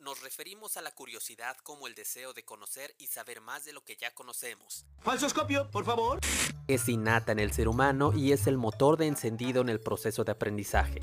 nos 0.00 0.20
referimos 0.22 0.76
a 0.76 0.82
la 0.82 0.90
curiosidad 0.90 1.56
como 1.62 1.86
el 1.86 1.94
deseo 1.94 2.32
de 2.32 2.44
conocer 2.44 2.94
y 2.98 3.06
saber 3.06 3.40
más 3.40 3.64
de 3.64 3.72
lo 3.72 3.84
que 3.84 3.96
ya 3.96 4.12
conocemos. 4.14 4.84
Falsoscopio, 5.00 5.70
por 5.70 5.84
favor. 5.84 6.20
Es 6.66 6.88
innata 6.88 7.32
en 7.32 7.38
el 7.38 7.52
ser 7.52 7.68
humano 7.68 8.12
y 8.14 8.32
es 8.32 8.46
el 8.46 8.58
motor 8.58 8.96
de 8.96 9.06
encendido 9.06 9.62
en 9.62 9.68
el 9.68 9.80
proceso 9.80 10.24
de 10.24 10.32
aprendizaje. 10.32 11.00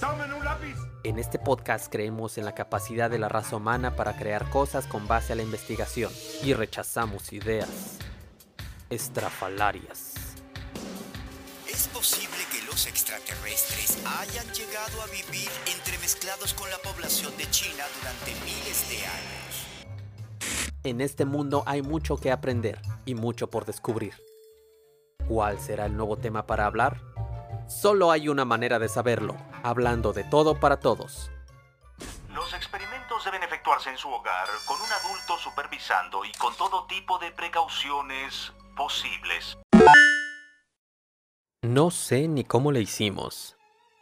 ¡Tomen 0.00 0.32
un 0.32 0.44
lápiz! 0.44 0.76
En 1.04 1.18
este 1.18 1.38
podcast 1.38 1.90
creemos 1.90 2.38
en 2.38 2.44
la 2.44 2.54
capacidad 2.54 3.10
de 3.10 3.18
la 3.18 3.28
raza 3.28 3.56
humana 3.56 3.94
para 3.96 4.16
crear 4.16 4.48
cosas 4.50 4.86
con 4.86 5.06
base 5.06 5.32
a 5.32 5.36
la 5.36 5.42
investigación 5.42 6.12
y 6.42 6.54
rechazamos 6.54 7.32
ideas 7.32 7.98
estrafalarias. 8.90 10.13
¿Es 12.74 12.86
posible 12.86 13.22
que 13.24 13.34
los 13.34 13.38
extraterrestres 13.38 14.04
hayan 14.04 14.46
llegado 14.52 15.02
a 15.02 15.06
vivir 15.06 15.48
entremezclados 15.66 16.54
con 16.54 16.68
la 16.70 16.78
población 16.78 17.36
de 17.36 17.48
China 17.50 17.84
durante 17.98 18.34
miles 18.44 18.88
de 18.88 18.96
años? 19.06 19.66
En 20.82 21.00
este 21.00 21.24
mundo 21.24 21.62
hay 21.66 21.82
mucho 21.82 22.16
que 22.16 22.32
aprender 22.32 22.80
y 23.04 23.14
mucho 23.14 23.48
por 23.48 23.64
descubrir. 23.64 24.14
¿Cuál 25.28 25.60
será 25.60 25.86
el 25.86 25.96
nuevo 25.96 26.16
tema 26.16 26.46
para 26.46 26.66
hablar? 26.66 27.00
Solo 27.68 28.10
hay 28.10 28.28
una 28.28 28.44
manera 28.44 28.78
de 28.78 28.88
saberlo, 28.88 29.36
hablando 29.62 30.12
de 30.12 30.24
todo 30.24 30.58
para 30.58 30.80
todos. 30.80 31.30
Los 32.34 32.52
experimentos 32.54 33.24
deben 33.24 33.42
efectuarse 33.42 33.90
en 33.90 33.98
su 33.98 34.08
hogar, 34.08 34.48
con 34.66 34.80
un 34.80 34.92
adulto 34.92 35.38
supervisando 35.38 36.24
y 36.24 36.32
con 36.32 36.54
todo 36.56 36.86
tipo 36.86 37.18
de 37.18 37.30
precauciones 37.30 38.52
posibles. 38.76 39.56
No 41.64 41.90
sé 41.90 42.28
ni 42.28 42.44
cómo 42.44 42.72
le 42.72 42.82
hicimos, 42.82 43.56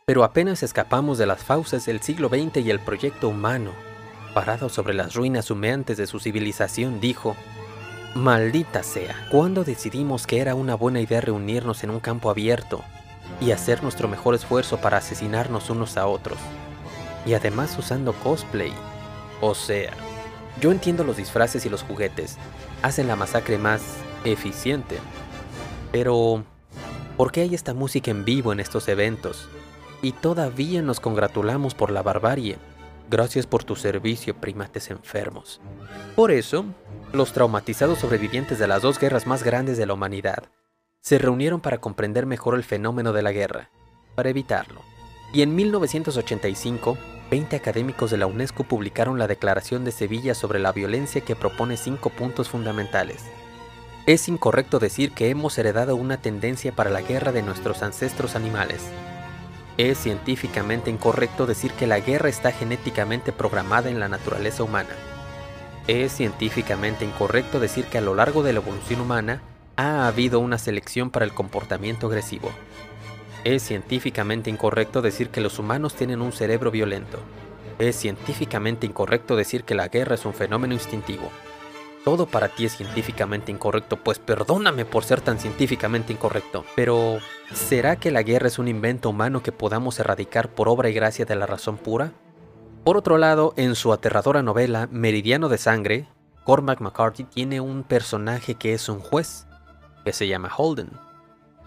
pero 0.04 0.24
apenas 0.24 0.64
escapamos 0.64 1.16
de 1.16 1.26
las 1.26 1.44
fauces 1.44 1.86
del 1.86 2.00
siglo 2.02 2.28
XX 2.28 2.56
y 2.56 2.70
el 2.70 2.80
proyecto 2.80 3.28
humano, 3.28 3.70
parado 4.34 4.68
sobre 4.68 4.94
las 4.94 5.14
ruinas 5.14 5.48
humeantes 5.48 5.96
de 5.96 6.08
su 6.08 6.18
civilización, 6.18 7.00
dijo, 7.00 7.36
Maldita 8.16 8.82
sea, 8.82 9.28
¿cuándo 9.30 9.62
decidimos 9.62 10.26
que 10.26 10.40
era 10.40 10.56
una 10.56 10.74
buena 10.74 11.00
idea 11.00 11.20
reunirnos 11.20 11.84
en 11.84 11.90
un 11.90 12.00
campo 12.00 12.30
abierto 12.30 12.82
y 13.40 13.52
hacer 13.52 13.84
nuestro 13.84 14.08
mejor 14.08 14.34
esfuerzo 14.34 14.78
para 14.78 14.96
asesinarnos 14.96 15.70
unos 15.70 15.96
a 15.96 16.08
otros? 16.08 16.38
Y 17.24 17.34
además 17.34 17.78
usando 17.78 18.12
cosplay. 18.12 18.72
O 19.40 19.54
sea, 19.54 19.92
yo 20.60 20.72
entiendo 20.72 21.04
los 21.04 21.16
disfraces 21.16 21.64
y 21.64 21.68
los 21.68 21.84
juguetes, 21.84 22.38
hacen 22.82 23.06
la 23.06 23.14
masacre 23.14 23.56
más 23.56 23.82
eficiente. 24.24 24.98
Pero, 25.92 26.44
¿por 27.22 27.30
qué 27.30 27.42
hay 27.42 27.54
esta 27.54 27.72
música 27.72 28.10
en 28.10 28.24
vivo 28.24 28.52
en 28.52 28.58
estos 28.58 28.88
eventos? 28.88 29.48
Y 30.02 30.10
todavía 30.10 30.82
nos 30.82 30.98
congratulamos 30.98 31.72
por 31.72 31.92
la 31.92 32.02
barbarie. 32.02 32.58
Gracias 33.08 33.46
por 33.46 33.62
tu 33.62 33.76
servicio, 33.76 34.34
primates 34.34 34.90
enfermos. 34.90 35.60
Por 36.16 36.32
eso, 36.32 36.64
los 37.12 37.32
traumatizados 37.32 38.00
sobrevivientes 38.00 38.58
de 38.58 38.66
las 38.66 38.82
dos 38.82 38.98
guerras 38.98 39.28
más 39.28 39.44
grandes 39.44 39.78
de 39.78 39.86
la 39.86 39.94
humanidad 39.94 40.50
se 41.00 41.16
reunieron 41.18 41.60
para 41.60 41.78
comprender 41.78 42.26
mejor 42.26 42.56
el 42.56 42.64
fenómeno 42.64 43.12
de 43.12 43.22
la 43.22 43.30
guerra, 43.30 43.70
para 44.16 44.30
evitarlo. 44.30 44.80
Y 45.32 45.42
en 45.42 45.54
1985, 45.54 46.98
20 47.30 47.54
académicos 47.54 48.10
de 48.10 48.16
la 48.16 48.26
UNESCO 48.26 48.64
publicaron 48.64 49.20
la 49.20 49.28
Declaración 49.28 49.84
de 49.84 49.92
Sevilla 49.92 50.34
sobre 50.34 50.58
la 50.58 50.72
violencia 50.72 51.20
que 51.20 51.36
propone 51.36 51.76
cinco 51.76 52.10
puntos 52.10 52.48
fundamentales. 52.48 53.22
Es 54.04 54.28
incorrecto 54.28 54.80
decir 54.80 55.12
que 55.12 55.30
hemos 55.30 55.56
heredado 55.58 55.94
una 55.94 56.16
tendencia 56.16 56.72
para 56.72 56.90
la 56.90 57.02
guerra 57.02 57.30
de 57.30 57.42
nuestros 57.42 57.84
ancestros 57.84 58.34
animales. 58.34 58.82
Es 59.78 59.96
científicamente 59.96 60.90
incorrecto 60.90 61.46
decir 61.46 61.70
que 61.74 61.86
la 61.86 62.00
guerra 62.00 62.28
está 62.28 62.50
genéticamente 62.50 63.30
programada 63.30 63.90
en 63.90 64.00
la 64.00 64.08
naturaleza 64.08 64.64
humana. 64.64 64.90
Es 65.86 66.10
científicamente 66.12 67.04
incorrecto 67.04 67.60
decir 67.60 67.84
que 67.84 67.98
a 67.98 68.00
lo 68.00 68.16
largo 68.16 68.42
de 68.42 68.52
la 68.52 68.58
evolución 68.58 69.00
humana 69.00 69.40
ha 69.76 70.08
habido 70.08 70.40
una 70.40 70.58
selección 70.58 71.10
para 71.10 71.24
el 71.24 71.32
comportamiento 71.32 72.08
agresivo. 72.08 72.50
Es 73.44 73.62
científicamente 73.62 74.50
incorrecto 74.50 75.00
decir 75.00 75.28
que 75.28 75.40
los 75.40 75.60
humanos 75.60 75.94
tienen 75.94 76.22
un 76.22 76.32
cerebro 76.32 76.72
violento. 76.72 77.20
Es 77.78 77.94
científicamente 77.94 78.84
incorrecto 78.84 79.36
decir 79.36 79.62
que 79.62 79.76
la 79.76 79.86
guerra 79.86 80.16
es 80.16 80.24
un 80.24 80.34
fenómeno 80.34 80.74
instintivo. 80.74 81.30
Todo 82.04 82.26
para 82.26 82.48
ti 82.48 82.64
es 82.64 82.76
científicamente 82.76 83.52
incorrecto, 83.52 83.96
pues 83.96 84.18
perdóname 84.18 84.84
por 84.84 85.04
ser 85.04 85.20
tan 85.20 85.38
científicamente 85.38 86.12
incorrecto. 86.12 86.64
Pero, 86.74 87.18
¿será 87.52 87.96
que 87.96 88.10
la 88.10 88.24
guerra 88.24 88.48
es 88.48 88.58
un 88.58 88.66
invento 88.66 89.10
humano 89.10 89.42
que 89.42 89.52
podamos 89.52 90.00
erradicar 90.00 90.48
por 90.48 90.68
obra 90.68 90.90
y 90.90 90.94
gracia 90.94 91.24
de 91.24 91.36
la 91.36 91.46
razón 91.46 91.76
pura? 91.76 92.12
Por 92.82 92.96
otro 92.96 93.18
lado, 93.18 93.54
en 93.56 93.76
su 93.76 93.92
aterradora 93.92 94.42
novela 94.42 94.88
Meridiano 94.90 95.48
de 95.48 95.58
Sangre, 95.58 96.08
Cormac 96.44 96.80
McCarthy 96.80 97.22
tiene 97.22 97.60
un 97.60 97.84
personaje 97.84 98.56
que 98.56 98.74
es 98.74 98.88
un 98.88 98.98
juez, 98.98 99.46
que 100.04 100.12
se 100.12 100.26
llama 100.26 100.50
Holden. 100.56 100.90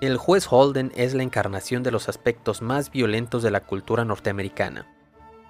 El 0.02 0.18
juez 0.18 0.48
Holden 0.50 0.92
es 0.96 1.14
la 1.14 1.24
encarnación 1.24 1.82
de 1.82 1.92
los 1.92 2.10
aspectos 2.10 2.62
más 2.62 2.92
violentos 2.92 3.42
de 3.42 3.52
la 3.52 3.62
cultura 3.62 4.04
norteamericana. 4.04 4.86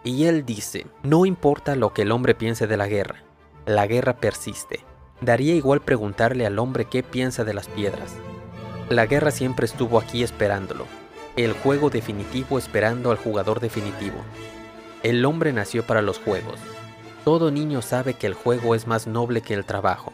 Y 0.04 0.26
él 0.26 0.46
dice, 0.46 0.86
no 1.02 1.26
importa 1.26 1.76
lo 1.76 1.92
que 1.92 2.04
el 2.04 2.12
hombre 2.12 2.36
piense 2.36 2.68
de 2.68 2.78
la 2.78 2.88
guerra, 2.88 3.24
la 3.66 3.88
guerra 3.88 4.18
persiste. 4.18 4.82
Daría 5.22 5.56
igual 5.56 5.82
preguntarle 5.82 6.46
al 6.46 6.60
hombre 6.60 6.86
qué 6.86 7.02
piensa 7.02 7.44
de 7.44 7.54
las 7.54 7.68
piedras. 7.68 8.14
La 8.90 9.08
guerra 9.08 9.32
siempre 9.32 9.66
estuvo 9.66 10.00
aquí 10.00 10.22
esperándolo, 10.22 10.86
el 11.36 11.54
juego 11.54 11.90
definitivo 11.90 12.60
esperando 12.60 13.10
al 13.10 13.18
jugador 13.18 13.60
definitivo. 13.60 14.18
El 15.02 15.26
hombre 15.26 15.52
nació 15.52 15.84
para 15.84 16.04
los 16.04 16.20
juegos. 16.20 16.60
Todo 17.24 17.50
niño 17.50 17.82
sabe 17.82 18.14
que 18.14 18.28
el 18.28 18.36
juego 18.36 18.76
es 18.76 18.86
más 18.86 19.08
noble 19.08 19.42
que 19.42 19.56
el 19.56 19.66
trabajo. 19.66 20.14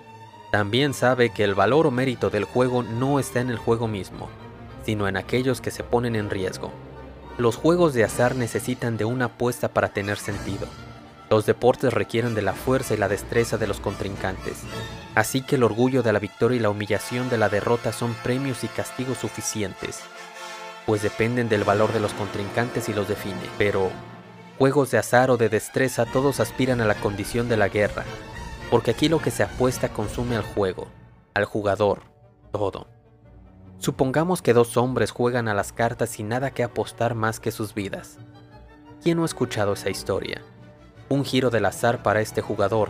También 0.51 0.93
sabe 0.93 1.29
que 1.31 1.43
el 1.43 1.53
valor 1.53 1.87
o 1.87 1.91
mérito 1.91 2.29
del 2.29 2.45
juego 2.45 2.83
no 2.83 3.19
está 3.19 3.41
en 3.41 3.49
el 3.49 3.57
juego 3.57 3.87
mismo, 3.87 4.29
sino 4.85 5.07
en 5.09 5.17
aquellos 5.17 5.59
que 5.59 5.71
se 5.71 5.83
ponen 5.83 6.15
en 6.15 6.29
riesgo. 6.29 6.71
Los 7.37 7.57
juegos 7.57 7.93
de 7.93 8.05
azar 8.05 8.35
necesitan 8.35 8.97
de 8.97 9.05
una 9.05 9.25
apuesta 9.25 9.67
para 9.69 9.89
tener 9.89 10.17
sentido. 10.17 10.67
Los 11.31 11.45
deportes 11.45 11.93
requieren 11.93 12.35
de 12.35 12.41
la 12.41 12.51
fuerza 12.51 12.93
y 12.93 12.97
la 12.97 13.07
destreza 13.07 13.57
de 13.57 13.65
los 13.65 13.79
contrincantes, 13.79 14.63
así 15.15 15.41
que 15.41 15.55
el 15.55 15.63
orgullo 15.63 16.03
de 16.03 16.11
la 16.11 16.19
victoria 16.19 16.57
y 16.57 16.59
la 16.59 16.69
humillación 16.69 17.29
de 17.29 17.37
la 17.37 17.47
derrota 17.47 17.93
son 17.93 18.13
premios 18.15 18.65
y 18.65 18.67
castigos 18.67 19.19
suficientes, 19.19 20.01
pues 20.85 21.03
dependen 21.03 21.47
del 21.47 21.63
valor 21.63 21.93
de 21.93 22.01
los 22.01 22.13
contrincantes 22.15 22.89
y 22.89 22.93
los 22.93 23.07
define. 23.07 23.39
Pero, 23.57 23.91
juegos 24.57 24.91
de 24.91 24.97
azar 24.97 25.31
o 25.31 25.37
de 25.37 25.47
destreza 25.47 26.05
todos 26.05 26.41
aspiran 26.41 26.81
a 26.81 26.85
la 26.85 26.95
condición 26.95 27.47
de 27.47 27.55
la 27.55 27.69
guerra, 27.69 28.03
porque 28.69 28.91
aquí 28.91 29.07
lo 29.07 29.19
que 29.19 29.31
se 29.31 29.43
apuesta 29.43 29.87
consume 29.87 30.35
al 30.35 30.43
juego, 30.43 30.89
al 31.33 31.45
jugador, 31.45 32.01
todo. 32.51 32.87
Supongamos 33.77 34.41
que 34.41 34.51
dos 34.51 34.75
hombres 34.75 35.11
juegan 35.11 35.47
a 35.47 35.53
las 35.53 35.71
cartas 35.71 36.09
sin 36.09 36.27
nada 36.27 36.51
que 36.51 36.63
apostar 36.63 37.15
más 37.15 37.39
que 37.39 37.51
sus 37.51 37.73
vidas. 37.73 38.17
¿Quién 39.01 39.15
no 39.15 39.23
ha 39.23 39.27
escuchado 39.27 39.71
esa 39.71 39.89
historia? 39.89 40.41
Un 41.11 41.25
giro 41.25 41.49
del 41.49 41.65
azar 41.65 42.01
para 42.03 42.21
este 42.21 42.39
jugador. 42.39 42.87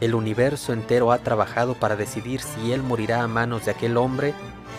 El 0.00 0.14
universo 0.14 0.72
entero 0.72 1.10
ha 1.10 1.18
trabajado 1.18 1.74
para 1.74 1.96
decidir 1.96 2.40
si 2.40 2.70
él 2.70 2.84
morirá 2.84 3.24
a 3.24 3.26
manos 3.26 3.64
de 3.64 3.72
aquel 3.72 3.96
hombre 3.96 4.32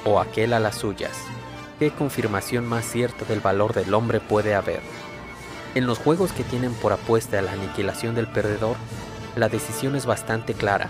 o 0.05 0.21
aquel 0.21 0.53
a 0.53 0.61
las 0.61 0.77
suyas. 0.77 1.11
¿Qué 1.77 1.91
confirmación 1.91 2.65
más 2.65 2.85
cierta 2.85 3.25
del 3.25 3.41
valor 3.41 3.73
del 3.73 3.93
hombre 3.93 4.21
puede 4.21 4.55
haber? 4.55 4.79
En 5.75 5.87
los 5.87 5.97
juegos 5.97 6.31
que 6.31 6.45
tienen 6.45 6.71
por 6.71 6.93
apuesta 6.93 7.41
la 7.41 7.51
aniquilación 7.51 8.15
del 8.15 8.27
perdedor, 8.27 8.77
la 9.35 9.49
decisión 9.49 9.97
es 9.97 10.05
bastante 10.05 10.53
clara. 10.53 10.89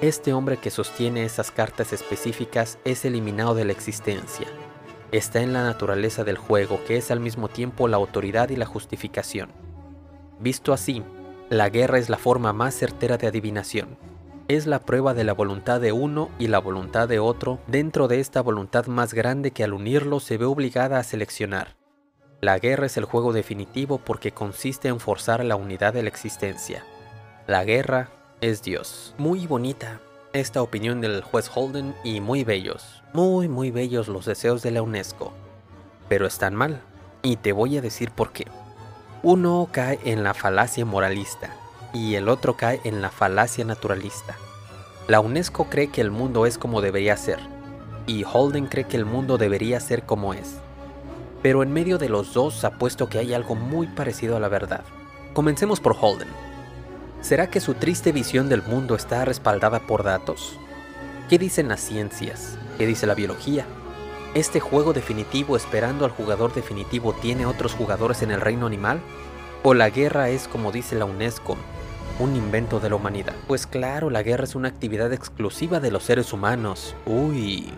Este 0.00 0.32
hombre 0.32 0.56
que 0.56 0.70
sostiene 0.70 1.24
esas 1.24 1.52
cartas 1.52 1.92
específicas 1.92 2.80
es 2.84 3.04
eliminado 3.04 3.54
de 3.54 3.66
la 3.66 3.70
existencia. 3.70 4.48
Está 5.12 5.42
en 5.42 5.52
la 5.52 5.62
naturaleza 5.62 6.24
del 6.24 6.38
juego, 6.38 6.80
que 6.88 6.96
es 6.96 7.12
al 7.12 7.20
mismo 7.20 7.46
tiempo 7.46 7.86
la 7.86 7.98
autoridad 7.98 8.48
y 8.48 8.56
la 8.56 8.66
justificación. 8.66 9.52
Visto 10.40 10.72
así, 10.72 11.04
la 11.50 11.68
guerra 11.68 11.98
es 11.98 12.08
la 12.08 12.16
forma 12.16 12.52
más 12.52 12.76
certera 12.76 13.18
de 13.18 13.26
adivinación. 13.26 13.98
Es 14.46 14.66
la 14.66 14.78
prueba 14.78 15.14
de 15.14 15.24
la 15.24 15.32
voluntad 15.32 15.80
de 15.80 15.90
uno 15.90 16.30
y 16.38 16.46
la 16.46 16.60
voluntad 16.60 17.08
de 17.08 17.18
otro 17.18 17.58
dentro 17.66 18.06
de 18.06 18.20
esta 18.20 18.40
voluntad 18.40 18.86
más 18.86 19.14
grande 19.14 19.50
que 19.50 19.64
al 19.64 19.72
unirlo 19.72 20.20
se 20.20 20.38
ve 20.38 20.44
obligada 20.44 20.98
a 20.98 21.02
seleccionar. 21.02 21.76
La 22.40 22.60
guerra 22.60 22.86
es 22.86 22.96
el 22.96 23.04
juego 23.04 23.32
definitivo 23.32 23.98
porque 23.98 24.30
consiste 24.30 24.86
en 24.86 25.00
forzar 25.00 25.44
la 25.44 25.56
unidad 25.56 25.92
de 25.92 26.04
la 26.04 26.08
existencia. 26.08 26.84
La 27.48 27.64
guerra 27.64 28.10
es 28.40 28.62
Dios. 28.62 29.16
Muy 29.18 29.48
bonita 29.48 30.00
esta 30.32 30.62
opinión 30.62 31.00
del 31.00 31.20
juez 31.22 31.50
Holden 31.52 31.96
y 32.04 32.20
muy 32.20 32.44
bellos, 32.44 33.02
muy 33.12 33.48
muy 33.48 33.72
bellos 33.72 34.06
los 34.06 34.24
deseos 34.24 34.62
de 34.62 34.70
la 34.70 34.82
UNESCO. 34.82 35.32
Pero 36.08 36.28
están 36.28 36.54
mal, 36.54 36.80
y 37.22 37.36
te 37.36 37.50
voy 37.52 37.76
a 37.76 37.82
decir 37.82 38.12
por 38.12 38.30
qué. 38.30 38.46
Uno 39.22 39.68
cae 39.70 40.00
en 40.04 40.22
la 40.24 40.32
falacia 40.32 40.86
moralista 40.86 41.50
y 41.92 42.14
el 42.14 42.30
otro 42.30 42.56
cae 42.56 42.80
en 42.84 43.02
la 43.02 43.10
falacia 43.10 43.66
naturalista. 43.66 44.38
La 45.08 45.20
UNESCO 45.20 45.68
cree 45.68 45.88
que 45.88 46.00
el 46.00 46.10
mundo 46.10 46.46
es 46.46 46.56
como 46.56 46.80
debería 46.80 47.18
ser, 47.18 47.38
y 48.06 48.24
Holden 48.24 48.66
cree 48.66 48.84
que 48.84 48.96
el 48.96 49.04
mundo 49.04 49.36
debería 49.36 49.78
ser 49.78 50.04
como 50.04 50.32
es. 50.32 50.54
Pero 51.42 51.62
en 51.62 51.70
medio 51.70 51.98
de 51.98 52.08
los 52.08 52.32
dos 52.32 52.64
apuesto 52.64 53.10
que 53.10 53.18
hay 53.18 53.34
algo 53.34 53.54
muy 53.54 53.88
parecido 53.88 54.38
a 54.38 54.40
la 54.40 54.48
verdad. 54.48 54.84
Comencemos 55.34 55.80
por 55.80 55.94
Holden. 56.00 56.28
¿Será 57.20 57.50
que 57.50 57.60
su 57.60 57.74
triste 57.74 58.12
visión 58.12 58.48
del 58.48 58.62
mundo 58.62 58.94
está 58.94 59.26
respaldada 59.26 59.80
por 59.80 60.02
datos? 60.02 60.58
¿Qué 61.28 61.38
dicen 61.38 61.68
las 61.68 61.80
ciencias? 61.80 62.56
¿Qué 62.78 62.86
dice 62.86 63.06
la 63.06 63.14
biología? 63.14 63.66
¿Este 64.32 64.60
juego 64.60 64.92
definitivo 64.92 65.56
esperando 65.56 66.04
al 66.04 66.12
jugador 66.12 66.54
definitivo 66.54 67.12
tiene 67.12 67.46
otros 67.46 67.74
jugadores 67.74 68.22
en 68.22 68.30
el 68.30 68.40
reino 68.40 68.66
animal? 68.66 69.00
¿O 69.64 69.74
la 69.74 69.90
guerra 69.90 70.28
es, 70.28 70.46
como 70.46 70.70
dice 70.70 70.94
la 70.94 71.04
UNESCO, 71.04 71.56
un 72.20 72.36
invento 72.36 72.78
de 72.78 72.90
la 72.90 72.94
humanidad? 72.94 73.34
Pues 73.48 73.66
claro, 73.66 74.08
la 74.08 74.22
guerra 74.22 74.44
es 74.44 74.54
una 74.54 74.68
actividad 74.68 75.12
exclusiva 75.12 75.80
de 75.80 75.90
los 75.90 76.04
seres 76.04 76.32
humanos. 76.32 76.94
Uy. 77.06 77.72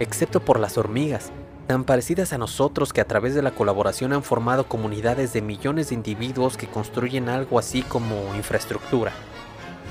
Excepto 0.00 0.40
por 0.40 0.58
las 0.58 0.78
hormigas, 0.78 1.32
tan 1.66 1.84
parecidas 1.84 2.32
a 2.32 2.38
nosotros 2.38 2.94
que 2.94 3.02
a 3.02 3.06
través 3.06 3.34
de 3.34 3.42
la 3.42 3.50
colaboración 3.50 4.14
han 4.14 4.22
formado 4.22 4.68
comunidades 4.68 5.34
de 5.34 5.42
millones 5.42 5.90
de 5.90 5.96
individuos 5.96 6.56
que 6.56 6.66
construyen 6.66 7.28
algo 7.28 7.58
así 7.58 7.82
como 7.82 8.34
infraestructura, 8.36 9.12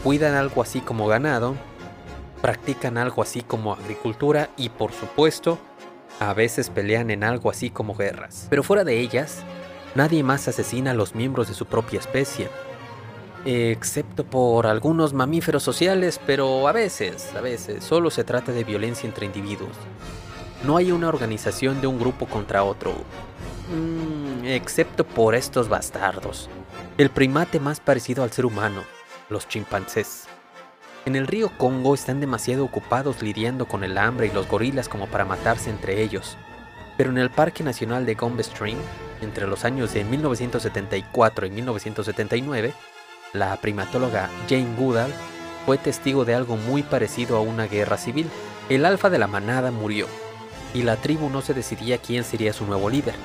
cuidan 0.03 0.33
algo 0.33 0.63
así 0.63 0.81
como 0.81 1.05
ganado, 1.05 1.53
practican 2.41 2.97
algo 2.97 3.21
así 3.21 3.41
como 3.41 3.73
agricultura 3.73 4.49
y 4.57 4.69
por 4.69 4.91
supuesto, 4.91 5.57
a 6.19 6.33
veces 6.33 6.69
pelean 6.69 7.11
en 7.11 7.23
algo 7.23 7.49
así 7.49 7.69
como 7.69 7.95
guerras. 7.95 8.47
Pero 8.49 8.63
fuera 8.63 8.83
de 8.83 8.99
ellas, 8.99 9.43
nadie 9.95 10.23
más 10.23 10.47
asesina 10.47 10.91
a 10.91 10.95
los 10.95 11.15
miembros 11.15 11.47
de 11.47 11.53
su 11.53 11.65
propia 11.65 11.99
especie. 11.99 12.49
Excepto 13.45 14.25
por 14.25 14.67
algunos 14.67 15.13
mamíferos 15.13 15.63
sociales, 15.63 16.19
pero 16.25 16.67
a 16.67 16.71
veces, 16.71 17.33
a 17.35 17.41
veces, 17.41 17.83
solo 17.83 18.09
se 18.09 18.23
trata 18.23 18.51
de 18.51 18.63
violencia 18.63 19.07
entre 19.07 19.25
individuos. 19.25 19.75
No 20.65 20.75
hay 20.77 20.91
una 20.91 21.07
organización 21.07 21.81
de 21.81 21.87
un 21.87 21.99
grupo 21.99 22.25
contra 22.25 22.63
otro. 22.63 22.93
Mm, 23.73 24.45
excepto 24.45 25.05
por 25.05 25.35
estos 25.35 25.69
bastardos. 25.69 26.49
El 26.97 27.09
primate 27.09 27.59
más 27.59 27.79
parecido 27.79 28.23
al 28.23 28.31
ser 28.31 28.45
humano, 28.45 28.83
los 29.29 29.47
chimpancés. 29.47 30.26
En 31.07 31.15
el 31.15 31.25
río 31.25 31.53
Congo 31.57 31.95
están 31.95 32.19
demasiado 32.19 32.65
ocupados 32.65 33.21
lidiando 33.21 33.65
con 33.65 33.85
el 33.85 33.97
hambre 33.97 34.27
y 34.27 34.31
los 34.31 34.45
gorilas 34.45 34.89
como 34.89 35.07
para 35.07 35.23
matarse 35.23 35.69
entre 35.69 36.03
ellos. 36.03 36.35
Pero 36.97 37.11
en 37.11 37.17
el 37.17 37.29
Parque 37.29 37.63
Nacional 37.63 38.05
de 38.05 38.15
Gombe 38.15 38.43
Stream, 38.43 38.77
entre 39.21 39.47
los 39.47 39.63
años 39.63 39.93
de 39.93 40.03
1974 40.03 41.45
y 41.45 41.49
1979, 41.49 42.73
la 43.31 43.55
primatóloga 43.61 44.29
Jane 44.49 44.75
Goodall 44.77 45.13
fue 45.65 45.77
testigo 45.77 46.25
de 46.25 46.35
algo 46.35 46.57
muy 46.57 46.83
parecido 46.83 47.37
a 47.37 47.41
una 47.41 47.67
guerra 47.67 47.95
civil. 47.95 48.27
El 48.67 48.83
alfa 48.83 49.09
de 49.09 49.17
la 49.17 49.27
manada 49.27 49.71
murió, 49.71 50.07
y 50.73 50.81
la 50.81 50.97
tribu 50.97 51.29
no 51.29 51.41
se 51.41 51.53
decidía 51.53 51.99
quién 51.99 52.25
sería 52.25 52.51
su 52.51 52.65
nuevo 52.65 52.89
líder. 52.89 53.15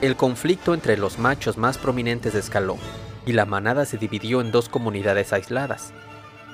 El 0.00 0.16
conflicto 0.16 0.74
entre 0.74 0.96
los 0.96 1.20
machos 1.20 1.56
más 1.56 1.78
prominentes 1.78 2.34
escaló, 2.34 2.78
y 3.26 3.32
la 3.32 3.46
manada 3.46 3.84
se 3.84 3.96
dividió 3.96 4.40
en 4.40 4.50
dos 4.50 4.68
comunidades 4.68 5.32
aisladas. 5.32 5.92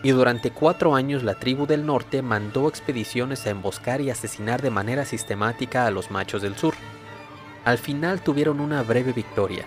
Y 0.02 0.10
durante 0.10 0.50
cuatro 0.50 0.94
años 0.94 1.24
la 1.24 1.34
tribu 1.34 1.66
del 1.66 1.84
norte 1.84 2.22
mandó 2.22 2.68
expediciones 2.68 3.46
a 3.46 3.50
emboscar 3.50 4.00
y 4.00 4.10
asesinar 4.10 4.62
de 4.62 4.70
manera 4.70 5.04
sistemática 5.04 5.86
a 5.86 5.90
los 5.90 6.10
machos 6.10 6.42
del 6.42 6.56
sur. 6.56 6.74
Al 7.64 7.78
final 7.78 8.20
tuvieron 8.20 8.60
una 8.60 8.82
breve 8.82 9.12
victoria, 9.12 9.64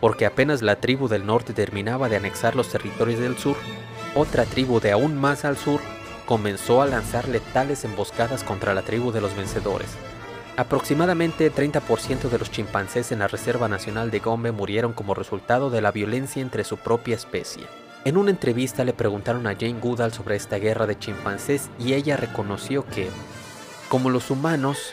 porque 0.00 0.24
apenas 0.24 0.62
la 0.62 0.76
tribu 0.76 1.08
del 1.08 1.26
norte 1.26 1.52
terminaba 1.52 2.08
de 2.08 2.16
anexar 2.16 2.56
los 2.56 2.70
territorios 2.70 3.20
del 3.20 3.36
sur, 3.36 3.56
otra 4.14 4.44
tribu 4.46 4.80
de 4.80 4.92
aún 4.92 5.14
más 5.14 5.44
al 5.44 5.58
sur 5.58 5.80
comenzó 6.24 6.80
a 6.80 6.86
lanzar 6.86 7.28
letales 7.28 7.84
emboscadas 7.84 8.44
contra 8.44 8.74
la 8.74 8.82
tribu 8.82 9.12
de 9.12 9.20
los 9.20 9.36
vencedores. 9.36 9.90
Aproximadamente 10.56 11.52
30% 11.52 12.30
de 12.30 12.38
los 12.38 12.50
chimpancés 12.50 13.12
en 13.12 13.18
la 13.18 13.28
Reserva 13.28 13.68
Nacional 13.68 14.10
de 14.10 14.20
Gombe 14.20 14.52
murieron 14.52 14.94
como 14.94 15.12
resultado 15.12 15.68
de 15.68 15.82
la 15.82 15.92
violencia 15.92 16.40
entre 16.40 16.64
su 16.64 16.78
propia 16.78 17.14
especie. 17.14 17.64
En 18.06 18.16
una 18.16 18.30
entrevista 18.30 18.84
le 18.84 18.92
preguntaron 18.92 19.48
a 19.48 19.56
Jane 19.56 19.80
Goodall 19.80 20.12
sobre 20.12 20.36
esta 20.36 20.58
guerra 20.58 20.86
de 20.86 20.96
chimpancés 20.96 21.70
y 21.76 21.94
ella 21.94 22.16
reconoció 22.16 22.86
que, 22.86 23.10
como 23.88 24.10
los 24.10 24.30
humanos, 24.30 24.92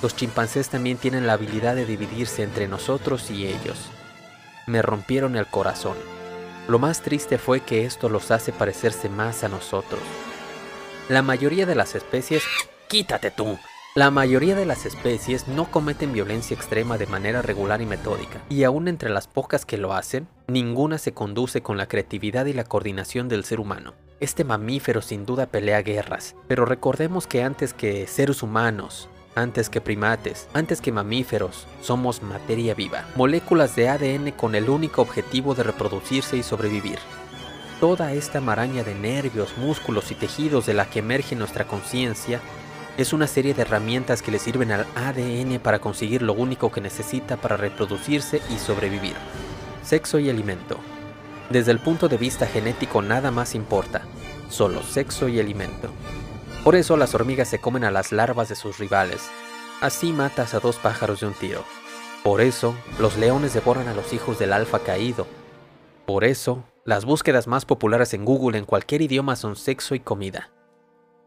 los 0.00 0.16
chimpancés 0.16 0.70
también 0.70 0.96
tienen 0.96 1.26
la 1.26 1.34
habilidad 1.34 1.74
de 1.74 1.84
dividirse 1.84 2.42
entre 2.42 2.66
nosotros 2.66 3.30
y 3.30 3.46
ellos. 3.46 3.90
Me 4.66 4.80
rompieron 4.80 5.36
el 5.36 5.46
corazón. 5.46 5.98
Lo 6.66 6.78
más 6.78 7.02
triste 7.02 7.36
fue 7.36 7.60
que 7.60 7.84
esto 7.84 8.08
los 8.08 8.30
hace 8.30 8.52
parecerse 8.52 9.10
más 9.10 9.44
a 9.44 9.50
nosotros. 9.50 10.00
La 11.10 11.20
mayoría 11.20 11.66
de 11.66 11.74
las 11.74 11.94
especies... 11.94 12.42
¡Quítate 12.88 13.32
tú! 13.32 13.58
La 13.96 14.10
mayoría 14.10 14.54
de 14.54 14.66
las 14.66 14.84
especies 14.84 15.48
no 15.48 15.70
cometen 15.70 16.12
violencia 16.12 16.54
extrema 16.54 16.98
de 16.98 17.06
manera 17.06 17.40
regular 17.40 17.80
y 17.80 17.86
metódica, 17.86 18.42
y 18.50 18.64
aún 18.64 18.88
entre 18.88 19.08
las 19.08 19.26
pocas 19.26 19.64
que 19.64 19.78
lo 19.78 19.94
hacen, 19.94 20.28
ninguna 20.48 20.98
se 20.98 21.14
conduce 21.14 21.62
con 21.62 21.78
la 21.78 21.88
creatividad 21.88 22.44
y 22.44 22.52
la 22.52 22.64
coordinación 22.64 23.26
del 23.30 23.42
ser 23.44 23.58
humano. 23.58 23.94
Este 24.20 24.44
mamífero 24.44 25.00
sin 25.00 25.24
duda 25.24 25.46
pelea 25.46 25.80
guerras, 25.80 26.36
pero 26.46 26.66
recordemos 26.66 27.26
que 27.26 27.42
antes 27.42 27.72
que 27.72 28.06
seres 28.06 28.42
humanos, 28.42 29.08
antes 29.34 29.70
que 29.70 29.80
primates, 29.80 30.46
antes 30.52 30.82
que 30.82 30.92
mamíferos, 30.92 31.66
somos 31.80 32.22
materia 32.22 32.74
viva, 32.74 33.06
moléculas 33.16 33.76
de 33.76 33.88
ADN 33.88 34.32
con 34.32 34.54
el 34.54 34.68
único 34.68 35.00
objetivo 35.00 35.54
de 35.54 35.62
reproducirse 35.62 36.36
y 36.36 36.42
sobrevivir. 36.42 36.98
Toda 37.80 38.12
esta 38.12 38.42
maraña 38.42 38.84
de 38.84 38.94
nervios, 38.94 39.56
músculos 39.56 40.10
y 40.10 40.16
tejidos 40.16 40.66
de 40.66 40.74
la 40.74 40.84
que 40.84 40.98
emerge 40.98 41.34
nuestra 41.34 41.66
conciencia 41.66 42.42
es 42.96 43.12
una 43.12 43.26
serie 43.26 43.52
de 43.52 43.62
herramientas 43.62 44.22
que 44.22 44.30
le 44.30 44.38
sirven 44.38 44.72
al 44.72 44.86
ADN 44.94 45.58
para 45.58 45.80
conseguir 45.80 46.22
lo 46.22 46.32
único 46.32 46.72
que 46.72 46.80
necesita 46.80 47.36
para 47.36 47.56
reproducirse 47.56 48.40
y 48.50 48.58
sobrevivir. 48.58 49.14
Sexo 49.82 50.18
y 50.18 50.30
alimento. 50.30 50.78
Desde 51.50 51.72
el 51.72 51.78
punto 51.78 52.08
de 52.08 52.16
vista 52.16 52.46
genético 52.46 53.02
nada 53.02 53.30
más 53.30 53.54
importa, 53.54 54.02
solo 54.48 54.82
sexo 54.82 55.28
y 55.28 55.38
alimento. 55.38 55.90
Por 56.64 56.74
eso 56.74 56.96
las 56.96 57.14
hormigas 57.14 57.48
se 57.48 57.60
comen 57.60 57.84
a 57.84 57.90
las 57.90 58.12
larvas 58.12 58.48
de 58.48 58.56
sus 58.56 58.78
rivales. 58.78 59.30
Así 59.80 60.12
matas 60.12 60.54
a 60.54 60.60
dos 60.60 60.76
pájaros 60.76 61.20
de 61.20 61.26
un 61.26 61.34
tiro. 61.34 61.64
Por 62.24 62.40
eso 62.40 62.74
los 62.98 63.16
leones 63.16 63.52
devoran 63.54 63.88
a 63.88 63.94
los 63.94 64.12
hijos 64.12 64.38
del 64.38 64.52
alfa 64.52 64.80
caído. 64.80 65.26
Por 66.06 66.24
eso 66.24 66.64
las 66.84 67.04
búsquedas 67.04 67.46
más 67.46 67.66
populares 67.66 68.14
en 68.14 68.24
Google 68.24 68.58
en 68.58 68.64
cualquier 68.64 69.02
idioma 69.02 69.36
son 69.36 69.54
sexo 69.54 69.94
y 69.94 70.00
comida. 70.00 70.50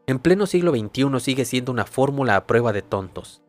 En 0.09 0.17
pleno 0.17 0.47
siglo 0.47 0.71
XXI 0.71 1.19
sigue 1.19 1.45
siendo 1.45 1.71
una 1.71 1.85
fórmula 1.85 2.35
a 2.35 2.47
prueba 2.47 2.73
de 2.73 2.81
tontos. 2.81 3.43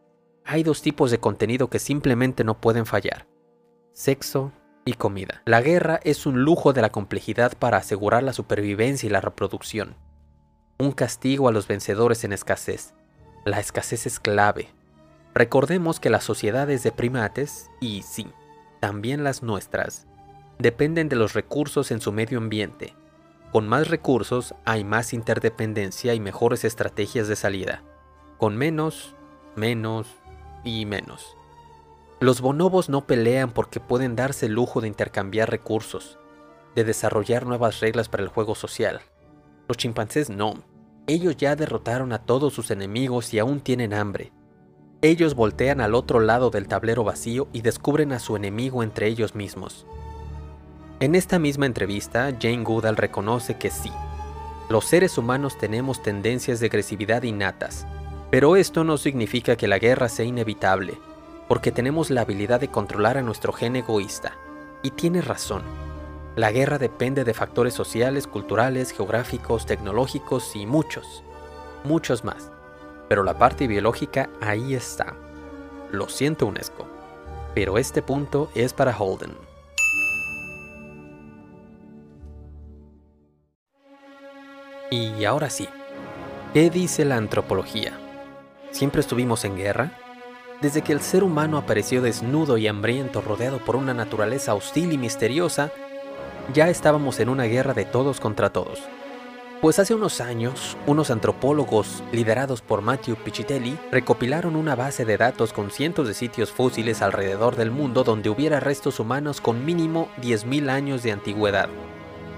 Hay 0.45 0.63
dos 0.63 0.83
tipos 0.83 1.11
de 1.11 1.19
contenido 1.19 1.71
que 1.71 1.79
simplemente 1.79 2.45
no 2.45 2.61
pueden 2.61 2.85
fallar. 2.85 3.27
Sexo 3.95 4.53
y 4.85 4.93
comida. 4.93 5.41
La 5.47 5.63
guerra 5.63 6.01
es 6.05 6.27
un 6.27 6.43
lujo 6.43 6.75
de 6.75 6.83
la 6.83 6.91
complejidad 6.91 7.57
para 7.57 7.79
asegurar 7.79 8.23
la 8.23 8.35
supervivencia 8.35 9.07
y 9.07 9.11
la 9.11 9.23
reproducción. 9.23 9.97
Un 10.79 10.93
castigo 10.93 11.49
a 11.49 11.53
los 11.53 11.67
vencedores 11.67 12.25
en 12.25 12.35
escasez. 12.35 12.93
La 13.47 13.59
escasez 13.59 14.05
es 14.05 14.21
clave. 14.21 14.69
Recordemos 15.33 15.99
que 15.99 16.11
las 16.11 16.25
sociedades 16.25 16.83
de 16.83 16.93
primates, 16.93 17.71
y 17.81 18.03
sí, 18.03 18.27
también 18.81 19.25
las 19.25 19.43
nuestras, 19.43 20.07
dependen 20.59 21.09
de 21.09 21.17
los 21.17 21.33
recursos 21.33 21.91
en 21.91 22.03
su 22.03 22.13
medio 22.13 22.37
ambiente. 22.37 22.95
Con 23.53 23.67
más 23.67 23.89
recursos 23.89 24.55
hay 24.65 24.85
más 24.85 25.13
interdependencia 25.13 26.15
y 26.15 26.21
mejores 26.21 26.65
estrategias 26.65 27.27
de 27.27 27.35
salida. 27.35 27.83
Con 28.39 28.57
menos, 28.57 29.17
menos 29.57 30.07
y 30.63 30.87
menos. 30.87 31.37
Los 32.21 32.43
bonobos 32.43 32.89
no 32.89 33.07
pelean 33.07 33.51
porque 33.51 33.81
pueden 33.81 34.15
darse 34.15 34.47
el 34.47 34.53
lujo 34.53 34.81
de 34.81 34.87
intercambiar 34.87 35.51
recursos, 35.51 36.19
de 36.77 36.85
desarrollar 36.85 37.45
nuevas 37.45 37.81
reglas 37.81 38.09
para 38.09 38.23
el 38.23 38.29
juego 38.29 38.55
social. 38.55 39.01
Los 39.67 39.79
chimpancés 39.79 40.31
no. 40.31 40.55
Ellos 41.09 41.37
ya 41.37 41.57
derrotaron 41.57 42.13
a 42.13 42.23
todos 42.25 42.55
sus 42.55 42.71
enemigos 42.71 43.35
y 43.35 43.41
aún 43.41 43.61
tienen 43.61 43.95
hambre. 43.95 44.33
Ellos 45.03 45.35
voltean 45.35 45.81
al 45.81 45.95
otro 45.95 46.21
lado 46.21 46.51
del 46.51 46.69
tablero 46.69 47.03
vacío 47.03 47.49
y 47.53 47.63
descubren 47.63 48.13
a 48.13 48.21
su 48.21 48.37
enemigo 48.37 48.85
entre 48.85 49.09
ellos 49.09 49.35
mismos. 49.35 49.87
En 51.01 51.15
esta 51.15 51.39
misma 51.39 51.65
entrevista, 51.65 52.31
Jane 52.39 52.63
Goodall 52.63 52.99
reconoce 52.99 53.57
que 53.57 53.71
sí, 53.71 53.91
los 54.69 54.85
seres 54.85 55.17
humanos 55.17 55.57
tenemos 55.57 56.03
tendencias 56.03 56.61
de 56.61 56.67
agresividad 56.67 57.23
innatas, 57.23 57.87
pero 58.31 58.55
esto 58.55 58.85
no 58.85 58.99
significa 58.99 59.57
que 59.57 59.67
la 59.67 59.79
guerra 59.79 60.11
sea 60.11 60.27
inevitable, 60.27 61.01
porque 61.49 61.73
tenemos 61.73 62.11
la 62.11 62.21
habilidad 62.21 62.61
de 62.61 62.69
controlar 62.69 63.17
a 63.17 63.23
nuestro 63.23 63.55
gen 63.55 63.77
egoísta. 63.77 64.37
Y 64.83 64.91
tiene 64.91 65.23
razón. 65.23 65.63
La 66.37 66.53
guerra 66.53 66.77
depende 66.77 67.25
de 67.25 67.33
factores 67.33 67.73
sociales, 67.73 68.27
culturales, 68.27 68.91
geográficos, 68.91 69.65
tecnológicos 69.65 70.55
y 70.55 70.67
muchos, 70.67 71.25
muchos 71.83 72.25
más. 72.25 72.51
Pero 73.09 73.23
la 73.23 73.39
parte 73.39 73.67
biológica 73.67 74.29
ahí 74.43 74.75
está. 74.75 75.15
Lo 75.91 76.11
siento 76.11 76.45
UNESCO, 76.45 76.87
pero 77.55 77.79
este 77.79 78.03
punto 78.03 78.51
es 78.55 78.75
para 78.75 78.95
Holden. 78.95 79.50
Y 84.93 85.25
ahora 85.25 85.51
sí, 85.51 85.69
¿qué 86.53 86.69
dice 86.69 87.05
la 87.05 87.15
antropología? 87.15 87.93
¿Siempre 88.73 89.01
estuvimos 89.01 89.45
en 89.45 89.57
guerra? 89.57 89.93
Desde 90.61 90.83
que 90.83 90.93
el 90.93 91.01
ser 91.01 91.23
humano 91.23 91.59
apareció 91.59 92.03
desnudo 92.03 92.59
y 92.59 92.67
hambriento 92.67 93.21
rodeado 93.21 93.59
por 93.59 93.77
una 93.77 93.95
naturaleza 93.95 94.53
hostil 94.53 94.93
y 94.93 94.99
misteriosa, 94.99 95.71
ya 96.53 96.69
estábamos 96.69 97.21
en 97.21 97.29
una 97.29 97.45
guerra 97.45 97.73
de 97.73 97.85
todos 97.85 98.19
contra 98.19 98.51
todos. 98.51 98.81
Pues 99.61 99.79
hace 99.79 99.95
unos 99.95 100.21
años, 100.21 100.77
unos 100.89 101.13
antropólogos 101.13 102.03
liderados 102.11 102.61
por 102.61 102.83
Matthew 102.83 103.15
Pichitelli 103.15 103.79
recopilaron 103.93 104.57
una 104.57 104.75
base 104.75 105.05
de 105.05 105.17
datos 105.17 105.53
con 105.53 105.71
cientos 105.71 106.09
de 106.09 106.15
sitios 106.15 106.51
fósiles 106.51 107.01
alrededor 107.01 107.55
del 107.55 107.71
mundo 107.71 108.03
donde 108.03 108.29
hubiera 108.29 108.59
restos 108.59 108.99
humanos 108.99 109.41
con 109.41 109.65
mínimo 109.65 110.09
10.000 110.21 110.69
años 110.69 111.05
de 111.05 111.13
antigüedad. 111.13 111.69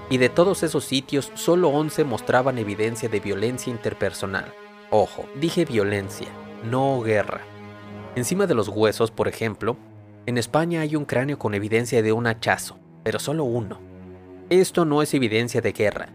Y 0.09 0.17
de 0.17 0.29
todos 0.29 0.63
esos 0.63 0.83
sitios, 0.83 1.31
solo 1.33 1.69
11 1.69 2.03
mostraban 2.03 2.57
evidencia 2.57 3.09
de 3.09 3.19
violencia 3.19 3.71
interpersonal. 3.71 4.53
Ojo, 4.89 5.25
dije 5.39 5.65
violencia, 5.65 6.27
no 6.63 7.01
guerra. 7.01 7.41
Encima 8.15 8.45
de 8.45 8.53
los 8.53 8.67
huesos, 8.67 9.11
por 9.11 9.27
ejemplo, 9.27 9.77
en 10.25 10.37
España 10.37 10.81
hay 10.81 10.95
un 10.95 11.05
cráneo 11.05 11.39
con 11.39 11.53
evidencia 11.53 12.01
de 12.03 12.11
un 12.11 12.27
hachazo, 12.27 12.77
pero 13.03 13.19
solo 13.19 13.43
uno. 13.43 13.79
Esto 14.49 14.85
no 14.85 15.01
es 15.01 15.13
evidencia 15.13 15.61
de 15.61 15.71
guerra, 15.71 16.09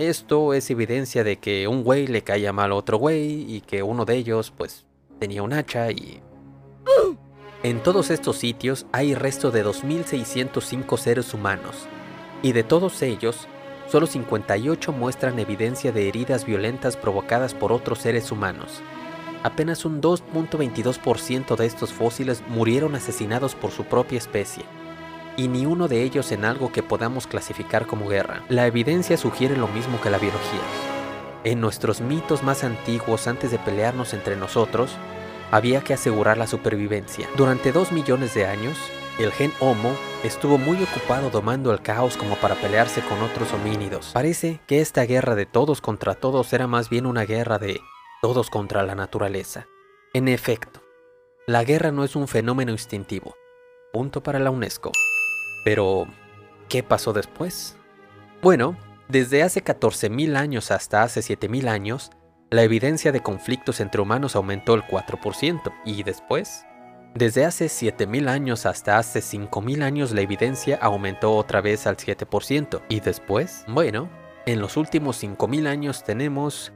esto 0.00 0.54
es 0.54 0.70
evidencia 0.70 1.24
de 1.24 1.38
que 1.38 1.68
un 1.68 1.84
güey 1.84 2.06
le 2.06 2.22
caía 2.22 2.54
mal 2.54 2.72
a 2.72 2.74
otro 2.74 2.96
güey 2.96 3.44
y 3.54 3.60
que 3.60 3.82
uno 3.82 4.06
de 4.06 4.16
ellos 4.16 4.50
pues 4.50 4.86
tenía 5.18 5.42
un 5.42 5.52
hacha 5.52 5.90
y... 5.90 6.22
En 7.62 7.82
todos 7.82 8.10
estos 8.10 8.38
sitios 8.38 8.86
hay 8.92 9.14
resto 9.14 9.50
de 9.50 9.62
2.605 9.62 10.96
seres 10.96 11.34
humanos 11.34 11.86
y 12.42 12.52
de 12.52 12.62
todos 12.64 13.02
ellos, 13.02 13.48
solo 13.88 14.06
58 14.06 14.92
muestran 14.92 15.38
evidencia 15.38 15.92
de 15.92 16.08
heridas 16.08 16.44
violentas 16.44 16.96
provocadas 16.96 17.54
por 17.54 17.72
otros 17.72 17.98
seres 17.98 18.30
humanos. 18.32 18.82
Apenas 19.42 19.84
un 19.84 20.02
2.22% 20.02 21.56
de 21.56 21.66
estos 21.66 21.92
fósiles 21.92 22.42
murieron 22.48 22.94
asesinados 22.94 23.54
por 23.54 23.70
su 23.70 23.84
propia 23.84 24.18
especie 24.18 24.64
y 25.36 25.48
ni 25.48 25.64
uno 25.64 25.88
de 25.88 26.02
ellos 26.02 26.32
en 26.32 26.44
algo 26.44 26.70
que 26.70 26.82
podamos 26.82 27.26
clasificar 27.26 27.86
como 27.86 28.08
guerra. 28.08 28.42
La 28.48 28.66
evidencia 28.66 29.16
sugiere 29.16 29.56
lo 29.56 29.68
mismo 29.68 30.00
que 30.00 30.10
la 30.10 30.18
biología. 30.18 30.60
En 31.44 31.60
nuestros 31.60 32.02
mitos 32.02 32.42
más 32.42 32.64
antiguos, 32.64 33.26
antes 33.26 33.50
de 33.50 33.58
pelearnos 33.58 34.12
entre 34.12 34.36
nosotros, 34.36 34.90
había 35.50 35.80
que 35.80 35.94
asegurar 35.94 36.36
la 36.36 36.46
supervivencia. 36.46 37.26
Durante 37.36 37.72
dos 37.72 37.92
millones 37.92 38.34
de 38.34 38.44
años, 38.44 38.76
el 39.18 39.32
gen 39.32 39.52
Homo 39.60 39.94
estuvo 40.24 40.58
muy 40.58 40.82
ocupado 40.82 41.30
domando 41.30 41.72
el 41.72 41.82
caos 41.82 42.16
como 42.16 42.36
para 42.36 42.54
pelearse 42.54 43.02
con 43.02 43.22
otros 43.22 43.52
homínidos. 43.52 44.10
Parece 44.12 44.60
que 44.66 44.80
esta 44.80 45.02
guerra 45.02 45.34
de 45.34 45.46
todos 45.46 45.80
contra 45.80 46.14
todos 46.14 46.52
era 46.52 46.66
más 46.66 46.88
bien 46.88 47.06
una 47.06 47.24
guerra 47.24 47.58
de 47.58 47.80
todos 48.22 48.50
contra 48.50 48.82
la 48.82 48.94
naturaleza. 48.94 49.66
En 50.12 50.28
efecto, 50.28 50.82
la 51.46 51.64
guerra 51.64 51.90
no 51.90 52.04
es 52.04 52.16
un 52.16 52.28
fenómeno 52.28 52.72
instintivo. 52.72 53.34
Punto 53.92 54.22
para 54.22 54.38
la 54.38 54.50
UNESCO. 54.50 54.92
Pero, 55.64 56.06
¿qué 56.68 56.82
pasó 56.82 57.12
después? 57.12 57.76
Bueno, 58.42 58.76
desde 59.08 59.42
hace 59.42 59.64
14.000 59.64 60.36
años 60.36 60.70
hasta 60.70 61.02
hace 61.02 61.20
7.000 61.20 61.68
años, 61.68 62.10
la 62.50 62.62
evidencia 62.62 63.12
de 63.12 63.22
conflictos 63.22 63.80
entre 63.80 64.00
humanos 64.00 64.36
aumentó 64.36 64.74
el 64.74 64.82
4%. 64.82 65.72
¿Y 65.84 66.02
después? 66.02 66.64
Desde 67.14 67.44
hace 67.44 67.66
7.000 67.66 68.28
años 68.28 68.66
hasta 68.66 68.96
hace 68.96 69.18
5.000 69.18 69.82
años 69.82 70.12
la 70.12 70.20
evidencia 70.20 70.78
aumentó 70.80 71.34
otra 71.34 71.60
vez 71.60 71.86
al 71.88 71.96
7%. 71.96 72.82
¿Y 72.88 73.00
después? 73.00 73.64
Bueno, 73.66 74.08
en 74.46 74.60
los 74.60 74.76
últimos 74.76 75.22
5.000 75.22 75.66
años 75.66 76.04
tenemos 76.04 76.72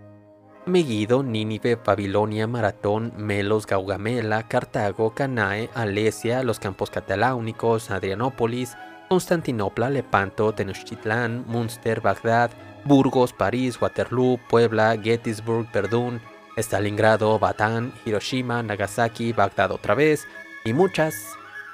Megiddo, 0.66 1.22
Nínive, 1.22 1.76
Babilonia, 1.76 2.48
Maratón, 2.48 3.12
Melos, 3.16 3.66
Gaugamela, 3.66 4.48
Cartago, 4.48 5.14
Canae, 5.14 5.70
Alesia, 5.72 6.42
los 6.42 6.58
campos 6.58 6.90
cataláunicos, 6.90 7.92
Adrianópolis, 7.92 8.76
Constantinopla, 9.08 9.88
Lepanto, 9.88 10.52
Tenochtitlán, 10.52 11.44
Munster, 11.46 12.00
Bagdad, 12.00 12.50
Burgos, 12.84 13.32
París, 13.32 13.80
Waterloo, 13.80 14.40
Puebla, 14.48 14.96
Gettysburg, 15.00 15.70
Verdún, 15.72 16.20
Stalingrado, 16.56 17.38
Batán, 17.38 17.92
Hiroshima, 18.04 18.62
Nagasaki, 18.62 19.32
Bagdad 19.32 19.72
otra 19.72 19.94
vez, 19.94 20.26
y 20.64 20.72
muchas, 20.72 21.14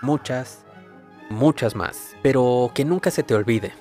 muchas, 0.03 0.65
muchas 1.29 1.75
más. 1.77 2.17
Pero 2.23 2.71
que 2.75 2.85
nunca 2.85 3.11
se 3.11 3.23
te 3.23 3.35
olvide, 3.35 3.73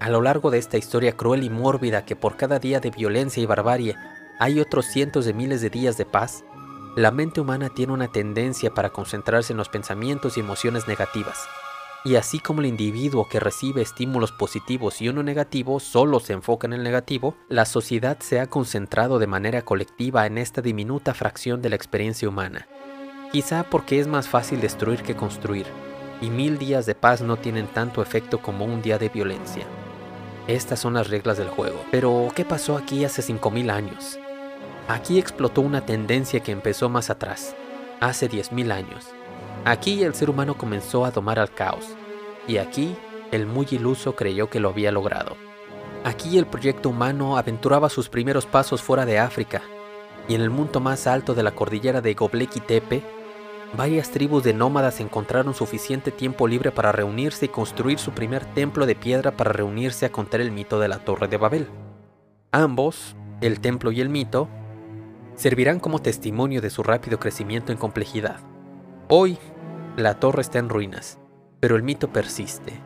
a 0.00 0.08
lo 0.10 0.20
largo 0.20 0.50
de 0.50 0.58
esta 0.58 0.78
historia 0.78 1.16
cruel 1.16 1.42
y 1.42 1.50
mórbida 1.50 2.04
que 2.04 2.16
por 2.16 2.36
cada 2.36 2.58
día 2.58 2.80
de 2.80 2.90
violencia 2.90 3.42
y 3.42 3.46
barbarie 3.46 3.96
hay 4.38 4.60
otros 4.60 4.86
cientos 4.86 5.24
de 5.24 5.34
miles 5.34 5.60
de 5.60 5.70
días 5.70 5.96
de 5.96 6.04
paz, 6.04 6.44
la 6.96 7.10
mente 7.10 7.40
humana 7.40 7.68
tiene 7.68 7.92
una 7.92 8.08
tendencia 8.08 8.72
para 8.74 8.90
concentrarse 8.90 9.52
en 9.52 9.56
los 9.56 9.68
pensamientos 9.68 10.36
y 10.36 10.40
emociones 10.40 10.88
negativas. 10.88 11.46
Y 12.08 12.16
así 12.16 12.38
como 12.38 12.60
el 12.60 12.66
individuo 12.68 13.28
que 13.28 13.38
recibe 13.38 13.82
estímulos 13.82 14.32
positivos 14.32 15.02
y 15.02 15.10
uno 15.10 15.22
negativo 15.22 15.78
solo 15.78 16.20
se 16.20 16.32
enfoca 16.32 16.66
en 16.66 16.72
el 16.72 16.82
negativo, 16.82 17.34
la 17.50 17.66
sociedad 17.66 18.18
se 18.20 18.40
ha 18.40 18.46
concentrado 18.46 19.18
de 19.18 19.26
manera 19.26 19.60
colectiva 19.60 20.24
en 20.24 20.38
esta 20.38 20.62
diminuta 20.62 21.12
fracción 21.12 21.60
de 21.60 21.68
la 21.68 21.76
experiencia 21.76 22.26
humana. 22.26 22.66
Quizá 23.30 23.64
porque 23.64 24.00
es 24.00 24.06
más 24.06 24.26
fácil 24.26 24.62
destruir 24.62 25.02
que 25.02 25.16
construir, 25.16 25.66
y 26.22 26.30
mil 26.30 26.56
días 26.56 26.86
de 26.86 26.94
paz 26.94 27.20
no 27.20 27.36
tienen 27.36 27.66
tanto 27.66 28.00
efecto 28.00 28.40
como 28.40 28.64
un 28.64 28.80
día 28.80 28.96
de 28.96 29.10
violencia. 29.10 29.66
Estas 30.46 30.80
son 30.80 30.94
las 30.94 31.10
reglas 31.10 31.36
del 31.36 31.50
juego. 31.50 31.84
Pero, 31.90 32.28
¿qué 32.34 32.46
pasó 32.46 32.78
aquí 32.78 33.04
hace 33.04 33.20
5.000 33.20 33.70
años? 33.70 34.18
Aquí 34.88 35.18
explotó 35.18 35.60
una 35.60 35.84
tendencia 35.84 36.40
que 36.40 36.52
empezó 36.52 36.88
más 36.88 37.10
atrás, 37.10 37.54
hace 38.00 38.30
10.000 38.30 38.72
años. 38.72 39.08
Aquí 39.66 40.02
el 40.04 40.14
ser 40.14 40.30
humano 40.30 40.56
comenzó 40.56 41.04
a 41.04 41.10
domar 41.10 41.38
al 41.38 41.52
caos, 41.52 41.97
y 42.48 42.56
aquí 42.56 42.96
el 43.30 43.46
muy 43.46 43.66
iluso 43.70 44.16
creyó 44.16 44.50
que 44.50 44.58
lo 44.58 44.70
había 44.70 44.90
logrado. 44.90 45.36
Aquí 46.04 46.38
el 46.38 46.46
proyecto 46.46 46.88
humano 46.88 47.36
aventuraba 47.36 47.88
sus 47.88 48.08
primeros 48.08 48.46
pasos 48.46 48.82
fuera 48.82 49.06
de 49.06 49.18
África, 49.18 49.62
y 50.26 50.34
en 50.34 50.40
el 50.40 50.50
punto 50.50 50.80
más 50.80 51.06
alto 51.06 51.34
de 51.34 51.42
la 51.42 51.52
cordillera 51.52 52.00
de 52.00 52.14
Göbekli 52.14 52.60
Tepe, 52.60 53.02
varias 53.76 54.10
tribus 54.10 54.42
de 54.44 54.54
nómadas 54.54 55.00
encontraron 55.00 55.54
suficiente 55.54 56.10
tiempo 56.10 56.48
libre 56.48 56.72
para 56.72 56.92
reunirse 56.92 57.46
y 57.46 57.48
construir 57.48 57.98
su 57.98 58.12
primer 58.12 58.44
templo 58.46 58.86
de 58.86 58.94
piedra 58.94 59.32
para 59.32 59.52
reunirse 59.52 60.06
a 60.06 60.12
contar 60.12 60.40
el 60.40 60.50
mito 60.50 60.80
de 60.80 60.88
la 60.88 60.98
Torre 60.98 61.28
de 61.28 61.36
Babel. 61.36 61.68
Ambos, 62.50 63.14
el 63.40 63.60
templo 63.60 63.92
y 63.92 64.00
el 64.00 64.08
mito, 64.08 64.48
servirán 65.34 65.80
como 65.80 66.00
testimonio 66.00 66.60
de 66.60 66.70
su 66.70 66.82
rápido 66.82 67.18
crecimiento 67.20 67.72
en 67.72 67.78
complejidad. 67.78 68.40
Hoy, 69.08 69.38
la 69.96 70.18
torre 70.18 70.42
está 70.42 70.58
en 70.58 70.68
ruinas, 70.68 71.18
pero 71.60 71.76
el 71.76 71.82
mito 71.82 72.12
persiste. 72.12 72.80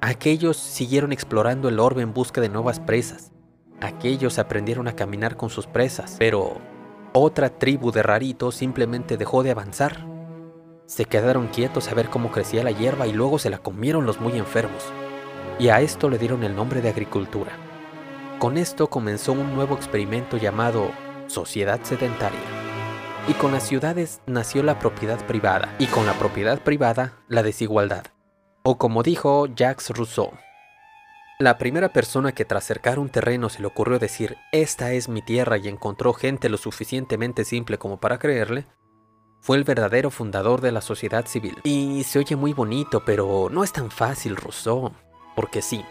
Aquellos 0.00 0.56
siguieron 0.56 1.12
explorando 1.12 1.68
el 1.68 1.80
orbe 1.80 2.02
en 2.02 2.14
busca 2.14 2.40
de 2.40 2.48
nuevas 2.48 2.80
presas. 2.80 3.32
Aquellos 3.80 4.38
aprendieron 4.38 4.88
a 4.88 4.94
caminar 4.94 5.36
con 5.36 5.50
sus 5.50 5.66
presas, 5.66 6.16
pero 6.18 6.58
otra 7.12 7.48
tribu 7.50 7.90
de 7.90 8.02
raritos 8.02 8.54
simplemente 8.54 9.16
dejó 9.16 9.42
de 9.42 9.50
avanzar. 9.50 10.06
Se 10.86 11.04
quedaron 11.04 11.48
quietos 11.48 11.88
a 11.88 11.94
ver 11.94 12.08
cómo 12.08 12.30
crecía 12.30 12.64
la 12.64 12.70
hierba 12.70 13.06
y 13.06 13.12
luego 13.12 13.38
se 13.38 13.50
la 13.50 13.58
comieron 13.58 14.06
los 14.06 14.20
muy 14.20 14.38
enfermos. 14.38 14.84
Y 15.58 15.68
a 15.68 15.80
esto 15.80 16.08
le 16.08 16.18
dieron 16.18 16.44
el 16.44 16.54
nombre 16.54 16.80
de 16.80 16.88
agricultura. 16.88 17.52
Con 18.38 18.56
esto 18.56 18.88
comenzó 18.88 19.32
un 19.32 19.54
nuevo 19.54 19.74
experimento 19.74 20.36
llamado 20.36 20.92
sociedad 21.26 21.80
sedentaria. 21.82 22.38
Y 23.26 23.32
con 23.34 23.52
las 23.52 23.64
ciudades 23.64 24.20
nació 24.26 24.62
la 24.62 24.78
propiedad 24.78 25.18
privada, 25.26 25.74
y 25.78 25.86
con 25.86 26.06
la 26.06 26.14
propiedad 26.14 26.60
privada 26.60 27.14
la 27.28 27.42
desigualdad. 27.42 28.04
O 28.62 28.78
como 28.78 29.02
dijo 29.02 29.46
Jacques 29.46 29.90
Rousseau, 29.90 30.32
la 31.40 31.56
primera 31.56 31.90
persona 31.90 32.32
que 32.32 32.44
tras 32.44 32.64
cercar 32.64 32.98
un 32.98 33.10
terreno 33.10 33.48
se 33.48 33.60
le 33.60 33.68
ocurrió 33.68 34.00
decir, 34.00 34.36
esta 34.50 34.92
es 34.92 35.08
mi 35.08 35.22
tierra 35.22 35.56
y 35.56 35.68
encontró 35.68 36.12
gente 36.12 36.48
lo 36.48 36.56
suficientemente 36.56 37.44
simple 37.44 37.78
como 37.78 38.00
para 38.00 38.18
creerle, 38.18 38.66
fue 39.40 39.56
el 39.56 39.62
verdadero 39.62 40.10
fundador 40.10 40.60
de 40.60 40.72
la 40.72 40.80
sociedad 40.80 41.26
civil. 41.26 41.56
Y 41.62 42.02
se 42.02 42.18
oye 42.18 42.34
muy 42.34 42.52
bonito, 42.52 43.04
pero 43.04 43.48
no 43.52 43.62
es 43.62 43.72
tan 43.72 43.92
fácil, 43.92 44.34
Rousseau. 44.34 44.92
Porque 45.36 45.62
sí, 45.62 45.84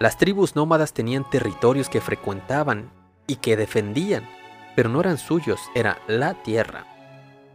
las 0.00 0.18
tribus 0.18 0.56
nómadas 0.56 0.92
tenían 0.92 1.28
territorios 1.30 1.88
que 1.88 2.00
frecuentaban 2.00 2.90
y 3.28 3.36
que 3.36 3.56
defendían, 3.56 4.28
pero 4.74 4.88
no 4.88 5.00
eran 5.00 5.18
suyos, 5.18 5.60
era 5.76 5.98
la 6.08 6.34
tierra. 6.42 6.84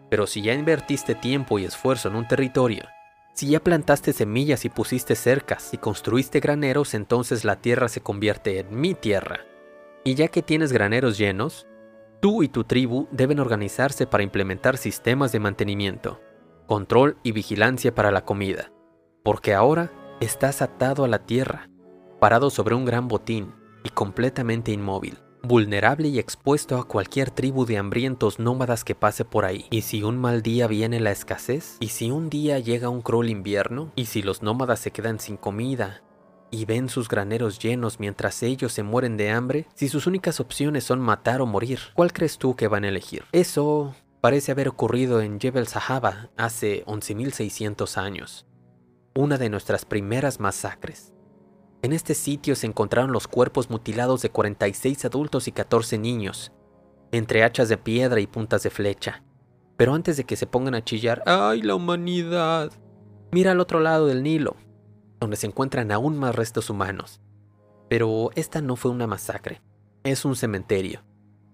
Pero 0.09 0.25
si 0.25 0.41
ya 0.41 0.53
invertiste 0.53 1.15
tiempo 1.15 1.59
y 1.59 1.65
esfuerzo 1.65 2.07
en 2.07 2.15
un 2.15 2.27
territorio, 2.27 2.85
si 3.35 3.49
ya 3.49 3.59
plantaste 3.59 4.13
semillas 4.13 4.63
y 4.63 4.69
pusiste 4.69 5.13
cercas 5.13 5.73
y 5.73 5.77
construiste 5.77 6.39
graneros, 6.39 6.93
entonces 6.93 7.43
la 7.43 7.57
tierra 7.57 7.89
se 7.89 7.99
convierte 7.99 8.59
en 8.59 8.79
mi 8.79 8.93
tierra. 8.93 9.41
Y 10.05 10.15
ya 10.15 10.29
que 10.29 10.41
tienes 10.41 10.71
graneros 10.71 11.17
llenos, 11.17 11.67
tú 12.21 12.43
y 12.43 12.47
tu 12.47 12.63
tribu 12.63 13.09
deben 13.11 13.41
organizarse 13.41 14.07
para 14.07 14.23
implementar 14.23 14.77
sistemas 14.77 15.33
de 15.33 15.41
mantenimiento, 15.41 16.21
control 16.65 17.17
y 17.23 17.33
vigilancia 17.33 17.93
para 17.93 18.09
la 18.09 18.23
comida, 18.23 18.71
porque 19.21 19.53
ahora 19.53 19.91
estás 20.21 20.61
atado 20.61 21.03
a 21.03 21.09
la 21.09 21.25
tierra, 21.25 21.69
parado 22.21 22.49
sobre 22.49 22.73
un 22.73 22.85
gran 22.85 23.09
botín 23.09 23.53
y 23.83 23.89
completamente 23.89 24.71
inmóvil 24.71 25.24
vulnerable 25.45 26.07
y 26.07 26.19
expuesto 26.19 26.77
a 26.77 26.87
cualquier 26.87 27.31
tribu 27.31 27.65
de 27.65 27.77
hambrientos 27.77 28.39
nómadas 28.39 28.83
que 28.83 28.95
pase 28.95 29.25
por 29.25 29.45
ahí. 29.45 29.65
¿Y 29.71 29.81
si 29.81 30.03
un 30.03 30.17
mal 30.17 30.41
día 30.41 30.67
viene 30.67 30.99
la 30.99 31.11
escasez? 31.11 31.77
¿Y 31.79 31.89
si 31.89 32.11
un 32.11 32.29
día 32.29 32.59
llega 32.59 32.89
un 32.89 33.01
cruel 33.01 33.29
invierno? 33.29 33.91
¿Y 33.95 34.05
si 34.05 34.21
los 34.21 34.41
nómadas 34.41 34.79
se 34.79 34.91
quedan 34.91 35.19
sin 35.19 35.37
comida? 35.37 36.01
y 36.51 36.65
ven 36.65 36.89
sus 36.89 37.09
graneros 37.09 37.59
llenos 37.59 37.99
mientras 37.99 38.41
ellos 38.43 38.71
se 38.71 38.83
mueren 38.83 39.17
de 39.17 39.29
hambre, 39.29 39.67
si 39.73 39.89
sus 39.89 40.07
únicas 40.07 40.39
opciones 40.39 40.83
son 40.83 40.99
matar 41.01 41.41
o 41.41 41.45
morir, 41.45 41.79
¿cuál 41.95 42.13
crees 42.13 42.37
tú 42.37 42.55
que 42.55 42.67
van 42.67 42.85
a 42.85 42.89
elegir? 42.89 43.25
Eso 43.33 43.93
parece 44.21 44.51
haber 44.51 44.69
ocurrido 44.69 45.21
en 45.21 45.39
Jebel 45.39 45.67
Sahaba 45.67 46.29
hace 46.37 46.85
11.600 46.85 47.97
años, 47.97 48.45
una 49.13 49.37
de 49.37 49.49
nuestras 49.49 49.85
primeras 49.85 50.39
masacres. 50.39 51.14
En 51.85 51.93
este 51.93 52.15
sitio 52.15 52.55
se 52.55 52.65
encontraron 52.65 53.11
los 53.11 53.27
cuerpos 53.27 53.69
mutilados 53.69 54.23
de 54.23 54.31
46 54.31 55.05
adultos 55.05 55.47
y 55.47 55.51
14 55.51 55.99
niños, 55.99 56.51
entre 57.11 57.43
hachas 57.43 57.69
de 57.69 57.77
piedra 57.77 58.19
y 58.19 58.25
puntas 58.25 58.63
de 58.63 58.71
flecha. 58.71 59.23
Pero 59.77 59.93
antes 59.93 60.17
de 60.17 60.23
que 60.23 60.35
se 60.35 60.47
pongan 60.47 60.73
a 60.73 60.83
chillar, 60.83 61.21
¡ay, 61.27 61.61
la 61.61 61.75
humanidad! 61.75 62.71
Mira 63.31 63.51
al 63.51 63.59
otro 63.59 63.81
lado 63.81 64.07
del 64.07 64.23
Nilo, 64.23 64.55
donde 65.19 65.35
se 65.35 65.45
encuentran 65.45 65.91
aún 65.91 66.17
más 66.17 66.33
restos 66.33 66.71
humanos. 66.71 67.21
Pero 67.87 68.31
esta 68.33 68.61
no 68.61 68.77
fue 68.77 68.89
una 68.89 69.05
masacre, 69.05 69.61
es 70.03 70.25
un 70.25 70.35
cementerio, 70.35 71.03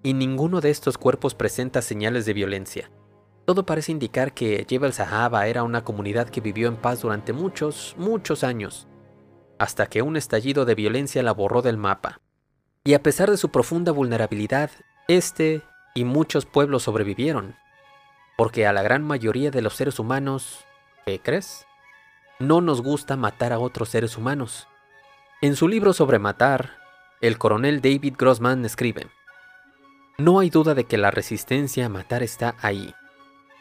y 0.01 0.13
ninguno 0.13 0.61
de 0.61 0.69
estos 0.69 0.97
cuerpos 0.97 1.35
presenta 1.35 1.81
señales 1.81 2.25
de 2.25 2.31
violencia. 2.31 2.89
Todo 3.43 3.65
parece 3.65 3.91
indicar 3.91 4.33
que 4.33 4.65
Jebel 4.65 4.93
Sahaba 4.93 5.47
era 5.47 5.63
una 5.63 5.83
comunidad 5.83 6.29
que 6.29 6.39
vivió 6.39 6.69
en 6.69 6.77
paz 6.77 7.01
durante 7.01 7.33
muchos, 7.33 7.95
muchos 7.97 8.45
años, 8.45 8.87
hasta 9.61 9.85
que 9.85 10.01
un 10.01 10.17
estallido 10.17 10.65
de 10.65 10.73
violencia 10.73 11.21
la 11.21 11.33
borró 11.33 11.61
del 11.61 11.77
mapa. 11.77 12.19
Y 12.83 12.95
a 12.95 13.03
pesar 13.03 13.29
de 13.29 13.37
su 13.37 13.49
profunda 13.49 13.91
vulnerabilidad, 13.91 14.71
este 15.07 15.61
y 15.93 16.03
muchos 16.03 16.47
pueblos 16.47 16.81
sobrevivieron, 16.81 17.55
porque 18.37 18.65
a 18.65 18.73
la 18.73 18.81
gran 18.81 19.03
mayoría 19.03 19.51
de 19.51 19.61
los 19.61 19.75
seres 19.75 19.99
humanos, 19.99 20.65
¿qué 21.05 21.19
crees? 21.19 21.67
No 22.39 22.59
nos 22.59 22.81
gusta 22.81 23.17
matar 23.17 23.53
a 23.53 23.59
otros 23.59 23.89
seres 23.89 24.17
humanos. 24.17 24.67
En 25.43 25.55
su 25.55 25.67
libro 25.67 25.93
sobre 25.93 26.17
matar, 26.17 26.79
el 27.21 27.37
coronel 27.37 27.81
David 27.81 28.15
Grossman 28.17 28.65
escribe, 28.65 29.09
No 30.17 30.39
hay 30.39 30.49
duda 30.49 30.73
de 30.73 30.85
que 30.85 30.97
la 30.97 31.11
resistencia 31.11 31.85
a 31.85 31.89
matar 31.89 32.23
está 32.23 32.55
ahí. 32.61 32.95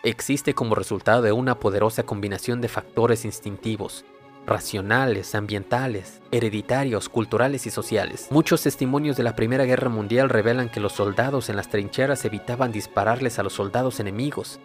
Existe 0.03 0.55
como 0.55 0.75
resultado 0.75 1.21
de 1.21 1.33
una 1.33 1.57
poderosa 1.57 2.05
combinación 2.05 2.63
de 2.63 2.69
factores 2.69 3.27
instintivos, 3.27 4.07
racionales, 4.51 5.37
ambientales, 5.37 6.21
hereditarios, 6.33 7.09
culturales 7.09 7.67
y 7.67 7.71
sociales. 7.71 8.27
Muchos 8.31 8.63
testimonios 8.63 9.17
de 9.17 9.23
la 9.23 9.37
Primera 9.37 9.65
Guerra 9.65 9.89
Mundial 9.89 10.29
revelan 10.29 10.69
que 10.69 10.81
los 10.81 10.93
soldados 10.93 11.49
en 11.49 11.57
las 11.57 11.71
trincheras 11.71 12.25
evitaban 12.25 12.73
dispararles 12.73 13.39
a 13.39 13.45
los 13.45 13.53
soldados 13.53 14.01
enemigos, 14.01 14.59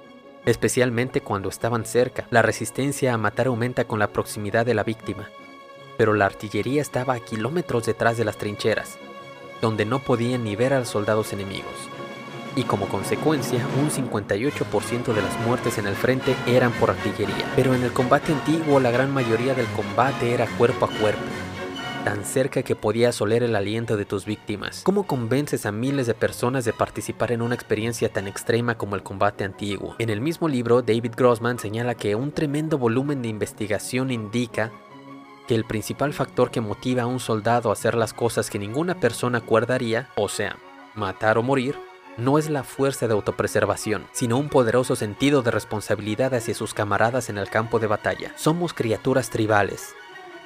especialmente 0.46 1.22
cuando 1.22 1.50
estaban 1.50 1.86
cerca. 1.86 2.26
La 2.32 2.42
resistencia 2.42 3.14
a 3.14 3.18
matar 3.20 3.46
aumenta 3.46 3.86
con 3.86 4.00
la 4.00 4.08
proximidad 4.08 4.66
de 4.66 4.74
la 4.74 4.84
víctima, 4.84 5.30
pero 5.98 6.14
la 6.14 6.26
artillería 6.26 6.82
estaba 6.82 7.14
a 7.14 7.20
kilómetros 7.20 7.86
detrás 7.86 8.18
de 8.18 8.26
las 8.26 8.38
trincheras, 8.38 8.98
donde 9.62 9.86
no 9.86 10.00
podían 10.00 10.44
ni 10.44 10.56
ver 10.56 10.74
a 10.74 10.80
los 10.80 10.90
soldados 10.90 11.32
enemigos 11.32 11.95
y 12.56 12.64
como 12.64 12.88
consecuencia 12.88 13.66
un 13.80 13.90
58% 13.90 15.14
de 15.14 15.22
las 15.22 15.40
muertes 15.46 15.78
en 15.78 15.88
el 15.88 15.96
frente 15.96 16.36
eran 16.48 16.72
por 16.74 16.92
artillería. 16.92 17.52
Pero 17.56 17.74
en 17.74 17.84
el 17.84 17.92
combate 17.92 18.34
antiguo 18.34 18.80
la 18.80 18.92
gran 18.92 19.14
mayoría 19.14 19.54
del 19.54 19.68
combate 19.68 20.34
era 20.34 20.48
cuerpo 20.58 20.86
a 20.86 20.90
cuerpo, 20.90 21.22
tan 22.04 22.24
cerca 22.24 22.64
que 22.64 22.76
podías 22.76 23.20
oler 23.22 23.44
el 23.44 23.56
aliento 23.56 23.98
de 23.98 24.06
tus 24.06 24.26
víctimas. 24.26 24.82
¿Cómo 24.84 25.08
convences 25.08 25.66
a 25.66 25.72
miles 25.72 26.08
de 26.08 26.14
personas 26.14 26.66
de 26.66 26.74
participar 26.74 27.32
en 27.32 27.42
una 27.42 27.56
experiencia 27.56 28.10
tan 28.10 28.28
extrema 28.28 28.78
como 28.78 28.96
el 28.96 29.04
combate 29.04 29.44
antiguo? 29.44 29.96
En 30.00 30.10
el 30.10 30.22
mismo 30.22 30.48
libro, 30.48 30.82
David 30.82 31.14
Grossman 31.16 31.60
señala 31.60 31.96
que 31.96 32.16
un 32.16 32.32
tremendo 32.32 32.78
volumen 32.78 33.22
de 33.22 33.30
investigación 33.30 34.12
indica 34.12 34.72
que 35.48 35.56
el 35.56 35.66
principal 35.66 36.14
factor 36.14 36.50
que 36.50 36.62
motiva 36.62 37.04
a 37.04 37.08
un 37.08 37.20
soldado 37.20 37.70
a 37.70 37.74
hacer 37.74 37.96
las 37.96 38.14
cosas 38.14 38.50
que 38.50 38.58
ninguna 38.58 39.00
persona 39.00 39.40
acuerdaría, 39.40 40.10
o 40.16 40.28
sea, 40.28 40.58
matar 40.96 41.38
o 41.38 41.44
morir, 41.44 41.76
no 42.18 42.38
es 42.38 42.50
la 42.50 42.64
fuerza 42.64 43.08
de 43.08 43.14
autopreservación, 43.14 44.08
sino 44.12 44.38
un 44.38 44.50
poderoso 44.50 44.96
sentido 44.96 45.42
de 45.42 45.52
responsabilidad 45.52 46.34
hacia 46.34 46.54
sus 46.54 46.74
camaradas 46.74 47.30
en 47.30 47.38
el 47.38 47.50
campo 47.50 47.80
de 47.80 47.88
batalla. 47.88 48.32
Somos 48.36 48.74
criaturas 48.74 49.30
tribales, 49.30 49.96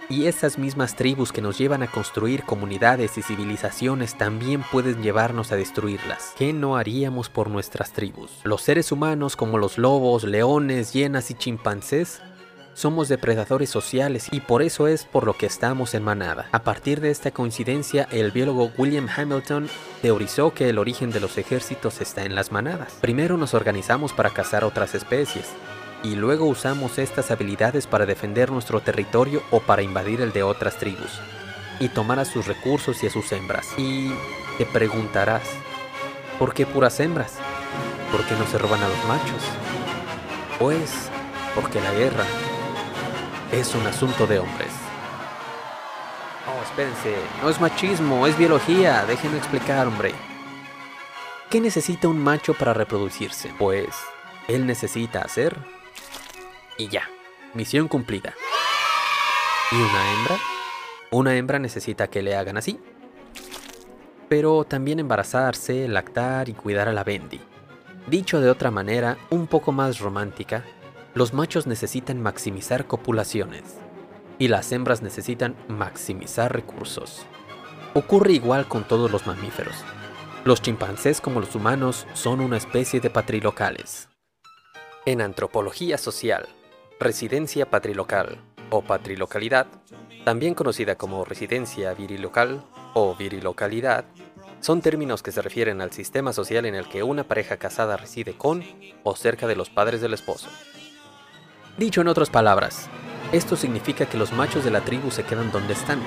y 0.10 0.26
esas 0.26 0.58
mismas 0.58 0.96
tribus 0.96 1.32
que 1.32 1.42
nos 1.42 1.58
llevan 1.60 1.84
a 1.84 1.92
construir 1.92 2.44
comunidades 2.44 3.18
y 3.20 3.22
civilizaciones 3.22 4.18
también 4.18 4.64
pueden 4.72 5.04
llevarnos 5.04 5.52
a 5.52 5.56
destruirlas. 5.56 6.34
¿Qué 6.36 6.52
no 6.52 6.78
haríamos 6.78 7.30
por 7.30 7.50
nuestras 7.50 7.94
tribus? 7.94 8.32
Los 8.44 8.64
seres 8.64 8.92
humanos 8.92 9.36
como 9.36 9.60
los 9.60 9.78
lobos, 9.78 10.24
leones, 10.24 10.94
hienas 10.94 11.30
y 11.30 11.36
chimpancés 11.36 12.24
somos 12.80 13.10
depredadores 13.10 13.70
sociales 13.70 14.30
y 14.32 14.40
por 14.40 14.62
eso 14.62 14.88
es 14.88 15.04
por 15.04 15.26
lo 15.26 15.34
que 15.34 15.46
estamos 15.46 15.94
en 15.96 16.02
manada. 16.02 16.48
A 16.54 16.64
partir 16.64 17.02
de 17.02 17.12
esta 17.12 17.32
coincidencia, 17.32 18.08
el 18.10 18.32
biólogo 18.32 18.72
William 18.78 19.10
Hamilton 19.14 19.68
teorizó 20.02 20.54
que 20.54 20.70
el 20.70 20.78
origen 20.78 21.12
de 21.12 21.20
los 21.20 21.38
ejércitos 21.38 22.00
está 22.00 22.24
en 22.24 22.36
las 22.36 22.54
manadas. 22.54 22.94
Primero 23.02 23.36
nos 23.36 23.54
organizamos 23.54 24.14
para 24.14 24.30
cazar 24.30 24.64
otras 24.64 24.96
especies, 24.96 25.48
y 26.04 26.16
luego 26.16 26.46
usamos 26.46 27.00
estas 27.00 27.32
habilidades 27.32 27.86
para 27.86 28.06
defender 28.06 28.50
nuestro 28.50 28.80
territorio 28.80 29.44
o 29.52 29.60
para 29.60 29.82
invadir 29.82 30.22
el 30.22 30.32
de 30.32 30.44
otras 30.44 30.78
tribus, 30.78 31.20
y 31.82 31.90
tomar 31.90 32.20
a 32.20 32.26
sus 32.26 32.48
recursos 32.48 33.04
y 33.04 33.08
a 33.08 33.10
sus 33.10 33.30
hembras. 33.34 33.68
Y 33.78 34.14
te 34.58 34.66
preguntarás, 34.66 35.44
¿por 36.40 36.54
qué 36.54 36.66
puras 36.66 36.98
hembras? 37.02 37.34
¿Por 38.10 38.26
qué 38.26 38.36
no 38.36 38.48
se 38.48 38.58
roban 38.58 38.82
a 38.82 38.88
los 38.88 39.06
machos? 39.06 39.44
Pues 40.58 41.10
porque 41.54 41.82
la 41.82 41.94
guerra 41.94 42.24
es 43.52 43.74
un 43.74 43.86
asunto 43.88 44.28
de 44.28 44.40
hombres. 44.40 44.72
Oh, 46.48 46.64
espérense, 46.64 47.16
no 47.42 47.50
es 47.50 47.60
machismo, 47.60 48.28
es 48.28 48.38
biología, 48.38 49.06
déjenme 49.06 49.38
explicar, 49.38 49.88
hombre. 49.88 50.14
¿Qué 51.50 51.60
necesita 51.60 52.08
un 52.08 52.24
macho 52.24 52.54
para 52.54 52.74
reproducirse? 52.74 53.52
Pues, 53.58 53.96
él 54.48 54.66
necesita 54.66 55.22
hacer... 55.22 55.58
Y 56.78 56.88
ya, 56.88 57.10
misión 57.54 57.88
cumplida. 57.88 58.34
¿Y 59.72 59.76
una 59.76 60.14
hembra? 60.14 60.38
Una 61.12 61.36
hembra 61.36 61.60
necesita 61.60 62.08
que 62.08 62.22
le 62.22 62.36
hagan 62.36 62.58
así. 62.58 62.80
Pero 64.30 64.64
también 64.64 65.00
embarazarse, 65.00 65.88
lactar 65.88 66.50
y 66.50 66.54
cuidar 66.54 66.88
a 66.88 66.94
la 66.94 67.04
Bendy. 67.04 67.42
Dicho 68.08 68.40
de 68.40 68.50
otra 68.50 68.72
manera, 68.72 69.18
un 69.30 69.48
poco 69.48 69.72
más 69.72 70.00
romántica, 70.00 70.64
los 71.16 71.34
machos 71.34 71.66
necesitan 71.66 72.22
maximizar 72.22 72.86
copulaciones 72.86 73.78
y 74.38 74.48
las 74.48 74.72
hembras 74.72 75.02
necesitan 75.02 75.56
maximizar 75.68 76.54
recursos. 76.54 77.26
Ocurre 77.94 78.34
igual 78.34 78.68
con 78.68 78.88
todos 78.88 79.12
los 79.12 79.26
mamíferos. 79.26 79.76
Los 80.46 80.62
chimpancés 80.62 81.20
como 81.20 81.40
los 81.40 81.56
humanos 81.56 82.06
son 82.14 82.40
una 82.40 82.58
especie 82.58 83.00
de 83.00 83.10
patrilocales. 83.10 84.08
En 85.06 85.22
antropología 85.22 85.98
social, 85.98 86.48
residencia 87.00 87.70
patrilocal 87.70 88.40
o 88.70 88.84
patrilocalidad, 88.84 89.66
también 90.24 90.54
conocida 90.54 90.96
como 90.96 91.26
residencia 91.26 91.94
virilocal 91.94 92.64
o 92.94 93.16
virilocalidad, 93.16 94.06
son 94.62 94.82
términos 94.82 95.24
que 95.24 95.32
se 95.32 95.42
refieren 95.42 95.82
al 95.82 95.92
sistema 95.92 96.34
social 96.34 96.66
en 96.66 96.76
el 96.76 96.88
que 96.88 97.02
una 97.02 97.24
pareja 97.24 97.58
casada 97.58 97.98
reside 97.98 98.38
con 98.38 98.64
o 99.04 99.16
cerca 99.16 99.48
de 99.48 99.56
los 99.56 99.70
padres 99.70 100.02
del 100.02 100.14
esposo. 100.14 100.50
Dicho 101.80 102.02
en 102.02 102.10
otras 102.10 102.30
palabras, 102.30 102.90
esto 103.32 103.56
significa 103.56 104.06
que 104.06 104.18
los 104.18 104.34
machos 104.34 104.66
de 104.66 104.70
la 104.70 104.82
tribu 104.82 105.12
se 105.12 105.24
quedan 105.24 105.50
donde 105.50 105.72
están 105.72 106.02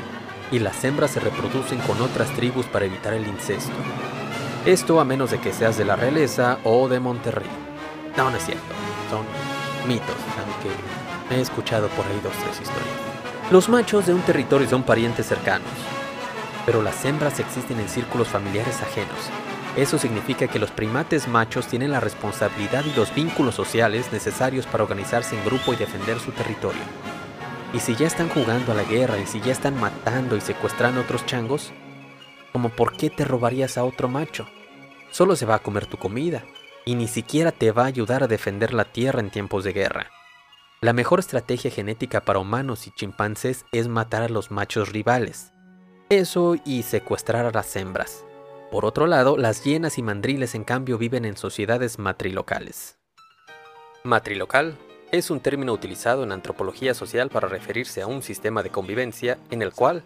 y 0.51 0.59
las 0.59 0.85
hembras 0.85 1.13
se 1.13 1.21
reproducen 1.21 1.79
con 1.79 1.99
otras 2.03 2.29
tribus 2.37 2.67
para 2.67 2.85
evitar 2.85 3.15
el 3.15 3.27
incesto. 3.27 3.73
Esto 4.67 5.01
a 5.01 5.07
menos 5.07 5.31
de 5.31 5.41
que 5.41 5.55
seas 5.55 5.79
de 5.79 5.87
la 5.87 5.97
realeza 5.97 6.59
o 6.63 6.89
de 6.89 7.01
Monterrey. 7.01 7.49
No, 8.19 8.31
no 8.31 8.37
es 8.37 8.45
cierto, 8.45 8.63
son 9.09 9.25
mitos, 9.89 10.15
aunque 10.45 11.35
he 11.35 11.41
escuchado 11.41 11.89
por 11.89 12.05
ahí 12.05 12.21
dos 12.23 12.35
tres 12.35 12.61
historias. 12.61 13.51
Los 13.51 13.71
machos 13.71 14.05
de 14.05 14.13
un 14.13 14.21
territorio 14.21 14.69
son 14.69 14.83
parientes 14.83 15.25
cercanos, 15.25 15.71
pero 16.67 16.83
las 16.83 17.03
hembras 17.07 17.41
existen 17.41 17.81
en 17.81 17.89
círculos 17.89 18.29
familiares 18.29 18.83
ajenos 18.83 19.31
eso 19.77 19.97
significa 19.97 20.49
que 20.49 20.59
los 20.59 20.71
primates 20.71 21.29
machos 21.29 21.67
tienen 21.67 21.93
la 21.93 22.01
responsabilidad 22.01 22.85
y 22.85 22.95
los 22.95 23.15
vínculos 23.15 23.55
sociales 23.55 24.13
necesarios 24.13 24.67
para 24.67 24.85
organizarse 24.85 25.35
en 25.35 25.45
grupo 25.45 25.73
y 25.73 25.77
defender 25.77 26.19
su 26.19 26.31
territorio. 26.33 26.83
Y 27.73 27.81
si 27.81 27.97
ya 27.97 28.07
están 28.07 28.29
jugando 28.29 28.73
a 28.73 28.75
la 28.75 28.85
guerra 28.85 29.19
y 29.19 29.27
si 29.27 29.41
ya 29.41 29.53
están 29.53 29.81
matando 29.81 30.37
y 30.37 30.43
secuestrando 30.43 31.01
a 31.01 31.05
otros 31.05 31.25
changos, 31.25 31.73
¿como 32.53 32.69
por 32.69 32.97
qué 32.99 33.09
te 33.09 33.25
robarías 33.25 33.79
a 33.79 33.85
otro 33.85 34.09
macho? 34.09 34.47
Solo 35.11 35.37
se 35.37 35.47
va 35.47 35.55
a 35.55 35.63
comer 35.63 35.87
tu 35.87 35.97
comida 35.97 36.45
y 36.85 36.95
ni 36.95 37.09
siquiera 37.09 37.51
te 37.51 37.73
va 37.73 37.85
a 37.85 37.87
ayudar 37.87 38.23
a 38.23 38.29
defender 38.29 38.75
la 38.75 38.85
tierra 38.85 39.21
en 39.21 39.31
tiempos 39.31 39.65
de 39.65 39.73
guerra. 39.73 40.11
La 40.83 40.93
mejor 40.93 41.21
estrategia 41.21 41.71
genética 41.71 42.21
para 42.23 42.41
humanos 42.41 42.87
y 42.87 42.91
chimpancés 42.91 43.65
es 43.73 43.89
matar 43.89 44.23
a 44.23 44.29
los 44.29 44.51
machos 44.51 44.91
rivales. 44.91 45.55
Eso 46.11 46.57
y 46.67 46.83
secuestrar 46.83 47.47
a 47.47 47.53
las 47.53 47.75
hembras. 47.77 48.25
Por 48.73 48.87
otro 48.87 49.07
lado, 49.07 49.37
las 49.37 49.65
hienas 49.65 49.99
y 49.99 50.03
mandriles 50.03 50.55
en 50.55 50.65
cambio 50.65 50.97
viven 50.97 51.27
en 51.27 51.37
sociedades 51.37 51.99
matrilocales. 51.99 52.97
Matrilocal 54.03 54.79
es 55.11 55.31
un 55.31 55.41
término 55.41 55.75
utilizado 55.75 56.25
en 56.25 56.33
antropología 56.33 56.95
social 56.95 57.29
para 57.29 57.49
referirse 57.49 58.01
a 58.01 58.07
un 58.07 58.23
sistema 58.23 58.63
de 58.63 58.71
convivencia 58.71 59.37
en 59.51 59.61
el 59.61 59.75
cual 59.75 60.03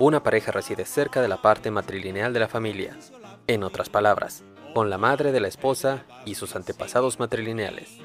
una 0.00 0.24
pareja 0.24 0.50
reside 0.50 0.84
cerca 0.84 1.22
de 1.22 1.28
la 1.28 1.40
parte 1.40 1.70
matrilineal 1.70 2.32
de 2.32 2.40
la 2.40 2.48
familia. 2.48 2.98
En 3.46 3.62
otras 3.62 3.88
palabras, 3.88 4.42
con 4.74 4.90
la 4.90 4.98
madre 4.98 5.30
de 5.30 5.38
la 5.38 5.46
esposa 5.46 6.04
y 6.26 6.34
sus 6.34 6.56
antepasados 6.56 7.20
matrilineales. 7.20 8.00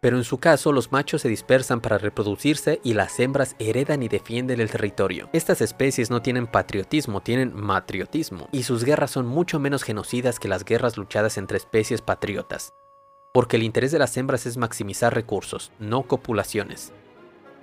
Pero 0.00 0.16
en 0.16 0.24
su 0.24 0.38
caso, 0.38 0.72
los 0.72 0.92
machos 0.92 1.22
se 1.22 1.28
dispersan 1.28 1.80
para 1.80 1.98
reproducirse 1.98 2.80
y 2.82 2.94
las 2.94 3.20
hembras 3.20 3.54
heredan 3.58 4.02
y 4.02 4.08
defienden 4.08 4.60
el 4.60 4.70
territorio. 4.70 5.28
Estas 5.32 5.60
especies 5.60 6.10
no 6.10 6.22
tienen 6.22 6.46
patriotismo, 6.46 7.20
tienen 7.20 7.54
matriotismo, 7.54 8.48
y 8.50 8.62
sus 8.62 8.84
guerras 8.84 9.10
son 9.10 9.26
mucho 9.26 9.58
menos 9.58 9.82
genocidas 9.82 10.38
que 10.38 10.48
las 10.48 10.64
guerras 10.64 10.96
luchadas 10.96 11.36
entre 11.36 11.58
especies 11.58 12.00
patriotas 12.00 12.72
porque 13.32 13.56
el 13.56 13.62
interés 13.62 13.92
de 13.92 13.98
las 13.98 14.16
hembras 14.16 14.46
es 14.46 14.56
maximizar 14.56 15.14
recursos, 15.14 15.70
no 15.78 16.02
copulaciones. 16.02 16.92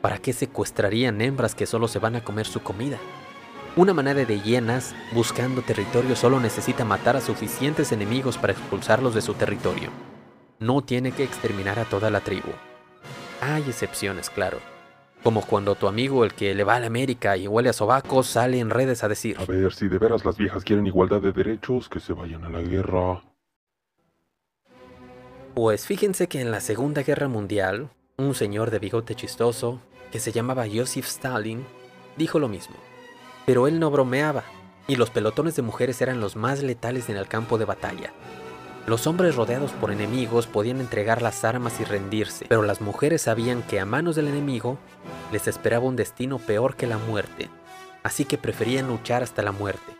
¿Para 0.01 0.19
qué 0.19 0.31
secuestrarían 0.31 1.19
hembras 1.21 1.55
que 1.55 1.65
solo 1.65 1.87
se 1.87 1.99
van 1.99 2.15
a 2.15 2.23
comer 2.23 2.45
su 2.45 2.61
comida? 2.61 2.97
Una 3.75 3.93
manada 3.93 4.23
de 4.23 4.41
hienas 4.41 4.95
buscando 5.13 5.61
territorio 5.61 6.15
solo 6.15 6.39
necesita 6.39 6.85
matar 6.85 7.17
a 7.17 7.21
suficientes 7.21 7.91
enemigos 7.91 8.37
para 8.37 8.53
expulsarlos 8.53 9.13
de 9.13 9.21
su 9.21 9.33
territorio. 9.33 9.89
No 10.59 10.81
tiene 10.81 11.11
que 11.11 11.23
exterminar 11.23 11.77
a 11.77 11.85
toda 11.85 12.09
la 12.09 12.21
tribu. 12.21 12.49
Hay 13.41 13.61
excepciones, 13.63 14.29
claro. 14.29 14.57
Como 15.23 15.45
cuando 15.45 15.75
tu 15.75 15.87
amigo, 15.87 16.23
el 16.23 16.33
que 16.33 16.55
le 16.55 16.63
va 16.63 16.75
a 16.75 16.79
la 16.79 16.87
América 16.87 17.37
y 17.37 17.47
huele 17.47 17.69
a 17.69 17.73
sobaco, 17.73 18.23
sale 18.23 18.59
en 18.59 18.69
redes 18.69 19.03
a 19.03 19.07
decir: 19.07 19.37
A 19.39 19.45
ver, 19.45 19.73
si 19.73 19.87
de 19.87 19.99
veras 19.99 20.25
las 20.25 20.37
viejas 20.37 20.63
quieren 20.63 20.87
igualdad 20.87 21.21
de 21.21 21.31
derechos, 21.31 21.89
que 21.89 21.99
se 21.99 22.13
vayan 22.13 22.43
a 22.43 22.49
la 22.49 22.61
guerra. 22.61 23.23
Pues 25.53 25.85
fíjense 25.85 26.27
que 26.27 26.41
en 26.41 26.51
la 26.51 26.61
Segunda 26.61 27.03
Guerra 27.03 27.27
Mundial, 27.27 27.89
un 28.17 28.33
señor 28.35 28.71
de 28.71 28.79
bigote 28.79 29.15
chistoso, 29.15 29.79
que 30.11 30.19
se 30.19 30.31
llamaba 30.31 30.65
Joseph 30.71 31.05
Stalin, 31.05 31.65
dijo 32.15 32.39
lo 32.39 32.47
mismo. 32.47 32.75
Pero 33.45 33.67
él 33.67 33.79
no 33.79 33.91
bromeaba, 33.91 34.43
y 34.87 34.95
los 34.95 35.09
pelotones 35.09 35.55
de 35.55 35.61
mujeres 35.61 36.01
eran 36.01 36.19
los 36.19 36.35
más 36.35 36.63
letales 36.63 37.09
en 37.09 37.17
el 37.17 37.27
campo 37.27 37.57
de 37.57 37.65
batalla. 37.65 38.13
Los 38.87 39.05
hombres 39.05 39.35
rodeados 39.35 39.73
por 39.73 39.91
enemigos 39.91 40.47
podían 40.47 40.79
entregar 40.79 41.21
las 41.21 41.43
armas 41.43 41.81
y 41.81 41.83
rendirse, 41.83 42.45
pero 42.47 42.61
las 42.61 42.79
mujeres 42.79 43.23
sabían 43.23 43.61
que 43.63 43.81
a 43.81 43.85
manos 43.85 44.15
del 44.15 44.29
enemigo 44.29 44.77
les 45.33 45.49
esperaba 45.49 45.85
un 45.85 45.97
destino 45.97 46.39
peor 46.39 46.77
que 46.77 46.87
la 46.87 46.97
muerte, 46.97 47.49
así 48.03 48.23
que 48.23 48.37
preferían 48.37 48.87
luchar 48.87 49.23
hasta 49.23 49.41
la 49.41 49.51
muerte. 49.51 49.93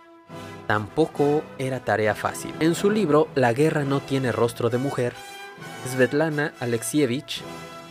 Tampoco 0.68 1.44
era 1.58 1.82
tarea 1.82 2.16
fácil. 2.16 2.54
En 2.62 2.76
su 2.76 2.90
libro 2.90 3.28
La 3.36 3.52
guerra 3.52 3.84
no 3.84 4.00
tiene 4.00 4.32
rostro 4.32 4.70
de 4.70 4.78
mujer, 4.78 5.12
Svetlana 5.86 6.54
Alexievich 6.62 7.44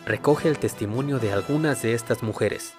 recoge 0.06 0.48
el 0.48 0.58
testimonio 0.58 1.18
de 1.18 1.30
algunas 1.30 1.82
de 1.82 1.92
estas 1.92 2.22
mujeres. 2.22 2.72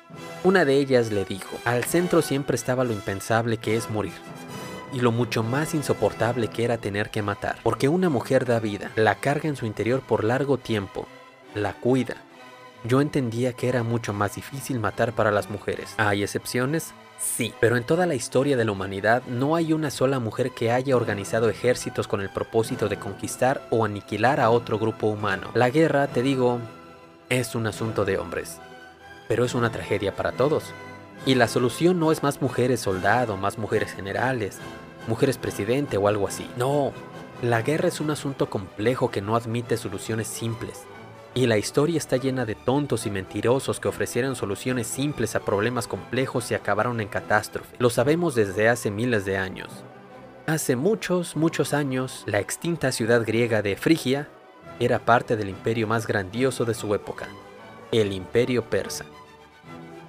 Una 0.43 0.65
de 0.65 0.77
ellas 0.77 1.11
le 1.11 1.23
dijo, 1.23 1.55
al 1.65 1.83
centro 1.83 2.23
siempre 2.23 2.55
estaba 2.55 2.83
lo 2.83 2.93
impensable 2.93 3.57
que 3.57 3.75
es 3.75 3.91
morir, 3.91 4.13
y 4.93 4.99
lo 4.99 5.11
mucho 5.11 5.43
más 5.43 5.73
insoportable 5.73 6.47
que 6.47 6.63
era 6.63 6.77
tener 6.77 7.09
que 7.09 7.21
matar, 7.21 7.57
porque 7.63 7.89
una 7.89 8.09
mujer 8.09 8.45
da 8.45 8.59
vida, 8.59 8.91
la 8.95 9.15
carga 9.15 9.49
en 9.49 9.55
su 9.55 9.65
interior 9.65 10.01
por 10.01 10.23
largo 10.23 10.57
tiempo, 10.57 11.07
la 11.55 11.73
cuida. 11.73 12.15
Yo 12.83 13.01
entendía 13.01 13.53
que 13.53 13.69
era 13.69 13.83
mucho 13.83 14.13
más 14.13 14.35
difícil 14.35 14.79
matar 14.79 15.13
para 15.13 15.31
las 15.31 15.49
mujeres. 15.49 15.93
¿Hay 15.97 16.23
excepciones? 16.23 16.93
Sí, 17.19 17.53
pero 17.59 17.77
en 17.77 17.83
toda 17.83 18.05
la 18.05 18.13
historia 18.13 18.55
de 18.55 18.65
la 18.65 18.71
humanidad 18.71 19.23
no 19.25 19.55
hay 19.55 19.73
una 19.73 19.89
sola 19.89 20.19
mujer 20.19 20.51
que 20.51 20.71
haya 20.71 20.95
organizado 20.95 21.49
ejércitos 21.49 22.07
con 22.07 22.21
el 22.21 22.29
propósito 22.29 22.87
de 22.89 22.97
conquistar 22.97 23.67
o 23.71 23.83
aniquilar 23.83 24.39
a 24.39 24.51
otro 24.51 24.77
grupo 24.77 25.07
humano. 25.07 25.49
La 25.55 25.71
guerra, 25.71 26.07
te 26.07 26.21
digo, 26.21 26.59
es 27.29 27.55
un 27.55 27.65
asunto 27.65 28.05
de 28.05 28.19
hombres, 28.19 28.59
pero 29.27 29.45
es 29.45 29.55
una 29.55 29.71
tragedia 29.71 30.15
para 30.15 30.31
todos. 30.31 30.63
Y 31.27 31.35
la 31.35 31.49
solución 31.49 31.99
no 31.99 32.13
es 32.13 32.23
más 32.23 32.41
mujeres 32.41 32.79
soldado, 32.79 33.35
más 33.35 33.57
mujeres 33.57 33.91
generales, 33.91 34.59
mujeres 35.09 35.37
presidente 35.37 35.97
o 35.97 36.07
algo 36.07 36.25
así. 36.25 36.49
No, 36.55 36.93
la 37.41 37.61
guerra 37.61 37.89
es 37.89 37.99
un 37.99 38.11
asunto 38.11 38.49
complejo 38.49 39.11
que 39.11 39.21
no 39.21 39.35
admite 39.35 39.75
soluciones 39.75 40.27
simples. 40.29 40.85
Y 41.35 41.47
la 41.47 41.57
historia 41.57 41.97
está 41.97 42.15
llena 42.15 42.45
de 42.45 42.55
tontos 42.55 43.05
y 43.05 43.11
mentirosos 43.11 43.81
que 43.81 43.89
ofrecieron 43.89 44.37
soluciones 44.37 44.87
simples 44.87 45.35
a 45.35 45.41
problemas 45.41 45.85
complejos 45.85 46.49
y 46.49 46.55
acabaron 46.55 47.01
en 47.01 47.09
catástrofe. 47.09 47.75
Lo 47.77 47.89
sabemos 47.89 48.33
desde 48.33 48.69
hace 48.69 48.89
miles 48.89 49.25
de 49.25 49.35
años. 49.35 49.83
Hace 50.45 50.77
muchos, 50.77 51.35
muchos 51.35 51.73
años, 51.73 52.23
la 52.25 52.39
extinta 52.39 52.93
ciudad 52.93 53.25
griega 53.25 53.61
de 53.61 53.75
Frigia 53.75 54.29
era 54.79 54.99
parte 54.99 55.35
del 55.35 55.49
imperio 55.49 55.87
más 55.87 56.07
grandioso 56.07 56.63
de 56.63 56.73
su 56.73 56.95
época, 56.95 57.27
el 57.91 58.13
imperio 58.13 58.63
persa. 58.63 59.03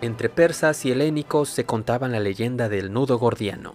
Entre 0.00 0.28
persas 0.28 0.84
y 0.84 0.92
helénicos 0.92 1.48
se 1.48 1.64
contaban 1.64 2.12
la 2.12 2.20
leyenda 2.20 2.68
del 2.68 2.92
nudo 2.92 3.18
gordiano. 3.18 3.72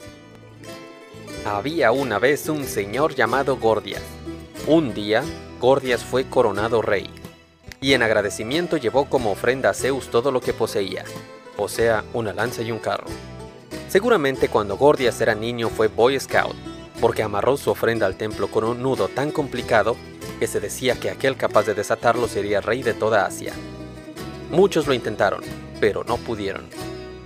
Había 1.45 1.91
una 1.91 2.17
vez 2.17 2.47
un 2.47 2.63
señor 2.63 3.13
llamado 3.13 3.57
Gordias. 3.57 4.01
Un 4.65 4.93
día, 4.93 5.21
Gordias 5.59 6.01
fue 6.01 6.23
coronado 6.23 6.81
rey 6.81 7.09
y 7.81 7.91
en 7.91 8.01
agradecimiento 8.01 8.77
llevó 8.77 9.09
como 9.09 9.31
ofrenda 9.31 9.71
a 9.71 9.73
Zeus 9.73 10.07
todo 10.07 10.31
lo 10.31 10.39
que 10.39 10.53
poseía, 10.53 11.03
o 11.57 11.67
sea, 11.67 12.05
una 12.13 12.31
lanza 12.31 12.61
y 12.61 12.71
un 12.71 12.79
carro. 12.79 13.07
Seguramente 13.89 14.47
cuando 14.47 14.77
Gordias 14.77 15.19
era 15.19 15.35
niño 15.35 15.67
fue 15.67 15.89
Boy 15.89 16.17
Scout, 16.17 16.55
porque 17.01 17.23
amarró 17.23 17.57
su 17.57 17.69
ofrenda 17.69 18.05
al 18.05 18.15
templo 18.15 18.47
con 18.47 18.63
un 18.63 18.81
nudo 18.81 19.09
tan 19.09 19.31
complicado 19.31 19.97
que 20.39 20.47
se 20.47 20.61
decía 20.61 20.97
que 20.97 21.09
aquel 21.09 21.35
capaz 21.35 21.63
de 21.63 21.73
desatarlo 21.73 22.29
sería 22.29 22.61
rey 22.61 22.81
de 22.81 22.93
toda 22.93 23.25
Asia. 23.25 23.51
Muchos 24.49 24.87
lo 24.87 24.93
intentaron, 24.93 25.41
pero 25.83 26.05
no 26.05 26.15
pudieron. 26.15 26.63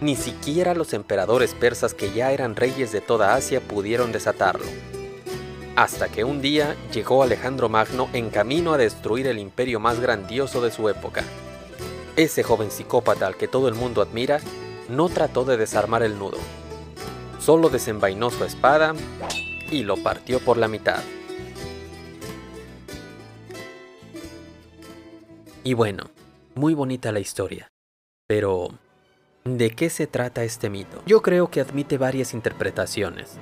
Ni 0.02 0.15
siquiera 0.15 0.74
los 0.74 0.93
emperadores 0.93 1.54
persas 1.54 1.93
que 1.93 2.12
ya 2.12 2.32
eran 2.32 2.56
reyes 2.56 2.91
de 2.91 3.02
toda 3.02 3.36
Asia 3.36 3.62
pudieron 3.62 4.12
desatarlo 4.12 4.65
hasta 5.76 6.10
que 6.10 6.24
un 6.24 6.41
día 6.41 6.76
llegó 6.91 7.22
Alejandro 7.22 7.70
Magno 7.70 8.10
en 8.13 8.32
camino 8.32 8.74
a 8.74 8.80
destruir 8.80 9.28
el 9.28 9.38
imperio 9.38 9.80
más 9.80 10.00
grandioso 10.00 10.60
de 10.60 10.72
su 10.72 10.89
época. 10.89 11.24
Ese 12.15 12.41
joven 12.41 12.72
psicópata 12.72 13.28
al 13.28 13.38
que 13.38 13.48
todo 13.48 13.67
el 13.67 13.76
mundo 13.76 14.02
admira 14.02 14.39
no 14.89 15.08
trató 15.08 15.46
de 15.46 15.56
desarmar 15.56 16.02
el 16.02 16.17
nudo, 16.17 16.39
solo 17.39 17.70
desenvainó 17.70 18.32
su 18.32 18.43
espada 18.43 18.96
y 19.70 19.84
lo 19.84 19.98
partió 19.98 20.39
por 20.39 20.58
la 20.58 20.67
mitad. 20.67 21.04
Y 25.63 25.76
bueno, 25.76 26.06
muy 26.56 26.74
bonita 26.74 27.12
la 27.12 27.20
historia, 27.20 27.70
pero 28.27 28.69
¿de 29.45 29.71
qué 29.71 29.89
se 29.89 30.05
trata 30.05 30.43
este 30.43 30.69
mito? 30.69 31.01
Yo 31.05 31.21
creo 31.21 31.49
que 31.49 31.61
admite 31.61 31.97
varias 31.97 32.33
interpretaciones. 32.33 33.39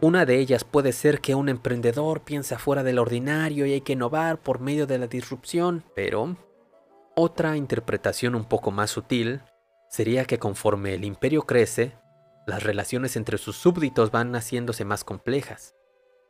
Una 0.00 0.26
de 0.26 0.38
ellas 0.38 0.64
puede 0.64 0.92
ser 0.92 1.20
que 1.20 1.34
un 1.34 1.48
emprendedor 1.48 2.22
piensa 2.22 2.58
fuera 2.58 2.82
del 2.82 2.98
ordinario 2.98 3.64
y 3.64 3.72
hay 3.72 3.80
que 3.80 3.94
innovar 3.94 4.38
por 4.38 4.60
medio 4.60 4.86
de 4.86 4.98
la 4.98 5.06
disrupción, 5.06 5.84
pero 5.94 6.36
otra 7.14 7.56
interpretación 7.56 8.34
un 8.34 8.44
poco 8.44 8.72
más 8.72 8.90
sutil 8.90 9.40
sería 9.88 10.24
que 10.24 10.38
conforme 10.38 10.94
el 10.94 11.04
imperio 11.04 11.42
crece, 11.42 11.92
las 12.46 12.62
relaciones 12.64 13.16
entre 13.16 13.38
sus 13.38 13.56
súbditos 13.56 14.10
van 14.10 14.34
haciéndose 14.34 14.84
más 14.84 15.04
complejas, 15.04 15.74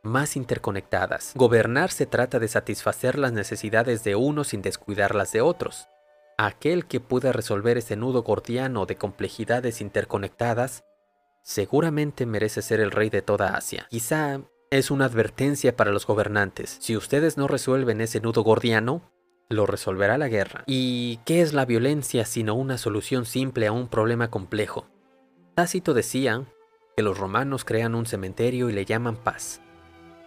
más 0.03 0.37
interconectadas. 0.37 1.33
Gobernar 1.35 1.91
se 1.91 2.05
trata 2.05 2.39
de 2.39 2.47
satisfacer 2.47 3.17
las 3.17 3.33
necesidades 3.33 4.03
de 4.03 4.15
unos 4.15 4.49
sin 4.49 4.61
descuidar 4.61 5.15
las 5.15 5.31
de 5.33 5.41
otros. 5.41 5.89
Aquel 6.37 6.85
que 6.85 6.99
pueda 6.99 7.31
resolver 7.31 7.77
ese 7.77 7.95
nudo 7.95 8.23
gordiano 8.23 8.85
de 8.85 8.97
complejidades 8.97 9.79
interconectadas 9.79 10.83
seguramente 11.43 12.25
merece 12.25 12.61
ser 12.61 12.81
el 12.81 12.91
rey 12.91 13.09
de 13.09 13.21
toda 13.21 13.55
Asia. 13.55 13.87
Quizá 13.89 14.41
es 14.69 14.91
una 14.91 15.05
advertencia 15.05 15.77
para 15.77 15.91
los 15.91 16.05
gobernantes. 16.05 16.77
Si 16.81 16.97
ustedes 16.97 17.37
no 17.37 17.47
resuelven 17.47 18.01
ese 18.01 18.19
nudo 18.19 18.43
gordiano, 18.43 19.13
lo 19.47 19.65
resolverá 19.65 20.17
la 20.17 20.27
guerra. 20.27 20.63
¿Y 20.65 21.19
qué 21.25 21.41
es 21.41 21.53
la 21.53 21.65
violencia 21.65 22.25
sino 22.25 22.55
una 22.55 22.77
solución 22.77 23.25
simple 23.25 23.67
a 23.67 23.71
un 23.71 23.87
problema 23.87 24.29
complejo? 24.29 24.87
Tácito 25.53 25.93
decía 25.93 26.43
que 26.97 27.03
los 27.03 27.17
romanos 27.17 27.63
crean 27.63 27.95
un 27.95 28.05
cementerio 28.05 28.69
y 28.69 28.73
le 28.73 28.83
llaman 28.83 29.15
paz. 29.15 29.61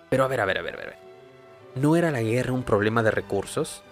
Pero 0.09 0.25
a 0.25 0.29
ver, 0.29 0.41
a 0.41 0.47
ver, 0.47 0.59
a 0.59 0.63
ver, 0.63 0.75
a 0.75 0.79
ver. 0.79 0.97
¿No 1.75 1.97
era 1.97 2.11
la 2.11 2.23
guerra 2.23 2.55
un 2.55 2.63
problema 2.63 3.03
de 3.03 3.11
recursos? 3.11 3.83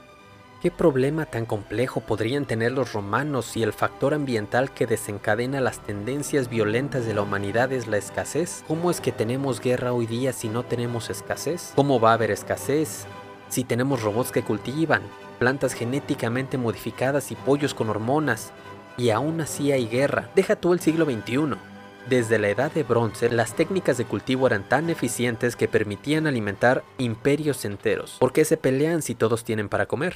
¿Qué 0.63 0.71
problema 0.71 1.27
tan 1.27 1.45
complejo 1.45 2.01
podrían 2.01 2.47
tener 2.47 2.73
los 2.73 2.95
romanos 2.95 3.45
si 3.45 3.63
el 3.63 3.75
factor 3.75 4.15
ambiental 4.15 4.73
que 4.73 4.87
desencadena 4.87 5.61
las 5.61 5.81
tendencias 5.81 6.49
violentas 6.49 7.05
de 7.05 7.13
la 7.13 7.21
humanidad 7.21 7.73
es 7.73 7.87
la 7.87 7.99
escasez? 7.99 8.65
¿Cómo 8.67 8.91
es 8.91 9.03
que 9.03 9.13
tenemos 9.13 9.61
guerra 9.61 9.93
hoy 9.93 10.07
día 10.07 10.33
si 10.33 10.49
no 10.49 10.63
tenemos 10.63 11.11
escasez? 11.11 11.73
¿Cómo 11.77 12.01
va 12.01 12.13
a 12.13 12.15
haber 12.15 12.31
escasez 12.31 13.07
si 13.49 13.65
tenemos 13.65 14.03
robots 14.03 14.33
que 14.33 14.43
cultivan, 14.43 15.03
plantas 15.39 15.75
genéticamente 15.75 16.57
modificadas 16.57 17.31
y 17.31 17.35
pollos 17.37 17.75
con 17.75 17.91
hormonas? 17.91 18.53
Y 18.97 19.11
aún 19.11 19.43
así 19.43 19.73
hay 19.73 19.87
guerra. 19.87 20.31
Deja 20.35 20.57
tú 20.57 20.73
el 20.73 20.81
siglo 20.81 21.05
XXI. 21.05 21.76
Desde 22.09 22.39
la 22.39 22.49
edad 22.49 22.71
de 22.71 22.85
bronce, 22.85 23.29
las 23.31 23.57
técnicas 23.57 23.99
de 23.99 24.05
cultivo 24.05 24.47
eran 24.47 24.69
tan 24.69 24.91
eficientes 24.91 25.57
que 25.57 25.67
permitían 25.67 26.29
alimentar 26.29 26.85
imperios 26.99 27.65
enteros. 27.65 28.17
¿Por 28.21 28.33
qué 28.33 28.45
se 28.45 28.57
pelean 28.57 29.03
si 29.03 29.17
todos 29.17 29.43
tienen 29.43 29.69
para 29.69 29.87
comer? 29.87 30.15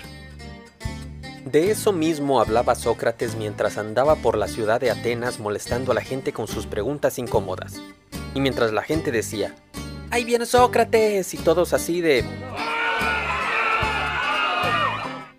De 1.45 1.73
eso 1.73 1.93
mismo 1.93 2.41
hablaba 2.41 2.77
Sócrates 2.77 3.35
mientras 3.35 3.77
andaba 3.77 4.15
por 4.15 4.39
la 4.39 4.47
ciudad 4.47 4.81
de 4.81 4.93
Atenas 4.93 5.41
molestando 5.41 5.91
a 5.91 5.97
la 5.97 6.03
gente 6.03 6.33
con 6.33 6.47
sus 6.47 6.67
preguntas 6.67 7.19
incómodas. 7.19 7.81
Y 8.37 8.41
mientras 8.41 8.73
la 8.73 8.83
gente 8.83 9.11
decía, 9.11 9.57
¡Ahí 10.13 10.25
viene 10.25 10.47
Sócrates! 10.47 11.35
y 11.35 11.39
todos 11.39 11.73
así 11.73 12.01
de... 12.01 12.25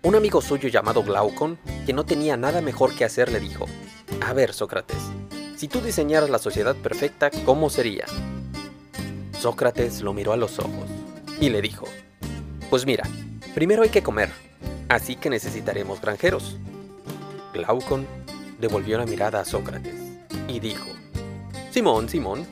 Un 0.02 0.16
amigo 0.16 0.42
suyo 0.42 0.68
llamado 0.68 1.02
Glaucon, 1.02 1.58
que 1.86 1.94
no 1.94 2.04
tenía 2.04 2.36
nada 2.36 2.60
mejor 2.60 2.94
que 2.94 3.06
hacer, 3.06 3.32
le 3.32 3.40
dijo, 3.40 3.66
A 4.20 4.34
ver, 4.34 4.52
Sócrates, 4.52 4.98
si 5.62 5.68
tú 5.68 5.80
diseñaras 5.80 6.28
la 6.28 6.40
sociedad 6.40 6.74
perfecta, 6.74 7.30
¿cómo 7.44 7.70
sería? 7.70 8.04
Sócrates 9.38 10.02
lo 10.02 10.12
miró 10.12 10.32
a 10.32 10.36
los 10.36 10.58
ojos 10.58 10.90
y 11.40 11.50
le 11.50 11.62
dijo, 11.62 11.86
Pues 12.68 12.84
mira, 12.84 13.04
primero 13.54 13.84
hay 13.84 13.90
que 13.90 14.02
comer, 14.02 14.28
así 14.88 15.14
que 15.14 15.30
necesitaremos 15.30 16.00
granjeros. 16.00 16.56
Glaucon 17.54 18.08
devolvió 18.58 18.98
la 18.98 19.06
mirada 19.06 19.38
a 19.38 19.44
Sócrates 19.44 19.94
y 20.48 20.58
dijo, 20.58 20.88
Simón, 21.70 22.08
Simón, 22.08 22.44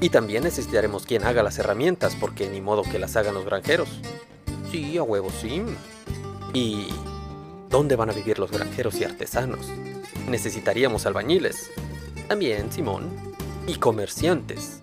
y 0.00 0.10
también 0.10 0.44
necesitaremos 0.44 1.04
quien 1.04 1.24
haga 1.24 1.42
las 1.42 1.58
herramientas, 1.58 2.14
porque 2.14 2.48
ni 2.48 2.60
modo 2.60 2.84
que 2.84 3.00
las 3.00 3.16
hagan 3.16 3.34
los 3.34 3.44
granjeros. 3.44 3.88
Sí, 4.70 4.96
a 4.98 5.02
huevo, 5.02 5.32
sí. 5.32 5.64
¿Y 6.54 6.90
dónde 7.70 7.96
van 7.96 8.10
a 8.10 8.12
vivir 8.12 8.38
los 8.38 8.52
granjeros 8.52 9.00
y 9.00 9.02
artesanos? 9.02 9.66
Necesitaríamos 10.28 11.06
albañiles. 11.06 11.72
También, 12.28 12.72
Simón. 12.72 13.08
Y 13.68 13.76
comerciantes. 13.76 14.82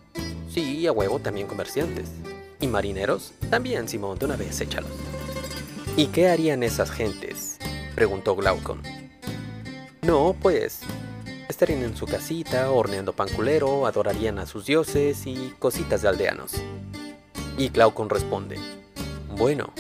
Sí, 0.50 0.88
a 0.88 0.92
huevo, 0.92 1.20
también 1.20 1.48
comerciantes. 1.48 2.10
¿Y 2.62 2.68
marineros? 2.68 3.34
También, 3.50 3.90
Simón, 3.90 4.18
de 4.18 4.26
una 4.26 4.38
vez 4.38 4.62
échalos. 4.62 4.92
¿Y 5.98 6.08
qué 6.08 6.30
harían 6.30 6.64
esas 6.64 6.90
gentes? 6.90 7.60
preguntó 7.96 8.36
Glaucon. 8.36 8.82
No, 10.02 10.36
pues, 10.42 10.80
estarían 11.50 11.84
en 11.84 11.98
su 11.98 12.06
casita, 12.06 12.72
horneando 12.72 13.14
pan 13.14 13.30
culero, 13.30 13.88
adorarían 13.88 14.40
a 14.40 14.46
sus 14.46 14.66
dioses 14.66 15.28
y 15.28 15.54
cositas 15.60 16.02
de 16.02 16.08
aldeanos. 16.08 16.54
Y 17.58 17.70
Glaucon 17.70 18.10
responde, 18.10 18.58
bueno, 19.38 19.74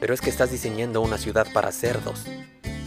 pero 0.00 0.14
es 0.14 0.20
que 0.20 0.30
estás 0.30 0.50
diseñando 0.50 1.02
una 1.02 1.18
ciudad 1.18 1.46
para 1.52 1.70
cerdos. 1.70 2.24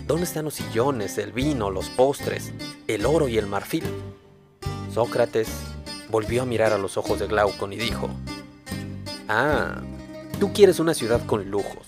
¿Dónde 0.07 0.23
están 0.23 0.45
los 0.45 0.53
sillones, 0.53 1.17
el 1.17 1.33
vino, 1.33 1.69
los 1.69 1.89
postres, 1.89 2.53
el 2.87 3.05
oro 3.05 3.27
y 3.27 3.37
el 3.37 3.45
marfil? 3.45 3.83
Sócrates 4.93 5.49
volvió 6.09 6.43
a 6.43 6.45
mirar 6.45 6.71
a 6.71 6.77
los 6.77 6.95
ojos 6.95 7.19
de 7.19 7.27
Glaucon 7.27 7.73
y 7.73 7.75
dijo, 7.75 8.09
Ah, 9.27 9.81
tú 10.39 10.53
quieres 10.53 10.79
una 10.79 10.93
ciudad 10.93 11.25
con 11.25 11.51
lujos. 11.51 11.87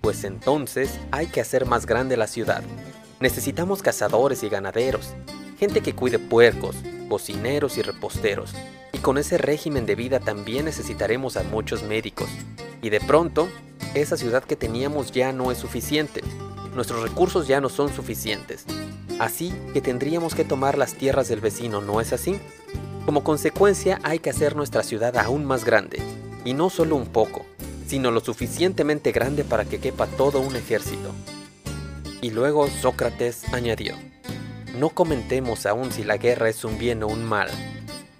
Pues 0.00 0.22
entonces 0.22 1.00
hay 1.10 1.26
que 1.26 1.40
hacer 1.40 1.66
más 1.66 1.86
grande 1.86 2.16
la 2.16 2.28
ciudad. 2.28 2.62
Necesitamos 3.18 3.82
cazadores 3.82 4.44
y 4.44 4.48
ganaderos, 4.48 5.14
gente 5.58 5.80
que 5.80 5.96
cuide 5.96 6.20
puercos, 6.20 6.76
cocineros 7.08 7.78
y 7.78 7.82
reposteros. 7.82 8.54
Y 8.92 8.98
con 8.98 9.18
ese 9.18 9.38
régimen 9.38 9.86
de 9.86 9.96
vida 9.96 10.20
también 10.20 10.66
necesitaremos 10.66 11.36
a 11.36 11.42
muchos 11.42 11.82
médicos. 11.82 12.28
Y 12.80 12.90
de 12.90 13.00
pronto 13.00 13.48
esa 13.94 14.16
ciudad 14.16 14.44
que 14.44 14.54
teníamos 14.54 15.10
ya 15.10 15.32
no 15.32 15.50
es 15.50 15.58
suficiente. 15.58 16.22
Nuestros 16.74 17.02
recursos 17.02 17.46
ya 17.46 17.60
no 17.60 17.68
son 17.68 17.92
suficientes. 17.92 18.64
Así 19.18 19.52
que 19.72 19.80
tendríamos 19.80 20.34
que 20.34 20.44
tomar 20.44 20.76
las 20.76 20.94
tierras 20.94 21.28
del 21.28 21.40
vecino, 21.40 21.80
¿no 21.80 22.00
es 22.00 22.12
así? 22.12 22.38
Como 23.06 23.22
consecuencia 23.22 24.00
hay 24.02 24.18
que 24.18 24.30
hacer 24.30 24.56
nuestra 24.56 24.82
ciudad 24.82 25.16
aún 25.16 25.44
más 25.44 25.64
grande. 25.64 26.02
Y 26.44 26.54
no 26.54 26.70
solo 26.70 26.96
un 26.96 27.06
poco, 27.06 27.46
sino 27.86 28.10
lo 28.10 28.20
suficientemente 28.20 29.12
grande 29.12 29.44
para 29.44 29.64
que 29.64 29.78
quepa 29.78 30.06
todo 30.06 30.40
un 30.40 30.56
ejército. 30.56 31.12
Y 32.20 32.30
luego 32.30 32.68
Sócrates 32.68 33.44
añadió, 33.52 33.94
no 34.78 34.88
comentemos 34.88 35.66
aún 35.66 35.92
si 35.92 36.02
la 36.02 36.16
guerra 36.16 36.48
es 36.48 36.64
un 36.64 36.78
bien 36.78 37.02
o 37.02 37.06
un 37.06 37.24
mal, 37.24 37.48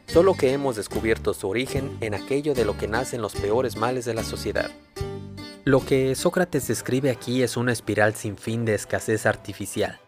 solo 0.06 0.34
que 0.34 0.52
hemos 0.52 0.76
descubierto 0.76 1.34
su 1.34 1.48
origen 1.48 1.96
en 2.00 2.14
aquello 2.14 2.54
de 2.54 2.64
lo 2.64 2.76
que 2.76 2.86
nacen 2.86 3.20
los 3.20 3.34
peores 3.34 3.76
males 3.76 4.04
de 4.04 4.14
la 4.14 4.22
sociedad. 4.22 4.70
Lo 5.66 5.82
que 5.82 6.14
Sócrates 6.14 6.68
describe 6.68 7.10
aquí 7.10 7.42
es 7.42 7.56
una 7.56 7.72
espiral 7.72 8.14
sin 8.14 8.36
fin 8.36 8.66
de 8.66 8.74
escasez 8.74 9.24
artificial, 9.24 9.98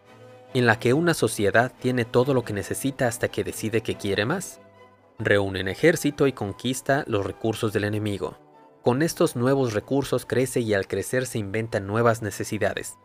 en 0.52 0.66
la 0.66 0.78
que 0.78 0.92
una 0.92 1.14
sociedad 1.14 1.72
tiene 1.80 2.04
todo 2.04 2.34
lo 2.34 2.44
que 2.44 2.52
necesita 2.52 3.08
hasta 3.08 3.28
que 3.28 3.42
decide 3.42 3.80
que 3.80 3.94
quiere 3.94 4.26
más. 4.26 4.60
Reúne 5.18 5.62
un 5.62 5.68
ejército 5.68 6.26
y 6.26 6.34
conquista 6.34 7.04
los 7.06 7.24
recursos 7.24 7.72
del 7.72 7.84
enemigo. 7.84 8.36
Con 8.82 9.00
estos 9.00 9.34
nuevos 9.34 9.72
recursos 9.72 10.26
crece 10.26 10.60
y 10.60 10.74
al 10.74 10.86
crecer 10.86 11.24
se 11.24 11.38
inventan 11.38 11.86
nuevas 11.86 12.20
necesidades. 12.20 12.98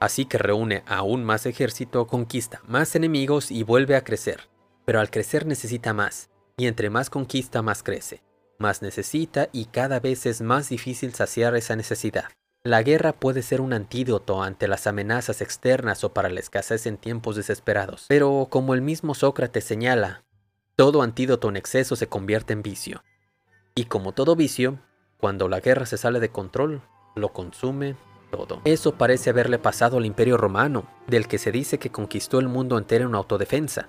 Así 0.00 0.24
que 0.24 0.38
reúne 0.38 0.84
aún 0.86 1.24
más 1.24 1.44
ejército, 1.44 2.06
conquista 2.06 2.62
más 2.66 2.96
enemigos 2.96 3.50
y 3.50 3.64
vuelve 3.64 3.96
a 3.96 4.02
crecer. 4.02 4.48
Pero 4.86 4.98
al 4.98 5.10
crecer 5.10 5.44
necesita 5.44 5.92
más, 5.92 6.30
y 6.56 6.68
entre 6.68 6.88
más 6.88 7.10
conquista 7.10 7.60
más 7.60 7.82
crece 7.82 8.22
más 8.62 8.80
necesita 8.80 9.50
y 9.52 9.66
cada 9.66 10.00
vez 10.00 10.24
es 10.24 10.40
más 10.40 10.70
difícil 10.70 11.12
saciar 11.12 11.54
esa 11.54 11.76
necesidad. 11.76 12.24
La 12.64 12.82
guerra 12.82 13.12
puede 13.12 13.42
ser 13.42 13.60
un 13.60 13.72
antídoto 13.72 14.42
ante 14.42 14.68
las 14.68 14.86
amenazas 14.86 15.42
externas 15.42 16.04
o 16.04 16.14
para 16.14 16.30
la 16.30 16.40
escasez 16.40 16.86
en 16.86 16.96
tiempos 16.96 17.36
desesperados, 17.36 18.06
pero 18.08 18.46
como 18.48 18.72
el 18.72 18.80
mismo 18.80 19.14
Sócrates 19.14 19.64
señala, 19.64 20.22
todo 20.76 21.02
antídoto 21.02 21.48
en 21.48 21.56
exceso 21.56 21.96
se 21.96 22.06
convierte 22.06 22.52
en 22.52 22.62
vicio. 22.62 23.02
Y 23.74 23.86
como 23.86 24.12
todo 24.12 24.36
vicio, 24.36 24.78
cuando 25.18 25.48
la 25.48 25.60
guerra 25.60 25.86
se 25.86 25.98
sale 25.98 26.20
de 26.20 26.30
control, 26.30 26.82
lo 27.16 27.32
consume 27.32 27.96
todo. 28.30 28.60
Eso 28.64 28.94
parece 28.94 29.30
haberle 29.30 29.58
pasado 29.58 29.98
al 29.98 30.06
Imperio 30.06 30.36
Romano, 30.36 30.86
del 31.08 31.26
que 31.26 31.38
se 31.38 31.50
dice 31.50 31.78
que 31.78 31.90
conquistó 31.90 32.38
el 32.38 32.48
mundo 32.48 32.78
entero 32.78 33.08
en 33.08 33.14
autodefensa, 33.16 33.88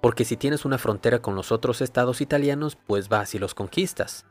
porque 0.00 0.24
si 0.24 0.36
tienes 0.36 0.64
una 0.64 0.78
frontera 0.78 1.20
con 1.20 1.34
los 1.34 1.52
otros 1.52 1.80
estados 1.80 2.20
italianos, 2.20 2.78
pues 2.86 3.08
vas 3.08 3.34
y 3.34 3.38
los 3.38 3.54
conquistas. 3.54 4.26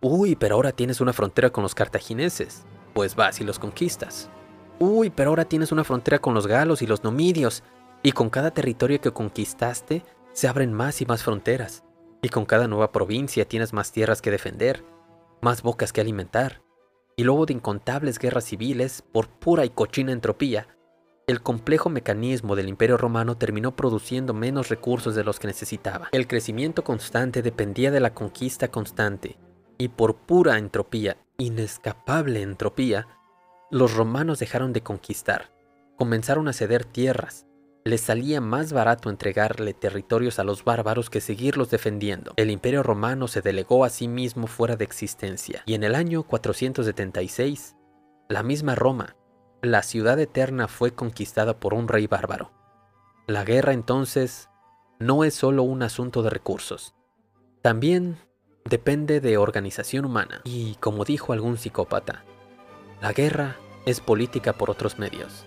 Uy, 0.00 0.36
pero 0.36 0.54
ahora 0.54 0.72
tienes 0.72 1.00
una 1.00 1.12
frontera 1.12 1.50
con 1.50 1.62
los 1.62 1.74
cartagineses, 1.74 2.64
pues 2.94 3.14
vas 3.14 3.40
y 3.40 3.44
los 3.44 3.58
conquistas. 3.58 4.30
Uy, 4.78 5.10
pero 5.10 5.30
ahora 5.30 5.44
tienes 5.44 5.72
una 5.72 5.84
frontera 5.84 6.18
con 6.18 6.34
los 6.34 6.46
galos 6.46 6.82
y 6.82 6.86
los 6.86 7.04
nomidios, 7.04 7.62
y 8.02 8.12
con 8.12 8.30
cada 8.30 8.50
territorio 8.50 9.00
que 9.00 9.12
conquistaste 9.12 10.04
se 10.32 10.48
abren 10.48 10.72
más 10.72 11.00
y 11.00 11.06
más 11.06 11.22
fronteras, 11.22 11.84
y 12.22 12.28
con 12.28 12.44
cada 12.44 12.68
nueva 12.68 12.92
provincia 12.92 13.46
tienes 13.46 13.72
más 13.72 13.92
tierras 13.92 14.20
que 14.20 14.30
defender, 14.30 14.84
más 15.40 15.62
bocas 15.62 15.92
que 15.92 16.00
alimentar, 16.00 16.62
y 17.16 17.24
luego 17.24 17.46
de 17.46 17.54
incontables 17.54 18.18
guerras 18.18 18.44
civiles 18.44 19.02
por 19.12 19.28
pura 19.28 19.64
y 19.64 19.70
cochina 19.70 20.12
entropía, 20.12 20.68
el 21.26 21.40
complejo 21.40 21.88
mecanismo 21.88 22.54
del 22.54 22.68
Imperio 22.68 22.96
Romano 22.96 23.36
terminó 23.36 23.74
produciendo 23.74 24.34
menos 24.34 24.68
recursos 24.68 25.14
de 25.14 25.24
los 25.24 25.38
que 25.38 25.46
necesitaba. 25.46 26.08
El 26.12 26.26
crecimiento 26.26 26.84
constante 26.84 27.42
dependía 27.42 27.90
de 27.90 28.00
la 28.00 28.12
conquista 28.12 28.68
constante, 28.68 29.38
y 29.78 29.88
por 29.88 30.16
pura 30.16 30.58
entropía, 30.58 31.16
inescapable 31.38 32.42
entropía, 32.42 33.08
los 33.70 33.94
romanos 33.94 34.38
dejaron 34.38 34.72
de 34.72 34.82
conquistar, 34.82 35.50
comenzaron 35.96 36.46
a 36.48 36.52
ceder 36.52 36.84
tierras, 36.84 37.46
les 37.84 38.00
salía 38.00 38.40
más 38.40 38.72
barato 38.72 39.10
entregarle 39.10 39.74
territorios 39.74 40.38
a 40.38 40.44
los 40.44 40.64
bárbaros 40.64 41.10
que 41.10 41.20
seguirlos 41.20 41.70
defendiendo. 41.70 42.32
El 42.36 42.50
imperio 42.50 42.82
romano 42.82 43.28
se 43.28 43.42
delegó 43.42 43.84
a 43.84 43.90
sí 43.90 44.08
mismo 44.08 44.46
fuera 44.46 44.76
de 44.76 44.84
existencia, 44.84 45.62
y 45.66 45.74
en 45.74 45.84
el 45.84 45.94
año 45.94 46.22
476, 46.22 47.76
la 48.28 48.42
misma 48.42 48.74
Roma, 48.74 49.16
la 49.64 49.82
ciudad 49.82 50.18
eterna 50.18 50.68
fue 50.68 50.92
conquistada 50.92 51.58
por 51.58 51.74
un 51.74 51.88
rey 51.88 52.06
bárbaro. 52.06 52.50
La 53.26 53.44
guerra 53.44 53.72
entonces 53.72 54.50
no 54.98 55.24
es 55.24 55.34
solo 55.34 55.62
un 55.62 55.82
asunto 55.82 56.22
de 56.22 56.30
recursos, 56.30 56.94
también 57.64 58.18
depende 58.66 59.22
de 59.22 59.38
organización 59.38 60.04
humana. 60.04 60.42
Y 60.44 60.74
como 60.80 61.06
dijo 61.06 61.32
algún 61.32 61.56
psicópata, 61.56 62.22
la 63.00 63.14
guerra 63.14 63.56
es 63.86 64.00
política 64.00 64.52
por 64.52 64.68
otros 64.68 64.98
medios. 64.98 65.46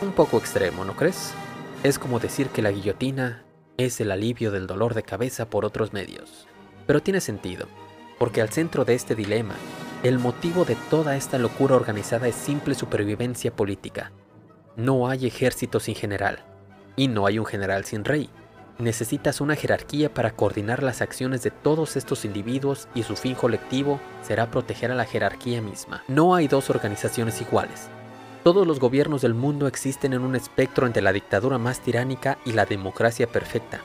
Un 0.00 0.12
poco 0.12 0.38
extremo, 0.38 0.86
¿no 0.86 0.96
crees? 0.96 1.34
Es 1.82 1.98
como 1.98 2.18
decir 2.18 2.48
que 2.48 2.62
la 2.62 2.70
guillotina 2.70 3.44
es 3.76 4.00
el 4.00 4.10
alivio 4.10 4.50
del 4.50 4.66
dolor 4.66 4.94
de 4.94 5.02
cabeza 5.02 5.50
por 5.50 5.66
otros 5.66 5.92
medios. 5.92 6.46
Pero 6.86 7.02
tiene 7.02 7.20
sentido, 7.20 7.66
porque 8.18 8.40
al 8.40 8.48
centro 8.48 8.86
de 8.86 8.94
este 8.94 9.14
dilema 9.14 9.56
el 10.04 10.20
motivo 10.20 10.64
de 10.64 10.76
toda 10.90 11.16
esta 11.16 11.38
locura 11.38 11.74
organizada 11.74 12.28
es 12.28 12.36
simple 12.36 12.76
supervivencia 12.76 13.50
política. 13.50 14.12
No 14.76 15.08
hay 15.08 15.26
ejército 15.26 15.80
sin 15.80 15.96
general, 15.96 16.44
y 16.94 17.08
no 17.08 17.26
hay 17.26 17.40
un 17.40 17.46
general 17.46 17.84
sin 17.84 18.04
rey. 18.04 18.30
Necesitas 18.78 19.40
una 19.40 19.56
jerarquía 19.56 20.14
para 20.14 20.30
coordinar 20.30 20.84
las 20.84 21.02
acciones 21.02 21.42
de 21.42 21.50
todos 21.50 21.96
estos 21.96 22.24
individuos 22.24 22.86
y 22.94 23.02
su 23.02 23.16
fin 23.16 23.34
colectivo 23.34 23.98
será 24.22 24.52
proteger 24.52 24.92
a 24.92 24.94
la 24.94 25.04
jerarquía 25.04 25.60
misma. 25.60 26.04
No 26.06 26.36
hay 26.36 26.46
dos 26.46 26.70
organizaciones 26.70 27.40
iguales. 27.40 27.88
Todos 28.44 28.68
los 28.68 28.78
gobiernos 28.78 29.22
del 29.22 29.34
mundo 29.34 29.66
existen 29.66 30.12
en 30.12 30.22
un 30.22 30.36
espectro 30.36 30.86
entre 30.86 31.02
la 31.02 31.12
dictadura 31.12 31.58
más 31.58 31.80
tiránica 31.80 32.38
y 32.44 32.52
la 32.52 32.66
democracia 32.66 33.26
perfecta, 33.26 33.80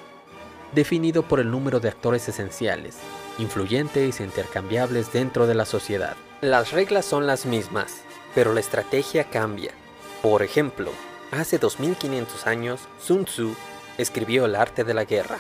definido 0.76 1.23
por 1.23 1.39
el 1.39 1.49
número 1.49 1.80
de 1.80 1.89
actores 1.89 2.30
esenciales, 2.30 2.99
influyentes 3.38 4.19
e 4.19 4.24
intercambiables 4.24 5.12
dentro 5.12 5.48
de 5.48 5.56
la 5.56 5.65
sociedad. 5.65 6.15
Las 6.41 6.72
reglas 6.72 7.06
son 7.06 7.28
las 7.28 7.46
mismas, 7.46 8.02
pero 8.36 8.54
la 8.54 8.60
estrategia 8.60 9.26
cambia. 9.26 9.72
Por 10.22 10.43
ejemplo, 10.43 10.91
hace 11.32 11.58
2500 11.58 12.48
años, 12.48 12.82
Sun 13.00 13.26
Tzu 13.26 13.56
escribió 13.98 14.46
El 14.46 14.56
arte 14.56 14.84
de 14.84 14.93
la 14.93 15.06
guerra, 15.06 15.38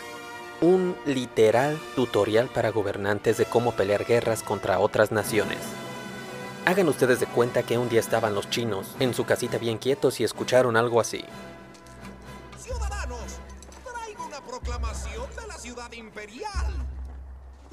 un 0.61 0.95
literal 1.05 1.79
tutorial 1.95 2.47
para 2.47 2.71
gobernantes 2.71 3.37
de 3.37 3.45
cómo 3.45 3.73
pelear 3.73 4.05
guerras 4.05 4.43
contra 4.43 4.79
otras 4.79 5.11
naciones. 5.11 5.59
Hagan 6.65 6.87
ustedes 6.87 7.19
de 7.19 7.25
cuenta 7.25 7.63
que 7.63 7.77
un 7.77 7.89
día 7.89 7.99
estaban 7.99 8.33
los 8.33 8.49
chinos 8.49 8.95
en 8.99 9.13
su 9.13 9.25
casita 9.25 9.57
bien 9.57 9.77
quietos 9.77 10.21
y 10.21 10.23
escucharon 10.23 10.77
algo 10.77 11.01
así. 11.01 11.25
Ciudadanos, 12.57 13.39
traigo 13.83 14.25
una 14.25 14.39
proclamación 14.39 15.27
de 15.35 15.47
la 15.47 15.57
ciudad 15.57 15.91
imperial. 15.91 16.82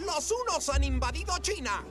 Los 0.04 0.32
unos 0.32 0.68
han 0.68 0.84
invadido 0.84 1.36
China. 1.38 1.84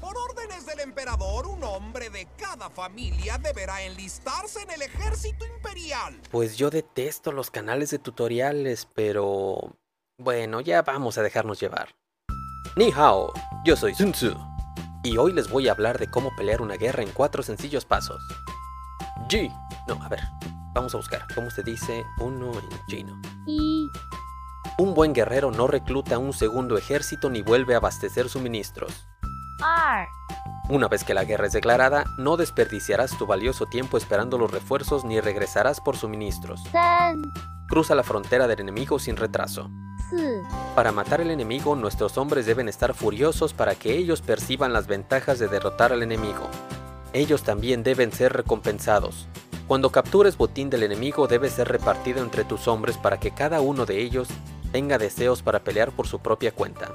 Por 0.00 0.16
órdenes 0.16 0.64
del 0.66 0.80
emperador, 0.80 1.46
un 1.46 1.62
hombre 1.64 2.10
de 2.10 2.28
cada 2.38 2.70
familia 2.70 3.38
deberá 3.38 3.82
enlistarse 3.82 4.62
en 4.62 4.70
el 4.70 4.82
ejército 4.82 5.44
imperial. 5.44 6.20
Pues 6.30 6.56
yo 6.56 6.70
detesto 6.70 7.32
los 7.32 7.50
canales 7.50 7.90
de 7.90 7.98
tutoriales, 7.98 8.88
pero... 8.94 9.76
Bueno, 10.18 10.60
ya 10.60 10.82
vamos 10.82 11.18
a 11.18 11.22
dejarnos 11.22 11.60
llevar. 11.60 11.94
Ni 12.76 12.90
hao, 12.92 13.32
yo 13.64 13.76
soy 13.76 13.94
Sun 13.94 14.12
Tzu. 14.12 14.34
Y 15.02 15.18
hoy 15.18 15.32
les 15.32 15.50
voy 15.50 15.68
a 15.68 15.72
hablar 15.72 15.98
de 15.98 16.10
cómo 16.10 16.34
pelear 16.36 16.62
una 16.62 16.76
guerra 16.76 17.02
en 17.02 17.10
cuatro 17.10 17.42
sencillos 17.42 17.84
pasos. 17.84 18.22
Ji. 19.28 19.50
No, 19.88 20.02
a 20.02 20.08
ver, 20.08 20.20
vamos 20.74 20.94
a 20.94 20.96
buscar. 20.96 21.26
¿Cómo 21.34 21.50
se 21.50 21.62
dice 21.62 22.04
uno 22.18 22.52
en 22.58 22.68
chino? 22.88 23.20
Y 23.46 23.88
un 24.78 24.92
buen 24.92 25.14
guerrero 25.14 25.50
no 25.50 25.66
recluta 25.66 26.18
un 26.18 26.34
segundo 26.34 26.76
ejército 26.76 27.30
ni 27.30 27.40
vuelve 27.40 27.72
a 27.72 27.78
abastecer 27.78 28.28
suministros. 28.28 29.08
R. 29.58 30.06
Una 30.68 30.86
vez 30.86 31.02
que 31.02 31.14
la 31.14 31.24
guerra 31.24 31.46
es 31.46 31.54
declarada, 31.54 32.04
no 32.18 32.36
desperdiciarás 32.36 33.16
tu 33.16 33.24
valioso 33.24 33.64
tiempo 33.64 33.96
esperando 33.96 34.36
los 34.36 34.50
refuerzos 34.50 35.02
ni 35.06 35.18
regresarás 35.18 35.80
por 35.80 35.96
suministros. 35.96 36.62
Ten. 36.72 37.32
Cruza 37.68 37.94
la 37.94 38.02
frontera 38.02 38.46
del 38.46 38.60
enemigo 38.60 38.98
sin 38.98 39.16
retraso. 39.16 39.70
Para 40.74 40.92
matar 40.92 41.22
al 41.22 41.30
enemigo, 41.30 41.74
nuestros 41.74 42.18
hombres 42.18 42.44
deben 42.44 42.68
estar 42.68 42.92
furiosos 42.92 43.54
para 43.54 43.76
que 43.76 43.96
ellos 43.96 44.20
perciban 44.20 44.74
las 44.74 44.86
ventajas 44.86 45.38
de 45.38 45.48
derrotar 45.48 45.94
al 45.94 46.02
enemigo. 46.02 46.50
Ellos 47.14 47.44
también 47.44 47.82
deben 47.82 48.12
ser 48.12 48.34
recompensados. 48.34 49.26
Cuando 49.66 49.90
captures 49.90 50.36
botín 50.36 50.68
del 50.68 50.82
enemigo 50.82 51.26
debe 51.26 51.48
ser 51.48 51.68
repartido 51.68 52.22
entre 52.22 52.44
tus 52.44 52.68
hombres 52.68 52.98
para 52.98 53.18
que 53.18 53.32
cada 53.32 53.60
uno 53.62 53.86
de 53.86 54.00
ellos 54.00 54.28
tenga 54.72 54.98
deseos 54.98 55.42
para 55.42 55.60
pelear 55.60 55.92
por 55.92 56.06
su 56.06 56.20
propia 56.20 56.52
cuenta. 56.52 56.92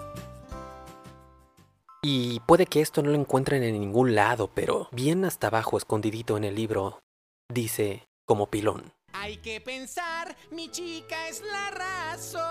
Y 2.03 2.39
puede 2.41 2.65
que 2.65 2.81
esto 2.81 3.03
no 3.03 3.12
lo 3.12 3.15
encuentren 3.15 3.62
en 3.63 3.79
ningún 3.79 4.15
lado, 4.15 4.49
pero 4.53 4.88
bien 4.91 5.23
hasta 5.23 5.47
abajo, 5.47 5.77
escondidito 5.77 6.36
en 6.36 6.43
el 6.43 6.55
libro, 6.55 6.99
dice 7.47 8.07
como 8.25 8.47
pilón. 8.47 8.91
Hay 9.13 9.38
que 9.38 9.62
pensar, 9.62 10.36
mi 10.49 10.71
chica 10.71 11.27
es 11.27 11.41
la 11.41 11.69
razón. 11.69 12.41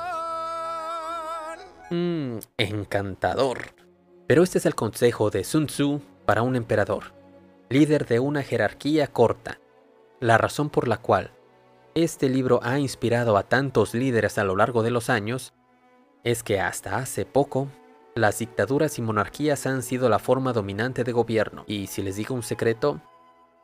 Mmm, 1.90 2.38
encantador. 2.58 3.74
Pero 4.28 4.44
este 4.44 4.58
es 4.58 4.66
el 4.66 4.76
consejo 4.76 5.30
de 5.30 5.42
Sun 5.42 5.66
Tzu 5.66 6.00
para 6.26 6.42
un 6.42 6.54
emperador, 6.54 7.12
líder 7.68 8.06
de 8.06 8.20
una 8.20 8.44
jerarquía 8.44 9.08
corta. 9.08 9.58
La 10.20 10.38
razón 10.38 10.70
por 10.70 10.86
la 10.86 10.98
cual 10.98 11.32
este 11.94 12.28
libro 12.28 12.60
ha 12.62 12.78
inspirado 12.78 13.36
a 13.36 13.42
tantos 13.42 13.94
líderes 13.94 14.38
a 14.38 14.44
lo 14.44 14.56
largo 14.56 14.82
de 14.82 14.90
los 14.90 15.10
años 15.10 15.52
es 16.24 16.42
que 16.42 16.60
hasta 16.60 16.98
hace 16.98 17.24
poco 17.24 17.68
las 18.14 18.38
dictaduras 18.38 18.98
y 18.98 19.02
monarquías 19.02 19.66
han 19.66 19.82
sido 19.82 20.08
la 20.08 20.18
forma 20.18 20.52
dominante 20.52 21.04
de 21.04 21.12
gobierno. 21.12 21.64
Y 21.66 21.86
si 21.86 22.02
les 22.02 22.16
digo 22.16 22.34
un 22.34 22.42
secreto, 22.42 23.00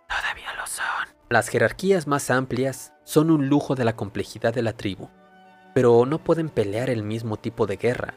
todavía 0.09 0.55
lo 0.55 0.67
son. 0.67 0.85
Las 1.29 1.49
jerarquías 1.49 2.07
más 2.07 2.31
amplias 2.31 2.95
son 3.05 3.31
un 3.31 3.49
lujo 3.49 3.75
de 3.75 3.85
la 3.85 3.97
complejidad 3.97 4.55
de 4.55 4.63
la 4.63 4.73
tribu, 4.73 5.11
pero 5.75 6.07
no 6.07 6.19
pueden 6.19 6.49
pelear 6.49 6.91
el 6.91 7.03
mismo 7.03 7.37
tipo 7.37 7.67
de 7.67 7.77
guerra. 7.77 8.15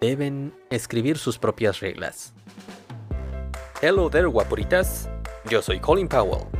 Deben 0.00 0.54
escribir 0.70 1.18
sus 1.18 1.38
propias 1.38 1.80
reglas. 1.80 2.34
Hello 3.80 4.10
there, 4.10 4.26
guapuritas. 4.26 5.08
Yo 5.48 5.62
soy 5.62 5.80
Colin 5.80 6.08
Powell. 6.08 6.59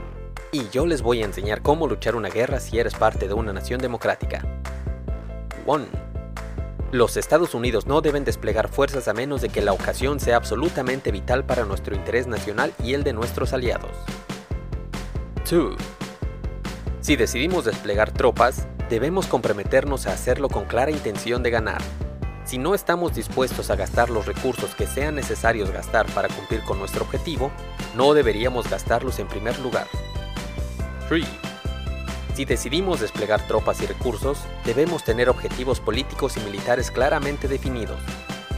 Y 0.52 0.68
yo 0.70 0.84
les 0.84 1.02
voy 1.02 1.22
a 1.22 1.26
enseñar 1.26 1.62
cómo 1.62 1.86
luchar 1.86 2.16
una 2.16 2.28
guerra 2.28 2.58
si 2.58 2.80
eres 2.80 2.94
parte 2.94 3.28
de 3.28 3.34
una 3.34 3.52
nación 3.52 3.80
democrática. 3.80 4.44
1. 5.64 5.86
Los 6.90 7.16
Estados 7.16 7.54
Unidos 7.54 7.86
no 7.86 8.00
deben 8.00 8.24
desplegar 8.24 8.68
fuerzas 8.68 9.06
a 9.06 9.12
menos 9.12 9.42
de 9.42 9.48
que 9.48 9.60
la 9.60 9.72
ocasión 9.72 10.18
sea 10.18 10.36
absolutamente 10.36 11.12
vital 11.12 11.44
para 11.44 11.64
nuestro 11.64 11.94
interés 11.94 12.26
nacional 12.26 12.74
y 12.82 12.94
el 12.94 13.04
de 13.04 13.12
nuestros 13.12 13.52
aliados. 13.52 13.92
2. 15.48 15.76
Si 17.00 17.14
decidimos 17.14 17.64
desplegar 17.64 18.10
tropas, 18.10 18.66
debemos 18.88 19.28
comprometernos 19.28 20.08
a 20.08 20.14
hacerlo 20.14 20.48
con 20.48 20.64
clara 20.64 20.90
intención 20.90 21.44
de 21.44 21.50
ganar. 21.50 21.80
Si 22.44 22.58
no 22.58 22.74
estamos 22.74 23.14
dispuestos 23.14 23.70
a 23.70 23.76
gastar 23.76 24.10
los 24.10 24.26
recursos 24.26 24.74
que 24.74 24.88
sean 24.88 25.14
necesarios 25.14 25.70
gastar 25.70 26.06
para 26.06 26.26
cumplir 26.26 26.64
con 26.64 26.80
nuestro 26.80 27.04
objetivo, 27.04 27.52
no 27.94 28.14
deberíamos 28.14 28.68
gastarlos 28.68 29.20
en 29.20 29.28
primer 29.28 29.56
lugar. 29.60 29.86
3. 31.10 31.26
Si 32.36 32.44
decidimos 32.44 33.00
desplegar 33.00 33.44
tropas 33.48 33.82
y 33.82 33.86
recursos, 33.86 34.38
debemos 34.64 35.02
tener 35.02 35.28
objetivos 35.28 35.80
políticos 35.80 36.36
y 36.36 36.40
militares 36.40 36.92
claramente 36.92 37.48
definidos, 37.48 38.00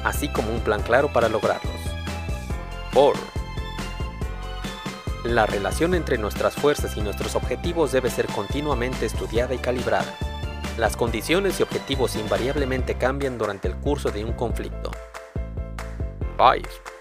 así 0.05 0.29
como 0.29 0.53
un 0.53 0.61
plan 0.61 0.83
claro 0.83 1.11
para 1.11 1.31
lograrlos. 1.31 1.73
4. 2.93 3.23
La 5.25 5.47
relación 5.47 5.95
entre 5.95 6.19
nuestras 6.19 6.55
fuerzas 6.55 6.95
y 6.99 7.01
nuestros 7.01 7.37
objetivos 7.37 7.91
debe 7.91 8.11
ser 8.11 8.27
continuamente 8.27 9.07
estudiada 9.07 9.55
y 9.55 9.59
calibrada. 9.59 10.15
Las 10.77 10.95
condiciones 10.95 11.59
y 11.59 11.63
objetivos 11.63 12.17
invariablemente 12.17 12.97
cambian 12.97 13.39
durante 13.39 13.67
el 13.67 13.77
curso 13.77 14.11
de 14.11 14.27
un 14.27 14.35
conflicto. 14.35 14.91
5. 16.37 16.92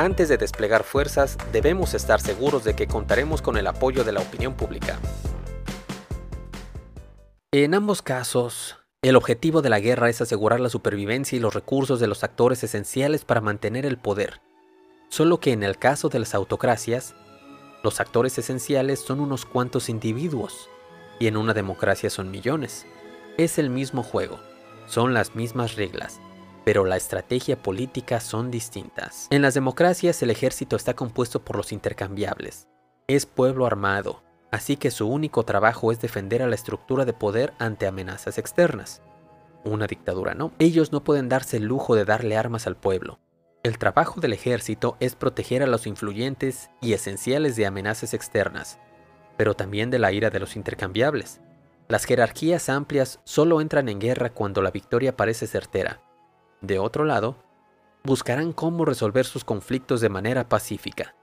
Antes 0.00 0.30
de 0.30 0.38
desplegar 0.38 0.82
fuerzas, 0.82 1.36
debemos 1.52 1.92
estar 1.92 2.22
seguros 2.22 2.64
de 2.64 2.72
que 2.74 2.86
contaremos 2.86 3.42
con 3.42 3.58
el 3.58 3.66
apoyo 3.66 4.02
de 4.02 4.12
la 4.12 4.20
opinión 4.20 4.54
pública. 4.54 4.98
En 7.52 7.74
ambos 7.74 8.00
casos, 8.00 8.78
el 9.02 9.14
objetivo 9.14 9.60
de 9.60 9.68
la 9.68 9.78
guerra 9.78 10.08
es 10.08 10.22
asegurar 10.22 10.58
la 10.58 10.70
supervivencia 10.70 11.36
y 11.36 11.38
los 11.38 11.52
recursos 11.52 12.00
de 12.00 12.06
los 12.06 12.24
actores 12.24 12.64
esenciales 12.64 13.26
para 13.26 13.42
mantener 13.42 13.84
el 13.84 13.98
poder. 13.98 14.40
Solo 15.10 15.38
que 15.38 15.52
en 15.52 15.62
el 15.62 15.76
caso 15.76 16.08
de 16.08 16.20
las 16.20 16.34
autocracias, 16.34 17.14
los 17.84 18.00
actores 18.00 18.38
esenciales 18.38 19.00
son 19.00 19.20
unos 19.20 19.44
cuantos 19.44 19.90
individuos, 19.90 20.70
y 21.18 21.26
en 21.26 21.36
una 21.36 21.52
democracia 21.52 22.08
son 22.08 22.30
millones. 22.30 22.86
Es 23.36 23.58
el 23.58 23.68
mismo 23.68 24.02
juego, 24.02 24.40
son 24.86 25.12
las 25.12 25.34
mismas 25.34 25.76
reglas, 25.76 26.22
pero 26.64 26.84
la 26.84 26.96
estrategia 26.96 27.62
política 27.62 28.20
son 28.20 28.50
distintas. 28.50 29.26
En 29.30 29.42
las 29.42 29.54
democracias 29.54 30.22
el 30.22 30.30
ejército 30.30 30.76
está 30.76 30.94
compuesto 30.94 31.44
por 31.44 31.56
los 31.56 31.72
intercambiables. 31.72 32.68
Es 33.08 33.26
pueblo 33.26 33.66
armado, 33.66 34.22
así 34.50 34.76
que 34.76 34.90
su 34.90 35.08
único 35.08 35.44
trabajo 35.44 35.92
es 35.92 36.00
defender 36.00 36.42
a 36.42 36.46
la 36.46 36.54
estructura 36.54 37.04
de 37.04 37.12
poder 37.12 37.54
ante 37.58 37.86
amenazas 37.86 38.38
externas. 38.38 39.02
Una 39.64 39.86
dictadura 39.86 40.34
no. 40.34 40.52
Ellos 40.58 40.92
no 40.92 41.04
pueden 41.04 41.28
darse 41.28 41.58
el 41.58 41.64
lujo 41.64 41.94
de 41.94 42.04
darle 42.04 42.36
armas 42.36 42.66
al 42.66 42.76
pueblo. 42.76 43.18
El 43.62 43.76
trabajo 43.76 44.20
del 44.20 44.32
ejército 44.32 44.96
es 45.00 45.14
proteger 45.14 45.62
a 45.62 45.66
los 45.66 45.86
influyentes 45.86 46.70
y 46.80 46.94
esenciales 46.94 47.56
de 47.56 47.66
amenazas 47.66 48.14
externas, 48.14 48.78
pero 49.36 49.54
también 49.54 49.90
de 49.90 49.98
la 49.98 50.12
ira 50.12 50.30
de 50.30 50.40
los 50.40 50.56
intercambiables. 50.56 51.40
Las 51.88 52.04
jerarquías 52.04 52.68
amplias 52.70 53.20
solo 53.24 53.60
entran 53.60 53.88
en 53.88 53.98
guerra 53.98 54.30
cuando 54.30 54.62
la 54.62 54.70
victoria 54.70 55.16
parece 55.16 55.46
certera. 55.46 56.00
De 56.60 56.78
otro 56.78 57.04
lado, 57.04 57.36
buscarán 58.04 58.52
cómo 58.52 58.84
resolver 58.84 59.26
sus 59.26 59.44
conflictos 59.44 60.00
de 60.00 60.08
manera 60.08 60.48
pacífica. 60.48 61.14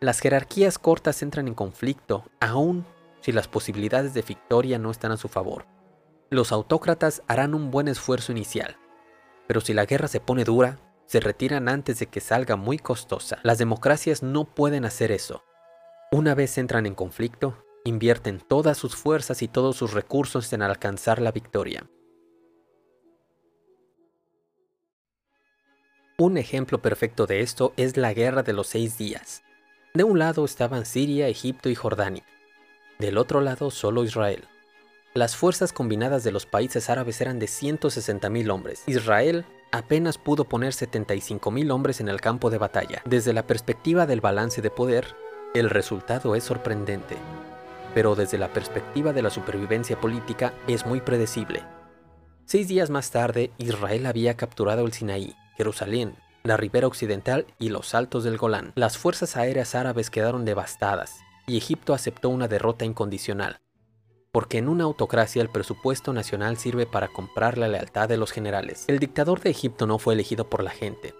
Las 0.00 0.20
jerarquías 0.20 0.78
cortas 0.78 1.22
entran 1.22 1.48
en 1.48 1.54
conflicto 1.54 2.24
aun 2.40 2.84
si 3.20 3.32
las 3.32 3.48
posibilidades 3.48 4.14
de 4.14 4.22
victoria 4.22 4.78
no 4.78 4.90
están 4.90 5.12
a 5.12 5.16
su 5.16 5.28
favor. 5.28 5.66
Los 6.30 6.52
autócratas 6.52 7.22
harán 7.26 7.54
un 7.54 7.70
buen 7.70 7.88
esfuerzo 7.88 8.32
inicial, 8.32 8.76
pero 9.46 9.60
si 9.60 9.74
la 9.74 9.86
guerra 9.86 10.08
se 10.08 10.20
pone 10.20 10.44
dura, 10.44 10.78
se 11.06 11.20
retiran 11.20 11.68
antes 11.68 11.98
de 11.98 12.06
que 12.06 12.20
salga 12.20 12.56
muy 12.56 12.78
costosa. 12.78 13.38
Las 13.42 13.58
democracias 13.58 14.22
no 14.22 14.44
pueden 14.44 14.84
hacer 14.84 15.12
eso. 15.12 15.44
Una 16.12 16.34
vez 16.34 16.58
entran 16.58 16.86
en 16.86 16.94
conflicto, 16.94 17.64
invierten 17.84 18.40
todas 18.40 18.76
sus 18.76 18.96
fuerzas 18.96 19.42
y 19.42 19.48
todos 19.48 19.76
sus 19.76 19.92
recursos 19.92 20.52
en 20.52 20.62
alcanzar 20.62 21.20
la 21.20 21.32
victoria. 21.32 21.88
Un 26.18 26.38
ejemplo 26.38 26.80
perfecto 26.80 27.26
de 27.26 27.42
esto 27.42 27.74
es 27.76 27.98
la 27.98 28.14
Guerra 28.14 28.42
de 28.42 28.54
los 28.54 28.68
Seis 28.68 28.96
Días. 28.96 29.42
De 29.92 30.02
un 30.02 30.18
lado 30.18 30.46
estaban 30.46 30.86
Siria, 30.86 31.28
Egipto 31.28 31.68
y 31.68 31.74
Jordania. 31.74 32.22
Del 32.98 33.18
otro 33.18 33.42
lado 33.42 33.70
solo 33.70 34.02
Israel. 34.02 34.44
Las 35.12 35.36
fuerzas 35.36 35.74
combinadas 35.74 36.24
de 36.24 36.32
los 36.32 36.46
países 36.46 36.88
árabes 36.88 37.20
eran 37.20 37.38
de 37.38 37.44
160.000 37.44 38.50
hombres. 38.50 38.82
Israel 38.86 39.44
apenas 39.72 40.16
pudo 40.16 40.44
poner 40.44 40.72
75.000 40.72 41.70
hombres 41.70 42.00
en 42.00 42.08
el 42.08 42.22
campo 42.22 42.48
de 42.48 42.56
batalla. 42.56 43.02
Desde 43.04 43.34
la 43.34 43.46
perspectiva 43.46 44.06
del 44.06 44.22
balance 44.22 44.62
de 44.62 44.70
poder, 44.70 45.14
El 45.52 45.68
resultado 45.68 46.34
es 46.34 46.44
sorprendente, 46.44 47.16
pero 47.94 48.14
desde 48.14 48.38
la 48.38 48.54
perspectiva 48.54 49.12
de 49.12 49.20
la 49.20 49.28
supervivencia 49.28 50.00
política 50.00 50.54
es 50.66 50.86
muy 50.86 51.02
predecible. 51.02 51.62
Seis 52.46 52.68
días 52.68 52.88
más 52.88 53.10
tarde, 53.10 53.50
Israel 53.58 54.06
había 54.06 54.36
capturado 54.36 54.84
el 54.84 54.92
Sinaí, 54.92 55.34
Jerusalén, 55.56 56.16
la 56.42 56.56
ribera 56.56 56.86
occidental 56.86 57.46
y 57.58 57.70
los 57.70 57.94
altos 57.94 58.24
del 58.24 58.38
Golán. 58.38 58.72
Las 58.76 58.98
fuerzas 58.98 59.36
aéreas 59.36 59.74
árabes 59.74 60.10
quedaron 60.10 60.44
devastadas 60.44 61.16
y 61.46 61.56
Egipto 61.56 61.94
aceptó 61.94 62.28
una 62.28 62.48
derrota 62.48 62.84
incondicional, 62.84 63.60
porque 64.32 64.58
en 64.58 64.68
una 64.68 64.84
autocracia 64.84 65.42
el 65.42 65.48
presupuesto 65.48 66.12
nacional 66.12 66.56
sirve 66.56 66.86
para 66.86 67.08
comprar 67.08 67.58
la 67.58 67.68
lealtad 67.68 68.08
de 68.08 68.16
los 68.16 68.32
generales. 68.32 68.84
El 68.88 68.98
dictador 68.98 69.40
de 69.40 69.50
Egipto 69.50 69.86
no 69.86 69.98
fue 69.98 70.14
elegido 70.14 70.48
por 70.48 70.62
la 70.62 70.70
gente, 70.70 71.14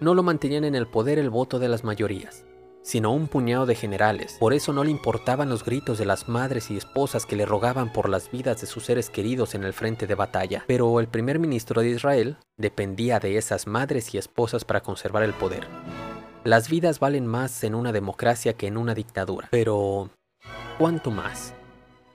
no 0.00 0.14
lo 0.14 0.22
mantenían 0.22 0.64
en 0.64 0.74
el 0.74 0.86
poder 0.86 1.18
el 1.18 1.30
voto 1.30 1.58
de 1.58 1.68
las 1.68 1.84
mayorías 1.84 2.44
sino 2.82 3.12
un 3.12 3.28
puñado 3.28 3.66
de 3.66 3.74
generales. 3.74 4.36
Por 4.38 4.52
eso 4.52 4.72
no 4.72 4.84
le 4.84 4.90
importaban 4.90 5.48
los 5.48 5.64
gritos 5.64 5.98
de 5.98 6.04
las 6.04 6.28
madres 6.28 6.70
y 6.70 6.76
esposas 6.76 7.26
que 7.26 7.36
le 7.36 7.46
rogaban 7.46 7.92
por 7.92 8.08
las 8.08 8.30
vidas 8.30 8.60
de 8.60 8.66
sus 8.66 8.84
seres 8.84 9.10
queridos 9.10 9.54
en 9.54 9.64
el 9.64 9.72
frente 9.72 10.06
de 10.06 10.14
batalla. 10.14 10.64
Pero 10.66 11.00
el 11.00 11.08
primer 11.08 11.38
ministro 11.38 11.80
de 11.80 11.90
Israel 11.90 12.36
dependía 12.56 13.20
de 13.20 13.36
esas 13.38 13.66
madres 13.66 14.14
y 14.14 14.18
esposas 14.18 14.64
para 14.64 14.82
conservar 14.82 15.22
el 15.22 15.32
poder. 15.32 15.66
Las 16.44 16.68
vidas 16.68 16.98
valen 16.98 17.26
más 17.26 17.62
en 17.62 17.74
una 17.74 17.92
democracia 17.92 18.54
que 18.54 18.66
en 18.66 18.76
una 18.76 18.94
dictadura. 18.94 19.48
Pero, 19.50 20.10
¿cuánto 20.76 21.12
más? 21.12 21.54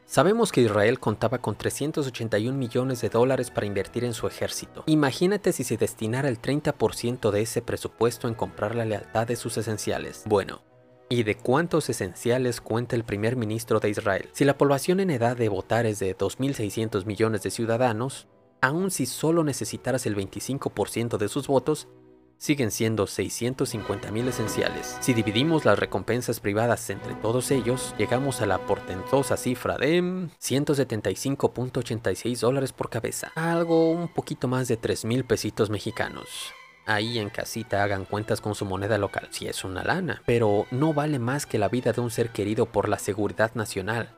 Sabemos 0.09 0.53
que 0.53 0.61
Israel 0.61 1.01
contaba 1.01 1.39
con 1.39 1.57
381 1.57 2.57
millones 2.57 3.01
de 3.01 3.09
dólares 3.09 3.51
para 3.51 3.67
invertir 3.67 4.05
en 4.05 4.13
su 4.13 4.25
ejército. 4.25 4.85
Imagínate 4.87 5.51
si 5.51 5.65
se 5.65 5.75
destinara 5.75 6.29
el 6.29 6.41
30% 6.41 7.29
de 7.29 7.41
ese 7.41 7.61
presupuesto 7.61 8.29
en 8.29 8.33
comprar 8.33 8.73
la 8.73 8.85
lealtad 8.85 9.27
de 9.27 9.35
sus 9.35 9.57
esenciales. 9.57 10.23
Bueno, 10.25 10.61
¿y 11.09 11.23
de 11.23 11.35
cuántos 11.35 11.89
esenciales 11.89 12.61
cuenta 12.61 12.95
el 12.95 13.03
primer 13.03 13.35
ministro 13.35 13.81
de 13.81 13.89
Israel? 13.89 14.29
Si 14.31 14.45
la 14.45 14.57
población 14.57 15.01
en 15.01 15.09
edad 15.09 15.35
de 15.35 15.49
votar 15.49 15.85
es 15.85 15.99
de 15.99 16.17
2.600 16.17 17.05
millones 17.05 17.43
de 17.43 17.51
ciudadanos, 17.51 18.27
aun 18.61 18.91
si 18.91 19.05
solo 19.07 19.43
necesitaras 19.43 20.05
el 20.05 20.15
25% 20.15 21.17
de 21.17 21.27
sus 21.27 21.47
votos, 21.47 21.89
siguen 22.37 22.71
siendo 22.71 23.07
650 23.07 24.11
mil 24.11 24.27
esenciales. 24.27 24.97
Si 25.01 25.13
dividimos 25.13 25.65
las 25.65 25.79
recompensas 25.79 26.39
privadas 26.39 26.89
entre 26.89 27.15
todos 27.15 27.51
ellos, 27.51 27.93
llegamos 27.97 28.39
a 28.41 28.45
la 28.45 28.59
portentosa 28.59 29.35
cifra 29.37 29.77
de 29.77 30.01
175.86 30.01 32.39
dólares 32.39 32.73
por 32.73 32.89
cabeza, 32.89 33.31
algo 33.35 33.91
un 33.91 34.07
poquito 34.07 34.47
más 34.47 34.67
de 34.67 34.77
3 34.77 35.05
mil 35.05 35.25
pesitos 35.25 35.69
mexicanos. 35.69 36.53
Ahí 36.85 37.19
en 37.19 37.29
casita 37.29 37.83
hagan 37.83 38.05
cuentas 38.05 38.39
con 38.39 38.55
su 38.55 38.63
moneda 38.63 38.97
local, 38.97 39.27
si 39.31 39.45
es 39.47 39.65
una 39.65 39.83
lana, 39.83 40.21
pero 40.25 40.65
no 40.71 40.93
vale 40.93 41.19
más 41.19 41.45
que 41.45 41.57
la 41.57 41.67
vida 41.67 41.91
de 41.91 41.99
un 41.99 42.09
ser 42.09 42.29
querido 42.29 42.67
por 42.67 42.87
la 42.87 42.97
seguridad 42.97 43.53
nacional. 43.55 44.17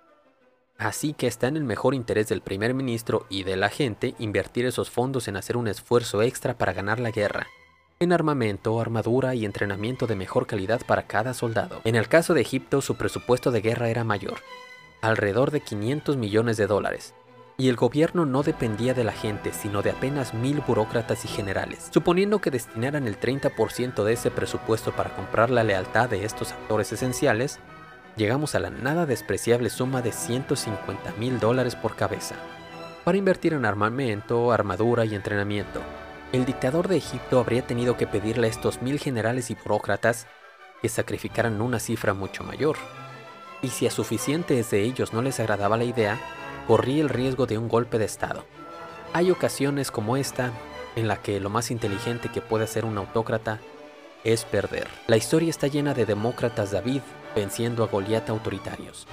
Así 0.78 1.13
que 1.13 1.26
está 1.26 1.47
en 1.47 1.57
el 1.57 1.63
mejor 1.63 1.95
interés 1.95 2.30
del 2.30 2.41
primer 2.41 2.76
ministro 2.76 3.26
y 3.28 3.41
de 3.43 3.57
la 3.57 3.70
gente 3.70 4.13
invertir 4.20 4.67
esos 4.67 4.91
fondos 4.91 5.28
en 5.28 5.36
hacer 5.36 5.57
un 5.57 5.67
esfuerzo 5.67 6.22
extra 6.22 6.57
para 6.57 6.74
ganar 6.74 6.99
la 6.99 7.09
guerra 7.11 7.47
en 8.01 8.13
armamento, 8.13 8.79
armadura 8.79 9.35
y 9.35 9.43
entrenamiento 9.43 10.07
de 10.07 10.15
mejor 10.15 10.47
calidad 10.47 10.79
para 10.87 11.03
cada 11.03 11.33
soldado. 11.33 11.81
En 11.83 11.97
el 11.97 12.07
caso 12.07 12.33
de 12.33 12.39
Egipto, 12.39 12.79
su 12.79 12.95
presupuesto 12.95 13.51
de 13.51 13.59
guerra 13.59 13.89
era 13.89 14.05
mayor, 14.05 14.39
alrededor 15.01 15.51
de 15.51 15.59
500 15.59 16.15
millones 16.15 16.55
de 16.55 16.65
dólares, 16.65 17.13
y 17.57 17.67
el 17.67 17.75
gobierno 17.75 18.25
no 18.25 18.41
dependía 18.41 18.93
de 18.93 19.03
la 19.03 19.11
gente, 19.11 19.51
sino 19.51 19.81
de 19.81 19.89
apenas 19.89 20.33
mil 20.33 20.61
burócratas 20.65 21.25
y 21.25 21.27
generales. 21.27 21.89
Suponiendo 21.91 22.39
que 22.39 22.51
destinaran 22.51 23.05
el 23.05 23.19
30% 23.19 24.05
de 24.05 24.13
ese 24.13 24.31
presupuesto 24.31 24.93
para 24.93 25.13
comprar 25.13 25.49
la 25.49 25.65
lealtad 25.65 26.07
de 26.07 26.23
estos 26.23 26.53
actores 26.53 26.93
esenciales, 26.93 27.59
llegamos 28.15 28.55
a 28.55 28.59
la 28.59 28.69
nada 28.69 29.05
despreciable 29.07 29.69
suma 29.69 30.01
de 30.01 30.13
150 30.13 31.15
mil 31.19 31.37
dólares 31.41 31.75
por 31.75 31.97
cabeza, 31.97 32.35
para 33.03 33.17
invertir 33.17 33.51
en 33.51 33.65
armamento, 33.65 34.53
armadura 34.53 35.03
y 35.03 35.15
entrenamiento, 35.15 35.81
el 36.32 36.45
dictador 36.45 36.88
de 36.88 36.97
Egipto 36.97 37.39
habría 37.39 37.65
tenido 37.65 37.97
que 37.97 38.05
pedirle 38.07 38.47
a 38.47 38.49
estos 38.49 38.82
mil 38.82 38.99
generales 38.99 39.49
y 39.49 39.55
burócratas 39.55 40.27
que 40.82 40.89
sacrificaran 40.89 41.61
una 41.61 41.80
cifra 41.80 42.13
mucho 42.13 42.43
mayor. 42.43 42.77
Y 43.61 43.69
si 43.69 43.88
a 43.88 43.91
suficientes 43.91 44.69
de 44.69 44.84
ellos 44.84 45.11
no 45.11 45.21
les 45.21 45.39
agradaba 45.39 45.75
la 45.75 45.84
idea, 45.84 46.19
corría 46.67 47.01
el 47.01 47.09
riesgo 47.09 47.47
de 47.47 47.57
un 47.57 47.67
golpe 47.67 47.97
de 47.97 48.05
Estado. 48.05 48.45
Hay 49.11 49.32
ocasiones 49.32 49.89
como 49.91 50.17
esta 50.17 50.51
en 50.95 51.07
la 51.07 51.17
que 51.21 51.39
lo 51.39 51.49
más 51.49 51.71
inteligente 51.71 52.30
que 52.30 52.41
puede 52.41 52.65
hacer 52.65 52.86
un 52.86 52.97
autócrata 52.97 53.59
es 54.23 54.45
perder. 54.45 54.88
La 55.07 55.17
historia 55.17 55.49
está 55.49 55.67
llena 55.67 55.93
de 55.93 56.05
demócratas 56.05 56.71
David 56.71 57.01
venciendo 57.36 57.84
a 57.84 57.88
Goliat 57.88 58.30
autoritarios. 58.30 59.07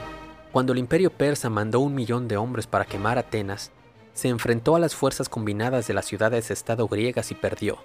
Cuando 0.53 0.73
el 0.73 0.79
imperio 0.79 1.11
persa 1.11 1.49
mandó 1.49 1.81
un 1.81 1.95
millón 1.95 2.29
de 2.29 2.37
hombres 2.37 2.67
para 2.67 2.85
quemar 2.85 3.19
Atenas, 3.19 3.73
se 4.17 4.29
enfrentó 4.29 4.75
a 4.75 4.79
las 4.79 4.97
fuerzas 4.97 5.29
combinadas 5.29 5.87
de 5.87 5.93
las 5.93 6.07
ciudades-estado 6.07 6.89
griegas 6.89 7.31
y 7.31 7.35
perdió. 7.35 7.85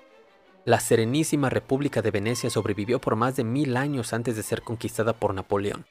La 0.63 0.79
Serenísima 0.79 1.49
República 1.49 2.01
de 2.01 2.09
Venecia 2.09 2.49
sobrevivió 2.49 3.01
por 3.01 3.17
más 3.17 3.35
de 3.35 3.43
mil 3.43 3.75
años 3.75 4.13
antes 4.13 4.37
de 4.37 4.43
ser 4.43 4.61
conquistada 4.61 5.11
por 5.11 5.33
Napoleón, 5.33 5.85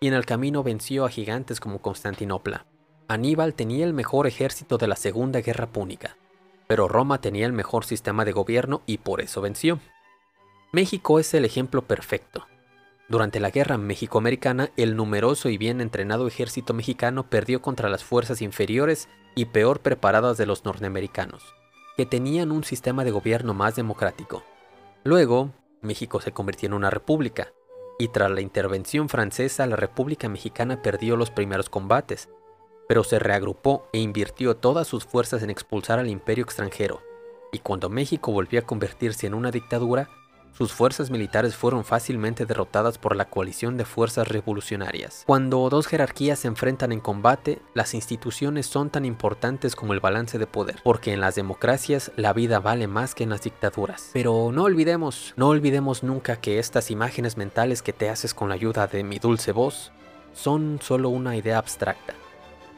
y 0.00 0.08
en 0.08 0.14
el 0.14 0.26
camino 0.26 0.64
venció 0.64 1.04
a 1.04 1.10
gigantes 1.10 1.60
como 1.60 1.80
Constantinopla. 1.80 2.66
Aníbal 3.06 3.54
tenía 3.54 3.84
el 3.84 3.92
mejor 3.92 4.26
ejército 4.26 4.78
de 4.78 4.88
la 4.88 4.96
Segunda 4.96 5.40
Guerra 5.42 5.68
Púnica, 5.68 6.16
pero 6.66 6.88
Roma 6.88 7.20
tenía 7.20 7.46
el 7.46 7.52
mejor 7.52 7.84
sistema 7.84 8.24
de 8.24 8.32
gobierno 8.32 8.82
y 8.86 8.98
por 8.98 9.20
eso 9.20 9.40
venció. 9.42 9.78
México 10.72 11.20
es 11.20 11.32
el 11.34 11.44
ejemplo 11.44 11.82
perfecto. 11.82 12.48
Durante 13.08 13.38
la 13.38 13.50
Guerra 13.50 13.78
México-Americana, 13.78 14.70
el 14.76 14.96
numeroso 14.96 15.50
y 15.50 15.56
bien 15.56 15.80
entrenado 15.80 16.26
ejército 16.26 16.74
mexicano 16.74 17.30
perdió 17.30 17.62
contra 17.62 17.88
las 17.88 18.02
fuerzas 18.02 18.42
inferiores 18.42 19.08
y 19.34 19.46
peor 19.46 19.80
preparadas 19.80 20.36
de 20.36 20.46
los 20.46 20.64
norteamericanos, 20.64 21.42
que 21.96 22.06
tenían 22.06 22.52
un 22.52 22.64
sistema 22.64 23.04
de 23.04 23.10
gobierno 23.10 23.54
más 23.54 23.76
democrático. 23.76 24.42
Luego, 25.04 25.50
México 25.82 26.20
se 26.20 26.32
convirtió 26.32 26.66
en 26.66 26.74
una 26.74 26.90
república, 26.90 27.52
y 27.98 28.08
tras 28.08 28.30
la 28.30 28.40
intervención 28.40 29.08
francesa 29.08 29.66
la 29.66 29.76
República 29.76 30.28
Mexicana 30.28 30.82
perdió 30.82 31.16
los 31.16 31.30
primeros 31.30 31.68
combates, 31.68 32.28
pero 32.88 33.04
se 33.04 33.18
reagrupó 33.18 33.88
e 33.92 33.98
invirtió 33.98 34.56
todas 34.56 34.86
sus 34.86 35.04
fuerzas 35.04 35.42
en 35.42 35.50
expulsar 35.50 35.98
al 35.98 36.08
imperio 36.08 36.44
extranjero, 36.44 37.02
y 37.52 37.60
cuando 37.60 37.88
México 37.88 38.32
volvió 38.32 38.60
a 38.60 38.64
convertirse 38.64 39.26
en 39.26 39.34
una 39.34 39.50
dictadura, 39.50 40.08
sus 40.56 40.72
fuerzas 40.72 41.10
militares 41.10 41.56
fueron 41.56 41.84
fácilmente 41.84 42.46
derrotadas 42.46 42.96
por 42.96 43.16
la 43.16 43.24
coalición 43.26 43.76
de 43.76 43.84
fuerzas 43.84 44.28
revolucionarias. 44.28 45.24
Cuando 45.26 45.68
dos 45.68 45.86
jerarquías 45.86 46.38
se 46.38 46.48
enfrentan 46.48 46.92
en 46.92 47.00
combate, 47.00 47.60
las 47.74 47.92
instituciones 47.92 48.66
son 48.66 48.88
tan 48.90 49.04
importantes 49.04 49.74
como 49.74 49.92
el 49.92 50.00
balance 50.00 50.38
de 50.38 50.46
poder, 50.46 50.80
porque 50.84 51.12
en 51.12 51.20
las 51.20 51.34
democracias 51.34 52.12
la 52.16 52.32
vida 52.32 52.60
vale 52.60 52.86
más 52.86 53.14
que 53.14 53.24
en 53.24 53.30
las 53.30 53.42
dictaduras. 53.42 54.10
Pero 54.12 54.50
no 54.52 54.62
olvidemos, 54.62 55.34
no 55.36 55.48
olvidemos 55.48 56.02
nunca 56.02 56.36
que 56.36 56.58
estas 56.58 56.90
imágenes 56.90 57.36
mentales 57.36 57.82
que 57.82 57.92
te 57.92 58.08
haces 58.08 58.32
con 58.32 58.48
la 58.48 58.54
ayuda 58.54 58.86
de 58.86 59.02
mi 59.02 59.18
dulce 59.18 59.52
voz 59.52 59.92
son 60.32 60.78
solo 60.80 61.08
una 61.08 61.36
idea 61.36 61.58
abstracta 61.58 62.14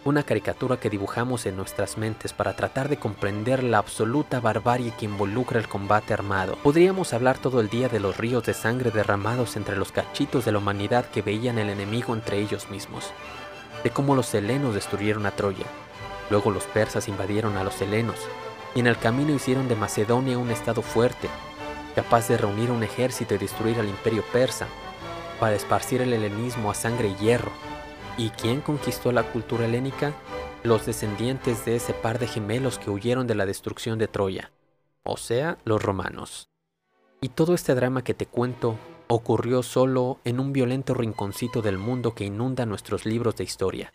una 0.09 0.23
caricatura 0.23 0.79
que 0.79 0.91
dibujamos 0.91 1.47
en 1.47 1.57
nuestras 1.57 1.99
mentes 1.99 2.33
para 2.33 2.55
tratar 2.55 2.89
de 2.89 2.97
comprender 2.97 3.65
la 3.65 3.79
absoluta 3.79 4.41
barbarie 4.41 4.93
que 4.97 5.05
involucra 5.05 5.59
el 5.59 5.69
combate 5.69 6.15
armado. 6.15 6.57
Podríamos 6.63 7.13
hablar 7.13 7.39
todo 7.39 7.61
el 7.61 7.69
día 7.69 7.89
de 7.89 7.99
los 7.99 8.17
ríos 8.17 8.45
de 8.45 8.55
sangre 8.55 8.91
derramados 8.91 9.57
entre 9.57 9.77
los 9.77 9.93
cachitos 9.93 10.45
de 10.45 10.53
la 10.53 10.59
humanidad 10.59 11.07
que 11.07 11.23
veían 11.23 11.59
el 11.59 11.71
enemigo 11.71 12.15
entre 12.15 12.39
ellos 12.39 12.71
mismos, 12.71 13.11
de 13.83 13.91
cómo 13.91 14.15
los 14.15 14.33
helenos 14.35 14.75
destruyeron 14.75 15.27
a 15.27 15.33
Troya, 15.33 15.67
luego 16.31 16.51
los 16.51 16.65
persas 16.65 17.09
invadieron 17.09 17.57
a 17.57 17.65
los 17.65 17.81
helenos, 17.81 18.17
y 18.75 18.81
en 18.81 18.87
el 18.87 18.99
camino 18.99 19.35
hicieron 19.35 19.69
de 19.69 19.77
Macedonia 19.77 20.39
un 20.39 20.51
estado 20.51 20.83
fuerte, 20.83 21.29
capaz 21.95 22.29
de 22.29 22.39
reunir 22.39 22.71
un 22.71 22.83
ejército 22.83 23.35
y 23.35 23.39
destruir 23.39 23.81
al 23.81 23.89
imperio 23.89 24.23
persa, 24.33 24.67
para 25.41 25.57
esparcir 25.57 26.01
el 26.01 26.13
helenismo 26.13 26.71
a 26.71 26.75
sangre 26.75 27.09
y 27.09 27.15
hierro, 27.17 27.51
¿Y 28.19 28.31
quién 28.31 28.63
conquistó 28.63 29.13
la 29.13 29.25
cultura 29.25 29.67
helénica? 29.67 30.15
Los 30.63 30.87
descendientes 30.87 31.67
de 31.67 31.77
ese 31.77 31.93
par 31.93 32.19
de 32.19 32.27
gemelos 32.27 32.79
que 32.79 32.91
huyeron 32.91 33.27
de 33.27 33.35
la 33.35 33.45
destrucción 33.45 33.99
de 33.99 34.09
Troya, 34.09 34.53
o 35.03 35.19
sea, 35.19 35.59
los 35.65 35.83
romanos. 35.83 36.49
Y 37.21 37.29
todo 37.29 37.55
este 37.55 37.75
drama 37.75 38.03
que 38.03 38.15
te 38.15 38.25
cuento 38.25 38.79
ocurrió 39.07 39.63
solo 39.63 40.19
en 40.25 40.41
un 40.41 40.55
violento 40.55 40.95
rinconcito 40.95 41.61
del 41.61 41.77
mundo 41.77 42.15
que 42.15 42.25
inunda 42.25 42.65
nuestros 42.65 43.05
libros 43.05 43.37
de 43.37 43.45
historia. 43.45 43.93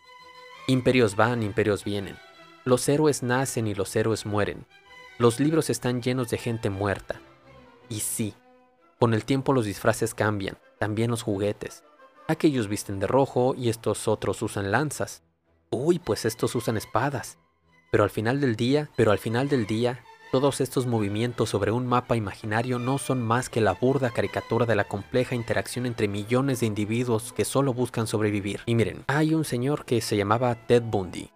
Imperios 0.68 1.16
van, 1.16 1.42
imperios 1.42 1.82
vienen. 1.82 2.16
Los 2.64 2.88
héroes 2.88 3.24
nacen 3.24 3.66
y 3.66 3.74
los 3.74 3.94
héroes 3.96 4.24
mueren. 4.24 4.66
Los 5.18 5.40
libros 5.40 5.68
están 5.68 6.00
llenos 6.00 6.30
de 6.30 6.38
gente 6.38 6.70
muerta. 6.70 7.20
Y 7.88 8.00
sí, 8.00 8.34
con 9.00 9.14
el 9.14 9.24
tiempo 9.24 9.52
los 9.52 9.64
disfraces 9.64 10.14
cambian, 10.14 10.58
también 10.78 11.10
los 11.10 11.22
juguetes. 11.22 11.82
Aquellos 12.28 12.68
visten 12.68 12.98
de 13.00 13.06
rojo 13.06 13.54
y 13.56 13.68
estos 13.68 14.08
otros 14.08 14.42
usan 14.42 14.70
lanzas. 14.70 15.22
Uy, 15.70 15.98
pues 15.98 16.24
estos 16.24 16.54
usan 16.54 16.76
espadas. 16.76 17.38
Pero 17.90 18.04
al 18.04 18.10
final 18.10 18.40
del 18.40 18.56
día, 18.56 18.90
pero 18.96 19.10
al 19.10 19.18
final 19.18 19.48
del 19.48 19.66
día, 19.66 20.02
Todos 20.32 20.62
estos 20.62 20.86
movimientos 20.86 21.50
sobre 21.50 21.72
un 21.72 21.86
mapa 21.86 22.16
imaginario 22.16 22.78
no 22.78 22.96
son 22.96 23.20
más 23.20 23.50
que 23.50 23.60
la 23.60 23.74
burda 23.74 24.08
caricatura 24.08 24.64
de 24.64 24.74
la 24.74 24.84
compleja 24.84 25.34
interacción 25.34 25.84
entre 25.84 26.08
millones 26.08 26.60
de 26.60 26.66
individuos 26.66 27.34
que 27.34 27.44
solo 27.44 27.74
buscan 27.74 28.06
sobrevivir. 28.06 28.62
Y 28.64 28.74
miren, 28.74 29.04
hay 29.08 29.34
un 29.34 29.44
señor 29.44 29.84
que 29.84 30.00
se 30.00 30.16
llamaba 30.16 30.54
Ted 30.54 30.84
Bundy. 30.84 31.28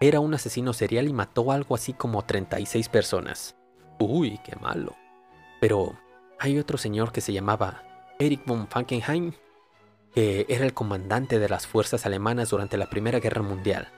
Era 0.00 0.20
un 0.20 0.32
asesino 0.32 0.72
serial 0.72 1.06
y 1.06 1.12
mató 1.12 1.52
algo 1.52 1.74
así 1.74 1.92
como 1.92 2.24
36 2.24 2.88
personas. 2.88 3.56
Uy, 3.98 4.40
qué 4.42 4.56
malo. 4.56 4.96
Pero 5.60 5.92
hay 6.38 6.58
otro 6.58 6.78
señor 6.78 7.12
que 7.12 7.20
se 7.20 7.34
llamaba 7.34 7.82
Erich 8.18 8.46
von 8.46 8.68
Falkenhayn, 8.68 9.34
que 10.14 10.46
era 10.48 10.64
el 10.64 10.74
comandante 10.74 11.38
de 11.38 11.48
las 11.48 11.66
fuerzas 11.66 12.06
alemanas 12.06 12.50
durante 12.50 12.76
la 12.76 12.88
Primera 12.88 13.18
Guerra 13.18 13.42
Mundial. 13.42 13.88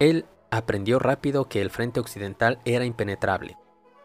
Él 0.00 0.26
aprendió 0.50 0.98
rápido 0.98 1.48
que 1.48 1.60
el 1.60 1.70
frente 1.70 2.00
occidental 2.00 2.58
era 2.64 2.84
impenetrable 2.84 3.56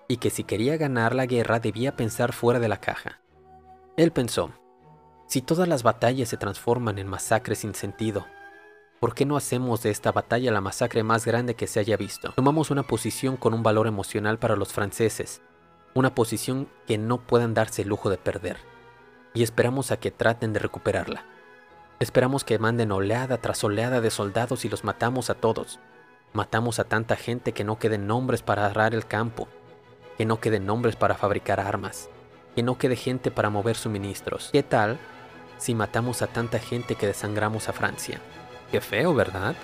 y 0.07 0.17
que 0.17 0.29
si 0.29 0.43
quería 0.43 0.77
ganar 0.77 1.15
la 1.15 1.25
guerra 1.25 1.59
debía 1.59 1.95
pensar 1.95 2.31
fuera 2.31 2.59
de 2.59 2.69
la 2.69 2.79
caja. 2.79 3.19
Él 3.97 4.11
pensó, 4.11 4.51
si 5.25 5.41
todas 5.41 5.67
las 5.67 5.83
batallas 5.83 6.29
se 6.29 6.37
transforman 6.37 6.99
en 6.99 7.07
masacres 7.07 7.59
sin 7.59 7.73
sentido, 7.73 8.27
¿por 8.99 9.13
qué 9.13 9.25
no 9.25 9.35
hacemos 9.35 9.83
de 9.83 9.89
esta 9.89 10.11
batalla 10.11 10.51
la 10.51 10.61
masacre 10.61 11.03
más 11.03 11.25
grande 11.25 11.55
que 11.55 11.67
se 11.67 11.79
haya 11.79 11.97
visto? 11.97 12.31
Tomamos 12.33 12.71
una 12.71 12.83
posición 12.83 13.35
con 13.35 13.53
un 13.53 13.63
valor 13.63 13.87
emocional 13.87 14.37
para 14.37 14.55
los 14.55 14.71
franceses, 14.71 15.41
una 15.95 16.13
posición 16.13 16.69
que 16.85 16.97
no 16.97 17.17
puedan 17.17 17.53
darse 17.53 17.81
el 17.81 17.89
lujo 17.89 18.09
de 18.09 18.17
perder, 18.17 18.57
y 19.33 19.43
esperamos 19.43 19.91
a 19.91 19.97
que 19.97 20.11
traten 20.11 20.53
de 20.53 20.59
recuperarla. 20.59 21.25
Esperamos 21.99 22.43
que 22.43 22.59
manden 22.59 22.91
oleada 22.91 23.39
tras 23.39 23.63
oleada 23.63 24.01
de 24.01 24.11
soldados 24.11 24.65
y 24.65 24.69
los 24.69 24.83
matamos 24.83 25.31
a 25.31 25.33
todos. 25.33 25.79
Matamos 26.31 26.77
a 26.77 26.83
tanta 26.83 27.15
gente 27.15 27.53
que 27.53 27.63
no 27.63 27.79
queden 27.79 28.05
nombres 28.05 28.43
para 28.43 28.67
arar 28.67 28.93
el 28.93 29.07
campo, 29.07 29.47
que 30.15 30.25
no 30.25 30.39
queden 30.39 30.67
nombres 30.67 30.95
para 30.95 31.15
fabricar 31.15 31.59
armas, 31.59 32.09
que 32.55 32.61
no 32.61 32.77
quede 32.77 32.95
gente 32.95 33.31
para 33.31 33.49
mover 33.49 33.75
suministros. 33.75 34.49
¿Qué 34.51 34.61
tal 34.61 34.99
si 35.57 35.73
matamos 35.73 36.21
a 36.21 36.27
tanta 36.27 36.59
gente 36.59 36.93
que 36.93 37.07
desangramos 37.07 37.67
a 37.67 37.73
Francia? 37.73 38.21
Qué 38.71 38.79
feo, 38.79 39.15
¿verdad? 39.15 39.55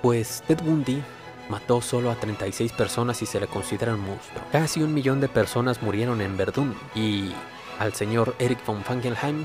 Pues 0.00 0.42
Ted 0.46 0.62
Bundy 0.62 1.02
mató 1.50 1.82
solo 1.82 2.10
a 2.10 2.14
36 2.14 2.72
personas 2.72 3.20
y 3.20 3.26
se 3.26 3.40
le 3.40 3.46
considera 3.46 3.92
un 3.92 4.00
monstruo. 4.00 4.42
Casi 4.50 4.82
un 4.82 4.94
millón 4.94 5.20
de 5.20 5.28
personas 5.28 5.82
murieron 5.82 6.22
en 6.22 6.38
Verdún 6.38 6.74
y 6.94 7.34
al 7.78 7.92
señor 7.92 8.34
Eric 8.38 8.64
von 8.64 8.82
Fangelheim 8.82 9.44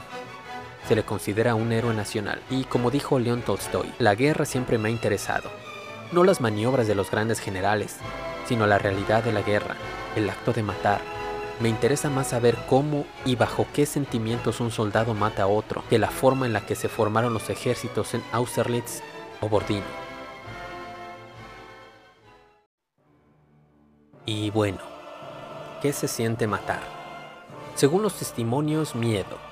se 0.87 0.95
le 0.95 1.03
considera 1.03 1.55
un 1.55 1.71
héroe 1.71 1.93
nacional. 1.93 2.41
Y 2.49 2.63
como 2.63 2.91
dijo 2.91 3.19
León 3.19 3.41
Tolstoy, 3.41 3.91
la 3.99 4.15
guerra 4.15 4.45
siempre 4.45 4.77
me 4.77 4.89
ha 4.89 4.91
interesado. 4.91 5.49
No 6.11 6.23
las 6.23 6.41
maniobras 6.41 6.87
de 6.87 6.95
los 6.95 7.11
grandes 7.11 7.39
generales, 7.39 7.97
sino 8.47 8.65
la 8.65 8.79
realidad 8.79 9.23
de 9.23 9.31
la 9.31 9.41
guerra, 9.41 9.75
el 10.15 10.29
acto 10.29 10.53
de 10.53 10.63
matar. 10.63 11.01
Me 11.59 11.69
interesa 11.69 12.09
más 12.09 12.27
saber 12.27 12.57
cómo 12.67 13.05
y 13.25 13.35
bajo 13.35 13.67
qué 13.73 13.85
sentimientos 13.85 14.59
un 14.59 14.71
soldado 14.71 15.13
mata 15.13 15.43
a 15.43 15.47
otro 15.47 15.83
que 15.89 15.99
la 15.99 16.09
forma 16.09 16.45
en 16.45 16.53
la 16.53 16.65
que 16.65 16.75
se 16.75 16.89
formaron 16.89 17.33
los 17.33 17.49
ejércitos 17.49 18.13
en 18.13 18.23
Austerlitz 18.31 19.01
o 19.41 19.49
Bordino. 19.49 19.83
Y 24.25 24.51
bueno, 24.51 24.79
¿qué 25.81 25.91
se 25.91 26.07
siente 26.07 26.47
matar? 26.47 26.81
Según 27.75 28.03
los 28.03 28.15
testimonios, 28.15 28.95
miedo, 28.95 29.48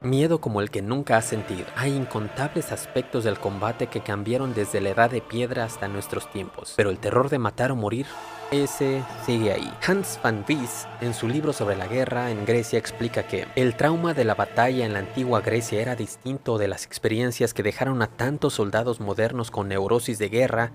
Miedo 0.00 0.40
como 0.40 0.60
el 0.60 0.70
que 0.70 0.80
nunca 0.80 1.16
has 1.16 1.24
sentido. 1.24 1.66
Hay 1.74 1.92
incontables 1.92 2.70
aspectos 2.70 3.24
del 3.24 3.40
combate 3.40 3.88
que 3.88 4.00
cambiaron 4.00 4.54
desde 4.54 4.80
la 4.80 4.90
edad 4.90 5.10
de 5.10 5.20
piedra 5.20 5.64
hasta 5.64 5.88
nuestros 5.88 6.30
tiempos. 6.30 6.74
Pero 6.76 6.90
el 6.90 7.00
terror 7.00 7.30
de 7.30 7.40
matar 7.40 7.72
o 7.72 7.76
morir, 7.76 8.06
ese 8.52 9.02
sigue 9.26 9.52
ahí. 9.52 9.68
Hans 9.84 10.20
van 10.22 10.44
Wies, 10.48 10.86
en 11.00 11.14
su 11.14 11.26
libro 11.26 11.52
sobre 11.52 11.74
la 11.74 11.88
guerra 11.88 12.30
en 12.30 12.46
Grecia, 12.46 12.78
explica 12.78 13.24
que 13.24 13.48
el 13.56 13.74
trauma 13.74 14.14
de 14.14 14.24
la 14.24 14.36
batalla 14.36 14.86
en 14.86 14.92
la 14.92 15.00
antigua 15.00 15.40
Grecia 15.40 15.82
era 15.82 15.96
distinto 15.96 16.58
de 16.58 16.68
las 16.68 16.84
experiencias 16.84 17.52
que 17.52 17.64
dejaron 17.64 18.00
a 18.00 18.06
tantos 18.06 18.54
soldados 18.54 19.00
modernos 19.00 19.50
con 19.50 19.66
neurosis 19.66 20.20
de 20.20 20.28
guerra 20.28 20.74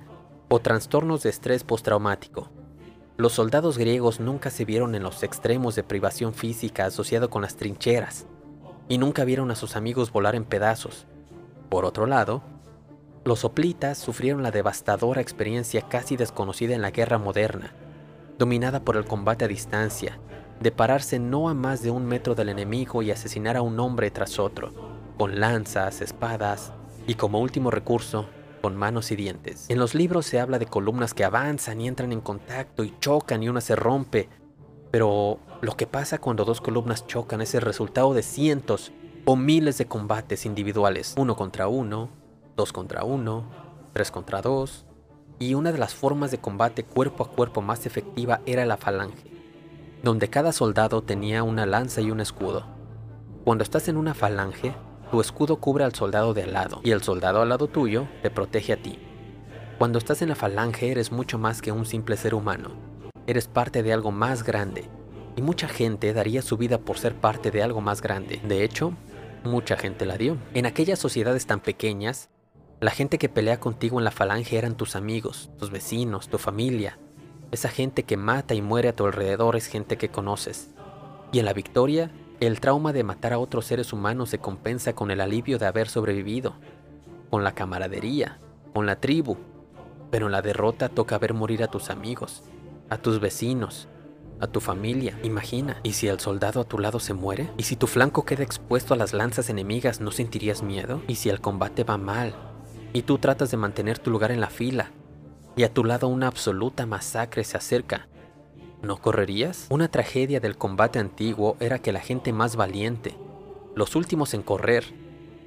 o 0.49 0.59
trastornos 0.59 1.23
de 1.23 1.29
estrés 1.29 1.63
postraumático. 1.63 2.49
Los 3.15 3.31
soldados 3.31 3.77
griegos 3.77 4.19
nunca 4.19 4.49
se 4.49 4.65
vieron 4.65 4.95
en 4.95 5.03
los 5.03 5.23
extremos 5.23 5.75
de 5.75 5.83
privación 5.83 6.33
física 6.33 6.87
asociado 6.87 7.29
con 7.29 7.43
las 7.43 7.55
trincheras 7.55 8.25
y 8.87 8.97
nunca 8.97 9.23
vieron 9.25 9.51
a 9.51 9.55
sus 9.55 9.75
amigos 9.75 10.11
volar 10.11 10.35
en 10.35 10.45
pedazos. 10.45 11.05
Por 11.69 11.85
otro 11.85 12.05
lado, 12.05 12.43
los 13.25 13.39
soplitas 13.39 13.97
sufrieron 13.97 14.43
la 14.43 14.51
devastadora 14.51 15.21
experiencia 15.21 15.81
casi 15.83 16.17
desconocida 16.17 16.75
en 16.75 16.81
la 16.81 16.91
guerra 16.91 17.17
moderna, 17.17 17.73
dominada 18.37 18.81
por 18.81 18.97
el 18.97 19.05
combate 19.05 19.45
a 19.45 19.47
distancia, 19.47 20.19
de 20.59 20.71
pararse 20.71 21.19
no 21.19 21.49
a 21.49 21.53
más 21.53 21.81
de 21.81 21.91
un 21.91 22.05
metro 22.05 22.35
del 22.35 22.49
enemigo 22.49 23.01
y 23.01 23.11
asesinar 23.11 23.57
a 23.57 23.61
un 23.61 23.79
hombre 23.79 24.11
tras 24.11 24.39
otro, 24.39 24.71
con 25.17 25.39
lanzas, 25.39 26.01
espadas 26.01 26.73
y 27.07 27.15
como 27.15 27.39
último 27.39 27.71
recurso, 27.71 28.27
con 28.61 28.75
manos 28.75 29.11
y 29.11 29.15
dientes. 29.15 29.65
En 29.69 29.77
los 29.77 29.93
libros 29.93 30.25
se 30.25 30.39
habla 30.39 30.57
de 30.59 30.65
columnas 30.65 31.13
que 31.13 31.25
avanzan 31.25 31.81
y 31.81 31.87
entran 31.87 32.13
en 32.13 32.21
contacto 32.21 32.83
y 32.83 32.93
chocan 32.99 33.43
y 33.43 33.49
una 33.49 33.61
se 33.61 33.75
rompe, 33.75 34.29
pero 34.89 35.39
lo 35.63 35.77
que 35.77 35.87
pasa 35.87 36.17
cuando 36.17 36.43
dos 36.43 36.59
columnas 36.59 37.07
chocan 37.07 37.39
es 37.39 37.55
el 37.55 37.61
resultado 37.61 38.13
de 38.13 38.21
cientos 38.21 38.91
o 39.23 39.37
miles 39.37 39.77
de 39.77 39.85
combates 39.85 40.45
individuales, 40.45 41.15
uno 41.17 41.37
contra 41.37 41.69
uno, 41.69 42.09
dos 42.57 42.73
contra 42.73 43.05
uno, 43.05 43.45
tres 43.93 44.11
contra 44.11 44.41
dos, 44.41 44.85
y 45.39 45.53
una 45.53 45.71
de 45.71 45.77
las 45.77 45.95
formas 45.95 46.31
de 46.31 46.37
combate 46.39 46.83
cuerpo 46.83 47.23
a 47.23 47.29
cuerpo 47.29 47.61
más 47.61 47.85
efectiva 47.85 48.41
era 48.45 48.65
la 48.65 48.75
falange, 48.75 49.31
donde 50.03 50.29
cada 50.29 50.51
soldado 50.51 51.01
tenía 51.01 51.43
una 51.43 51.65
lanza 51.65 52.01
y 52.01 52.11
un 52.11 52.19
escudo. 52.19 52.65
Cuando 53.45 53.63
estás 53.63 53.87
en 53.87 53.95
una 53.95 54.13
falange, 54.13 54.75
tu 55.11 55.21
escudo 55.21 55.61
cubre 55.61 55.85
al 55.85 55.95
soldado 55.95 56.33
de 56.33 56.43
al 56.43 56.51
lado, 56.51 56.81
y 56.83 56.91
el 56.91 57.03
soldado 57.03 57.41
al 57.41 57.47
lado 57.47 57.69
tuyo 57.69 58.05
te 58.21 58.29
protege 58.29 58.73
a 58.73 58.81
ti. 58.83 58.99
Cuando 59.77 59.97
estás 59.97 60.21
en 60.21 60.27
la 60.27 60.35
falange 60.35 60.91
eres 60.91 61.13
mucho 61.13 61.37
más 61.37 61.61
que 61.61 61.71
un 61.71 61.85
simple 61.85 62.17
ser 62.17 62.35
humano, 62.35 62.71
eres 63.27 63.47
parte 63.47 63.81
de 63.81 63.93
algo 63.93 64.11
más 64.11 64.43
grande, 64.43 64.89
y 65.35 65.41
mucha 65.41 65.67
gente 65.67 66.13
daría 66.13 66.41
su 66.41 66.57
vida 66.57 66.77
por 66.77 66.97
ser 66.97 67.15
parte 67.15 67.51
de 67.51 67.63
algo 67.63 67.81
más 67.81 68.01
grande. 68.01 68.39
De 68.43 68.63
hecho, 68.63 68.93
mucha 69.43 69.77
gente 69.77 70.05
la 70.05 70.17
dio. 70.17 70.37
En 70.53 70.65
aquellas 70.65 70.99
sociedades 70.99 71.45
tan 71.45 71.59
pequeñas, 71.59 72.29
la 72.79 72.91
gente 72.91 73.17
que 73.17 73.29
pelea 73.29 73.59
contigo 73.59 73.99
en 73.99 74.05
la 74.05 74.11
falange 74.11 74.57
eran 74.57 74.75
tus 74.75 74.95
amigos, 74.95 75.49
tus 75.57 75.71
vecinos, 75.71 76.27
tu 76.27 76.37
familia. 76.37 76.99
Esa 77.51 77.69
gente 77.69 78.03
que 78.03 78.17
mata 78.17 78.55
y 78.55 78.61
muere 78.61 78.89
a 78.89 78.95
tu 78.95 79.05
alrededor 79.05 79.55
es 79.55 79.67
gente 79.67 79.97
que 79.97 80.09
conoces. 80.09 80.71
Y 81.31 81.39
en 81.39 81.45
la 81.45 81.53
victoria, 81.53 82.11
el 82.39 82.59
trauma 82.59 82.93
de 82.93 83.03
matar 83.03 83.33
a 83.33 83.39
otros 83.39 83.65
seres 83.65 83.93
humanos 83.93 84.29
se 84.29 84.39
compensa 84.39 84.93
con 84.93 85.11
el 85.11 85.21
alivio 85.21 85.57
de 85.59 85.65
haber 85.65 85.87
sobrevivido, 85.87 86.55
con 87.29 87.43
la 87.43 87.53
camaradería, 87.53 88.39
con 88.73 88.85
la 88.85 88.99
tribu. 88.99 89.37
Pero 90.11 90.25
en 90.25 90.31
la 90.31 90.41
derrota 90.41 90.89
toca 90.89 91.17
ver 91.17 91.33
morir 91.33 91.63
a 91.63 91.67
tus 91.67 91.89
amigos, 91.89 92.43
a 92.89 92.97
tus 92.97 93.19
vecinos, 93.19 93.87
a 94.43 94.47
tu 94.47 94.59
familia. 94.59 95.17
Imagina, 95.23 95.79
¿y 95.83 95.93
si 95.93 96.07
el 96.07 96.19
soldado 96.19 96.61
a 96.61 96.63
tu 96.65 96.77
lado 96.79 96.99
se 96.99 97.13
muere? 97.13 97.49
¿Y 97.57 97.63
si 97.63 97.75
tu 97.75 97.87
flanco 97.87 98.25
queda 98.25 98.43
expuesto 98.43 98.93
a 98.93 98.97
las 98.97 99.13
lanzas 99.13 99.49
enemigas, 99.49 100.01
no 100.01 100.11
sentirías 100.11 100.61
miedo? 100.61 101.01
¿Y 101.07 101.15
si 101.15 101.29
el 101.29 101.41
combate 101.41 101.83
va 101.83 101.97
mal? 101.97 102.35
Y 102.93 103.03
tú 103.03 103.17
tratas 103.17 103.51
de 103.51 103.57
mantener 103.57 103.99
tu 103.99 104.11
lugar 104.11 104.31
en 104.31 104.41
la 104.41 104.49
fila, 104.49 104.91
y 105.55 105.63
a 105.63 105.73
tu 105.73 105.83
lado 105.83 106.07
una 106.07 106.27
absoluta 106.27 106.85
masacre 106.85 107.43
se 107.43 107.57
acerca. 107.57 108.07
¿No 108.81 108.97
correrías? 108.97 109.67
Una 109.69 109.87
tragedia 109.87 110.39
del 110.39 110.57
combate 110.57 110.99
antiguo 110.99 111.55
era 111.59 111.79
que 111.79 111.93
la 111.93 112.01
gente 112.01 112.33
más 112.33 112.55
valiente, 112.55 113.15
los 113.75 113.95
últimos 113.95 114.33
en 114.33 114.43
correr, 114.43 114.83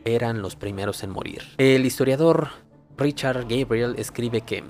eran 0.04 0.40
los 0.40 0.56
primeros 0.56 1.02
en 1.02 1.10
morir. 1.10 1.42
El 1.58 1.84
historiador 1.84 2.48
Richard 2.96 3.46
Gabriel 3.48 3.96
escribe 3.98 4.40
que 4.40 4.64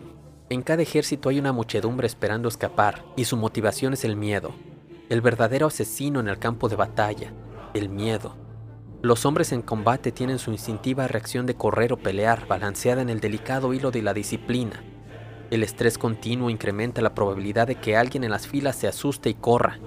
en 0.49 0.63
cada 0.63 0.83
ejército 0.83 1.29
hay 1.29 1.41
una 1.41 1.53
muchedumbre 1.53 2.07
esperando 2.07 2.49
escapar, 2.49 3.05
y 3.17 3.25
su 3.25 3.37
motivación 3.37 3.95
es 3.95 4.05
el 4.05 4.15
miedo. 4.15 4.53
El 5.09 5.21
verdadero 5.21 5.67
asesino 5.67 6.21
en 6.21 6.29
el 6.29 6.39
campo 6.39 6.69
de 6.69 6.77
batalla, 6.77 7.33
el 7.75 7.89
miedo. 7.89 8.37
Los 9.03 9.27
hombres 9.27 9.53
en 9.53 9.63
combate 9.63 10.13
tienen 10.13 10.39
su 10.39 10.53
instintiva 10.53 11.09
reacción 11.09 11.47
de 11.47 11.55
correr 11.55 11.93
o 11.93 11.97
pelear, 11.97 12.47
balanceada 12.47 13.03
en 13.03 13.11
el 13.11 13.21
delicado 13.21 13.75
hilo 13.75 13.91
de 13.91 14.03
la 14.03 14.15
disciplina. 14.15 14.83
El 15.51 15.63
estrés 15.63 15.99
continuo 15.99 16.51
incrementa 16.51 17.03
la 17.03 17.15
probabilidad 17.15 17.67
de 17.67 17.77
que 17.77 17.97
alguien 17.97 18.25
en 18.25 18.31
las 18.31 18.47
filas 18.47 18.77
se 18.77 18.89
asuste 18.89 19.31
y 19.31 19.35
corra. 19.35 19.79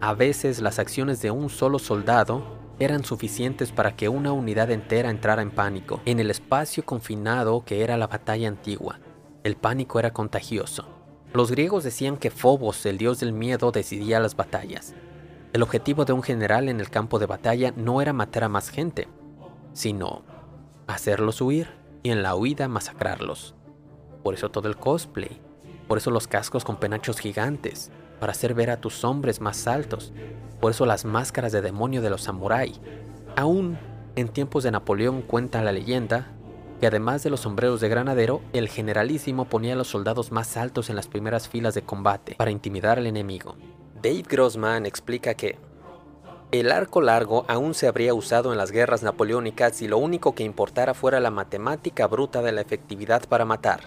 A 0.00 0.14
veces 0.14 0.60
las 0.60 0.78
acciones 0.78 1.20
de 1.20 1.30
un 1.30 1.50
solo 1.50 1.78
soldado 1.78 2.58
eran 2.78 3.04
suficientes 3.04 3.72
para 3.72 3.96
que 3.96 4.08
una 4.08 4.32
unidad 4.32 4.70
entera 4.70 5.10
entrara 5.10 5.42
en 5.42 5.50
pánico, 5.50 6.00
en 6.04 6.20
el 6.20 6.30
espacio 6.30 6.84
confinado 6.84 7.64
que 7.64 7.82
era 7.82 7.96
la 7.96 8.06
batalla 8.06 8.48
antigua. 8.48 9.00
El 9.44 9.56
pánico 9.56 9.98
era 9.98 10.12
contagioso. 10.12 10.86
Los 11.32 11.50
griegos 11.50 11.84
decían 11.84 12.16
que 12.16 12.30
Phobos, 12.30 12.84
el 12.86 12.98
dios 12.98 13.20
del 13.20 13.32
miedo, 13.32 13.70
decidía 13.70 14.18
las 14.18 14.34
batallas. 14.34 14.94
El 15.52 15.62
objetivo 15.62 16.04
de 16.04 16.12
un 16.12 16.22
general 16.22 16.68
en 16.68 16.80
el 16.80 16.90
campo 16.90 17.18
de 17.18 17.26
batalla 17.26 17.72
no 17.76 18.02
era 18.02 18.12
matar 18.12 18.44
a 18.44 18.48
más 18.48 18.70
gente, 18.70 19.08
sino 19.72 20.22
hacerlos 20.86 21.40
huir 21.40 21.68
y 22.02 22.10
en 22.10 22.22
la 22.22 22.34
huida 22.34 22.68
masacrarlos. 22.68 23.54
Por 24.22 24.34
eso 24.34 24.50
todo 24.50 24.68
el 24.68 24.76
cosplay, 24.76 25.40
por 25.86 25.98
eso 25.98 26.10
los 26.10 26.26
cascos 26.26 26.64
con 26.64 26.76
penachos 26.76 27.18
gigantes, 27.18 27.90
para 28.20 28.32
hacer 28.32 28.54
ver 28.54 28.70
a 28.70 28.80
tus 28.80 29.04
hombres 29.04 29.40
más 29.40 29.66
altos. 29.66 30.12
Por 30.60 30.72
eso 30.72 30.86
las 30.86 31.04
máscaras 31.04 31.52
de 31.52 31.62
demonio 31.62 32.02
de 32.02 32.10
los 32.10 32.22
samuráis. 32.22 32.80
Aún 33.36 33.78
en 34.16 34.28
tiempos 34.28 34.64
de 34.64 34.72
Napoleón 34.72 35.22
cuenta 35.22 35.62
la 35.62 35.72
leyenda 35.72 36.32
que 36.80 36.86
además 36.86 37.22
de 37.22 37.30
los 37.30 37.40
sombreros 37.40 37.80
de 37.80 37.88
granadero, 37.88 38.40
el 38.52 38.68
generalísimo 38.68 39.46
ponía 39.46 39.74
a 39.74 39.76
los 39.76 39.88
soldados 39.88 40.32
más 40.32 40.56
altos 40.56 40.90
en 40.90 40.96
las 40.96 41.08
primeras 41.08 41.48
filas 41.48 41.74
de 41.74 41.82
combate 41.82 42.34
para 42.36 42.50
intimidar 42.50 42.98
al 42.98 43.06
enemigo. 43.06 43.56
Dave 44.00 44.24
Grossman 44.28 44.86
explica 44.86 45.34
que 45.34 45.58
el 46.50 46.72
arco 46.72 47.00
largo 47.00 47.44
aún 47.48 47.74
se 47.74 47.88
habría 47.88 48.14
usado 48.14 48.52
en 48.52 48.58
las 48.58 48.70
guerras 48.70 49.02
napoleónicas 49.02 49.76
si 49.76 49.88
lo 49.88 49.98
único 49.98 50.34
que 50.34 50.44
importara 50.44 50.94
fuera 50.94 51.20
la 51.20 51.30
matemática 51.30 52.06
bruta 52.06 52.40
de 52.40 52.52
la 52.52 52.62
efectividad 52.62 53.28
para 53.28 53.44
matar, 53.44 53.80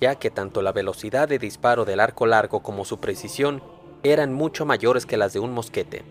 ya 0.00 0.16
que 0.16 0.30
tanto 0.30 0.62
la 0.62 0.72
velocidad 0.72 1.28
de 1.28 1.38
disparo 1.38 1.84
del 1.84 2.00
arco 2.00 2.26
largo 2.26 2.60
como 2.60 2.84
su 2.84 2.98
precisión 2.98 3.62
eran 4.02 4.32
mucho 4.32 4.66
mayores 4.66 5.06
que 5.06 5.16
las 5.16 5.32
de 5.32 5.40
un 5.40 5.52
mosquete. 5.52 6.04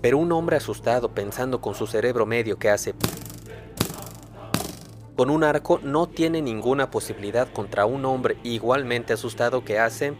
Pero 0.00 0.18
un 0.18 0.30
hombre 0.30 0.56
asustado 0.56 1.08
pensando 1.08 1.60
con 1.60 1.74
su 1.74 1.86
cerebro 1.86 2.26
medio 2.26 2.58
que 2.58 2.70
hace 2.70 2.94
con 5.22 5.30
un 5.30 5.44
arco 5.44 5.78
no 5.84 6.08
tiene 6.08 6.42
ninguna 6.42 6.90
posibilidad 6.90 7.46
contra 7.52 7.86
un 7.86 8.04
hombre 8.06 8.38
igualmente 8.42 9.12
asustado 9.12 9.64
que 9.64 9.78
hace 9.78 10.14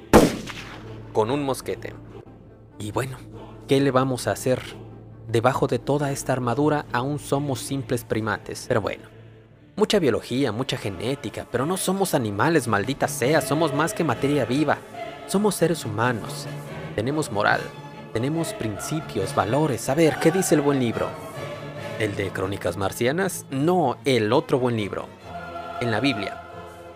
con 1.12 1.32
un 1.32 1.42
mosquete. 1.42 1.92
Y 2.78 2.92
bueno, 2.92 3.16
¿qué 3.66 3.80
le 3.80 3.90
vamos 3.90 4.28
a 4.28 4.30
hacer? 4.30 4.62
Debajo 5.26 5.66
de 5.66 5.80
toda 5.80 6.12
esta 6.12 6.32
armadura 6.32 6.86
aún 6.92 7.18
somos 7.18 7.58
simples 7.58 8.04
primates. 8.04 8.66
Pero 8.68 8.80
bueno, 8.80 9.02
mucha 9.74 9.98
biología, 9.98 10.52
mucha 10.52 10.76
genética, 10.76 11.48
pero 11.50 11.66
no 11.66 11.76
somos 11.76 12.14
animales, 12.14 12.68
maldita 12.68 13.08
sea, 13.08 13.40
somos 13.40 13.74
más 13.74 13.94
que 13.94 14.04
materia 14.04 14.44
viva. 14.44 14.78
Somos 15.26 15.56
seres 15.56 15.84
humanos. 15.84 16.46
Tenemos 16.94 17.32
moral, 17.32 17.60
tenemos 18.12 18.54
principios, 18.54 19.34
valores. 19.34 19.88
A 19.88 19.96
ver, 19.96 20.20
¿qué 20.20 20.30
dice 20.30 20.54
el 20.54 20.60
buen 20.60 20.78
libro? 20.78 21.08
¿El 22.02 22.16
de 22.16 22.30
Crónicas 22.30 22.76
Marcianas? 22.76 23.46
No, 23.52 23.96
el 24.04 24.32
otro 24.32 24.58
buen 24.58 24.76
libro. 24.76 25.06
En 25.80 25.92
la 25.92 26.00
Biblia. 26.00 26.42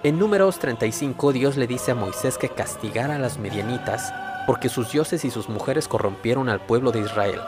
En 0.03 0.19
Números 0.19 0.59
35 0.59 1.33
Dios 1.33 1.57
le 1.57 1.69
dice 1.69 1.93
a 1.93 1.95
Moisés 1.95 2.37
que 2.39 2.49
castigara 2.49 3.15
a 3.15 3.19
las 3.21 3.39
medianitas 3.39 4.13
porque 4.49 4.69
sus 4.69 4.91
dioses 4.91 5.25
y 5.25 5.31
sus 5.31 5.49
mujeres 5.49 5.87
corrompieron 5.87 6.49
al 6.49 6.59
pueblo 6.59 6.91
de 6.91 7.03
Israel. 7.03 7.41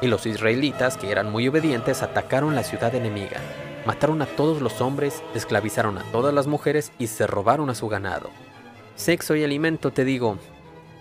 Y 0.00 0.06
los 0.06 0.24
israelitas, 0.24 0.96
que 0.96 1.10
eran 1.10 1.32
muy 1.32 1.48
obedientes, 1.48 2.04
atacaron 2.04 2.54
la 2.54 2.62
ciudad 2.62 2.94
enemiga. 2.94 3.38
Mataron 3.86 4.22
a 4.22 4.26
todos 4.26 4.62
los 4.62 4.80
hombres, 4.80 5.24
esclavizaron 5.34 5.98
a 5.98 6.04
todas 6.12 6.32
las 6.32 6.46
mujeres 6.46 6.92
y 7.00 7.08
se 7.08 7.26
robaron 7.26 7.70
a 7.70 7.74
su 7.74 7.88
ganado. 7.88 8.30
Sexo 8.94 9.34
y 9.34 9.42
alimento, 9.42 9.90
te 9.90 10.04
digo. 10.04 10.38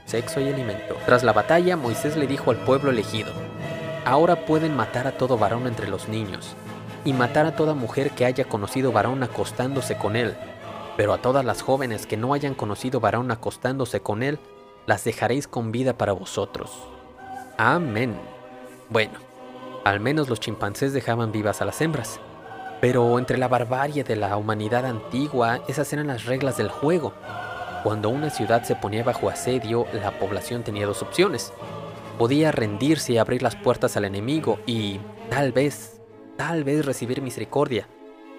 Sexo 0.08 0.42
y 0.42 0.48
alimento. 0.48 0.98
Tras 1.06 1.24
la 1.24 1.34
batalla, 1.34 1.78
Moisés 1.78 2.18
le 2.18 2.26
dijo 2.26 2.50
al 2.50 2.58
pueblo 2.58 2.90
elegido, 2.90 3.32
Ahora 4.10 4.44
pueden 4.48 4.76
matar 4.76 5.06
a 5.06 5.12
todo 5.12 5.38
varón 5.38 5.68
entre 5.68 5.88
los 5.88 6.10
niños, 6.10 6.56
y 7.06 7.14
matar 7.14 7.46
a 7.46 7.56
toda 7.56 7.76
mujer 7.76 8.10
que 8.10 8.26
haya 8.26 8.44
conocido 8.44 8.92
varón 8.92 9.22
acostándose 9.22 9.98
con 10.00 10.16
él, 10.16 10.36
pero 10.98 11.14
a 11.14 11.22
todas 11.22 11.46
las 11.46 11.62
jóvenes 11.62 12.08
que 12.08 12.18
no 12.18 12.34
hayan 12.34 12.56
conocido 12.56 13.00
varón 13.00 13.30
acostándose 13.30 14.00
con 14.00 14.24
él, 14.24 14.40
las 14.88 15.04
dejaréis 15.04 15.48
con 15.48 15.72
vida 15.72 15.94
para 15.96 16.14
vosotros. 16.14 16.72
Amén. 17.60 18.20
Bueno, 18.90 19.20
al 19.86 20.00
menos 20.00 20.28
los 20.28 20.40
chimpancés 20.40 20.92
dejaban 20.92 21.32
vivas 21.32 21.62
a 21.62 21.66
las 21.66 21.80
hembras. 21.80 22.20
Pero 22.82 23.20
entre 23.20 23.38
la 23.38 23.48
barbarie 23.48 24.04
de 24.04 24.16
la 24.16 24.38
humanidad 24.38 24.88
antigua, 24.88 25.60
esas 25.68 25.94
eran 25.94 26.08
las 26.08 26.26
reglas 26.26 26.58
del 26.58 26.70
juego. 26.70 27.14
Cuando 27.84 28.10
una 28.10 28.32
ciudad 28.32 28.64
se 28.64 28.76
ponía 28.76 29.04
bajo 29.04 29.30
asedio, 29.30 29.86
la 29.94 30.18
población 30.18 30.64
tenía 30.64 30.88
dos 30.88 31.04
opciones 31.04 31.54
podía 32.20 32.52
rendirse 32.52 33.14
y 33.14 33.18
abrir 33.18 33.42
las 33.42 33.56
puertas 33.56 33.96
al 33.96 34.04
enemigo 34.04 34.60
y 34.66 35.00
tal 35.30 35.54
vez, 35.54 36.02
tal 36.36 36.66
vez 36.66 36.86
recibir 36.86 37.22
misericordia. 37.22 37.88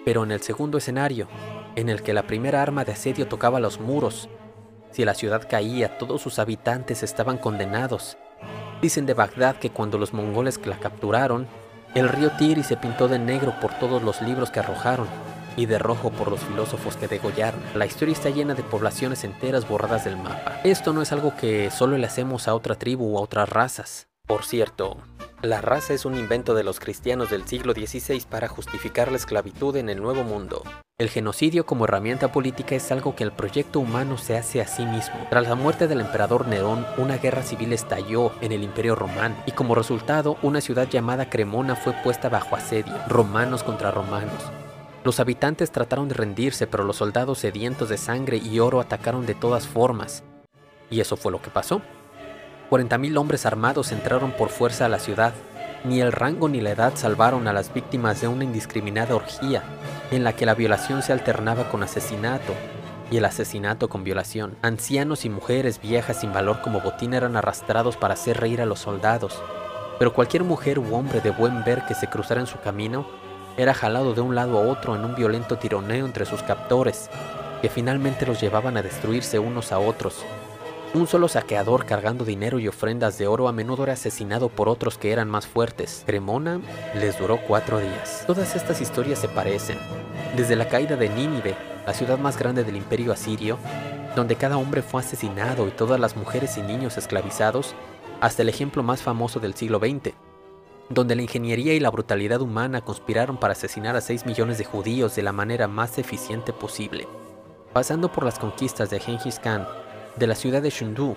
Pero 0.05 0.23
en 0.23 0.31
el 0.31 0.41
segundo 0.41 0.77
escenario, 0.77 1.27
en 1.75 1.89
el 1.89 2.03
que 2.03 2.13
la 2.13 2.27
primera 2.27 2.61
arma 2.61 2.85
de 2.85 2.91
asedio 2.91 3.27
tocaba 3.27 3.59
los 3.59 3.79
muros, 3.79 4.29
si 4.91 5.03
la 5.03 5.15
ciudad 5.15 5.47
caía, 5.49 5.97
todos 5.97 6.21
sus 6.21 6.37
habitantes 6.37 7.01
estaban 7.01 7.39
condenados. 7.39 8.17
Dicen 8.83 9.07
de 9.07 9.15
Bagdad 9.15 9.55
que 9.55 9.71
cuando 9.71 9.97
los 9.97 10.13
mongoles 10.13 10.63
la 10.63 10.79
capturaron, 10.79 11.47
el 11.95 12.07
río 12.07 12.29
Tiri 12.37 12.61
se 12.61 12.77
pintó 12.77 13.07
de 13.07 13.17
negro 13.17 13.55
por 13.59 13.73
todos 13.79 14.03
los 14.03 14.21
libros 14.21 14.51
que 14.51 14.59
arrojaron 14.59 15.07
y 15.61 15.67
de 15.67 15.77
rojo 15.77 16.09
por 16.09 16.29
los 16.29 16.39
filósofos 16.41 16.97
que 16.97 17.07
degollaron. 17.07 17.61
La 17.75 17.85
historia 17.85 18.13
está 18.13 18.29
llena 18.29 18.55
de 18.55 18.63
poblaciones 18.63 19.23
enteras 19.23 19.67
borradas 19.67 20.05
del 20.05 20.17
mapa. 20.17 20.59
Esto 20.63 20.91
no 20.91 21.01
es 21.01 21.11
algo 21.11 21.35
que 21.35 21.69
solo 21.69 21.97
le 21.97 22.07
hacemos 22.07 22.47
a 22.47 22.55
otra 22.55 22.75
tribu 22.75 23.15
o 23.15 23.19
a 23.19 23.21
otras 23.21 23.47
razas. 23.47 24.07
Por 24.25 24.43
cierto, 24.43 24.97
la 25.41 25.61
raza 25.61 25.93
es 25.93 26.05
un 26.05 26.17
invento 26.17 26.55
de 26.55 26.63
los 26.63 26.79
cristianos 26.79 27.29
del 27.29 27.47
siglo 27.47 27.73
XVI 27.73 28.23
para 28.29 28.47
justificar 28.47 29.11
la 29.11 29.17
esclavitud 29.17 29.75
en 29.75 29.89
el 29.89 30.01
Nuevo 30.01 30.23
Mundo. 30.23 30.63
El 30.99 31.09
genocidio 31.09 31.65
como 31.65 31.85
herramienta 31.85 32.31
política 32.31 32.75
es 32.75 32.91
algo 32.91 33.15
que 33.15 33.23
el 33.23 33.31
proyecto 33.31 33.79
humano 33.79 34.17
se 34.17 34.37
hace 34.37 34.61
a 34.61 34.67
sí 34.67 34.85
mismo. 34.85 35.15
Tras 35.31 35.47
la 35.47 35.55
muerte 35.55 35.87
del 35.87 36.01
emperador 36.01 36.47
Nerón, 36.47 36.85
una 36.97 37.17
guerra 37.17 37.41
civil 37.41 37.73
estalló 37.73 38.31
en 38.41 38.51
el 38.51 38.63
Imperio 38.63 38.95
Romano 38.95 39.35
y 39.47 39.51
como 39.51 39.73
resultado 39.73 40.37
una 40.43 40.61
ciudad 40.61 40.87
llamada 40.87 41.29
Cremona 41.29 41.75
fue 41.75 41.93
puesta 42.03 42.29
bajo 42.29 42.55
asedio, 42.55 42.93
romanos 43.07 43.63
contra 43.63 43.89
romanos. 43.89 44.51
Los 45.03 45.19
habitantes 45.19 45.71
trataron 45.71 46.09
de 46.09 46.13
rendirse, 46.13 46.67
pero 46.67 46.83
los 46.83 46.97
soldados 46.97 47.39
sedientos 47.39 47.89
de 47.89 47.97
sangre 47.97 48.37
y 48.37 48.59
oro 48.59 48.79
atacaron 48.79 49.25
de 49.25 49.33
todas 49.33 49.67
formas. 49.67 50.23
Y 50.91 50.99
eso 50.99 51.17
fue 51.17 51.31
lo 51.31 51.41
que 51.41 51.49
pasó. 51.49 51.81
40.000 52.69 53.17
hombres 53.17 53.47
armados 53.47 53.91
entraron 53.91 54.31
por 54.31 54.49
fuerza 54.49 54.85
a 54.85 54.89
la 54.89 54.99
ciudad. 54.99 55.33
Ni 55.83 56.01
el 56.01 56.11
rango 56.11 56.47
ni 56.49 56.61
la 56.61 56.69
edad 56.69 56.93
salvaron 56.95 57.47
a 57.47 57.53
las 57.53 57.73
víctimas 57.73 58.21
de 58.21 58.27
una 58.27 58.43
indiscriminada 58.43 59.15
orgía, 59.15 59.63
en 60.11 60.23
la 60.23 60.33
que 60.33 60.45
la 60.45 60.53
violación 60.53 61.01
se 61.01 61.13
alternaba 61.13 61.69
con 61.71 61.81
asesinato 61.81 62.53
y 63.09 63.17
el 63.17 63.25
asesinato 63.25 63.89
con 63.89 64.03
violación. 64.03 64.55
Ancianos 64.61 65.25
y 65.25 65.29
mujeres 65.29 65.81
viejas 65.81 66.21
sin 66.21 66.31
valor 66.31 66.61
como 66.61 66.79
botín 66.79 67.15
eran 67.15 67.35
arrastrados 67.35 67.97
para 67.97 68.13
hacer 68.13 68.39
reír 68.39 68.61
a 68.61 68.67
los 68.67 68.79
soldados. 68.79 69.41
Pero 69.97 70.13
cualquier 70.13 70.43
mujer 70.43 70.77
u 70.77 70.95
hombre 70.95 71.21
de 71.21 71.31
buen 71.31 71.63
ver 71.63 71.85
que 71.87 71.95
se 71.95 72.07
cruzara 72.07 72.39
en 72.39 72.47
su 72.47 72.59
camino 72.59 73.05
era 73.57 73.73
jalado 73.73 74.13
de 74.13 74.21
un 74.21 74.35
lado 74.35 74.57
a 74.57 74.67
otro 74.67 74.95
en 74.95 75.05
un 75.05 75.15
violento 75.15 75.57
tironeo 75.57 76.05
entre 76.05 76.25
sus 76.25 76.43
captores, 76.43 77.09
que 77.61 77.69
finalmente 77.69 78.25
los 78.25 78.41
llevaban 78.41 78.77
a 78.77 78.81
destruirse 78.81 79.39
unos 79.39 79.71
a 79.71 79.79
otros. 79.79 80.25
Un 80.93 81.07
solo 81.07 81.29
saqueador 81.29 81.85
cargando 81.85 82.25
dinero 82.25 82.59
y 82.59 82.67
ofrendas 82.67 83.17
de 83.17 83.25
oro 83.25 83.47
a 83.47 83.53
menudo 83.53 83.83
era 83.83 83.93
asesinado 83.93 84.49
por 84.49 84.67
otros 84.67 84.97
que 84.97 85.13
eran 85.13 85.29
más 85.29 85.47
fuertes. 85.47 86.03
Cremona 86.05 86.59
les 86.95 87.17
duró 87.17 87.39
cuatro 87.47 87.79
días. 87.79 88.25
Todas 88.27 88.57
estas 88.57 88.81
historias 88.81 89.19
se 89.19 89.29
parecen. 89.29 89.77
Desde 90.35 90.57
la 90.57 90.67
caída 90.67 90.97
de 90.97 91.07
Nínive, 91.07 91.55
la 91.85 91.93
ciudad 91.93 92.17
más 92.17 92.37
grande 92.37 92.65
del 92.65 92.75
imperio 92.75 93.13
asirio, 93.13 93.57
donde 94.17 94.35
cada 94.35 94.57
hombre 94.57 94.81
fue 94.81 94.99
asesinado 94.99 95.65
y 95.65 95.71
todas 95.71 95.97
las 95.97 96.17
mujeres 96.17 96.57
y 96.57 96.61
niños 96.61 96.97
esclavizados, 96.97 97.73
hasta 98.19 98.41
el 98.41 98.49
ejemplo 98.49 98.83
más 98.83 99.01
famoso 99.01 99.39
del 99.39 99.53
siglo 99.53 99.79
XX, 99.79 100.13
donde 100.93 101.15
la 101.15 101.21
ingeniería 101.21 101.73
y 101.73 101.79
la 101.79 101.89
brutalidad 101.89 102.41
humana 102.41 102.81
conspiraron 102.81 103.37
para 103.37 103.53
asesinar 103.53 103.95
a 103.95 104.01
6 104.01 104.25
millones 104.25 104.57
de 104.57 104.65
judíos 104.65 105.15
de 105.15 105.23
la 105.23 105.31
manera 105.31 105.67
más 105.67 105.97
eficiente 105.97 106.53
posible. 106.53 107.07
Pasando 107.73 108.11
por 108.11 108.25
las 108.25 108.39
conquistas 108.39 108.89
de 108.89 108.99
Genghis 108.99 109.39
Khan, 109.39 109.67
de 110.17 110.27
la 110.27 110.35
ciudad 110.35 110.61
de 110.61 110.69
Shundu, 110.69 111.15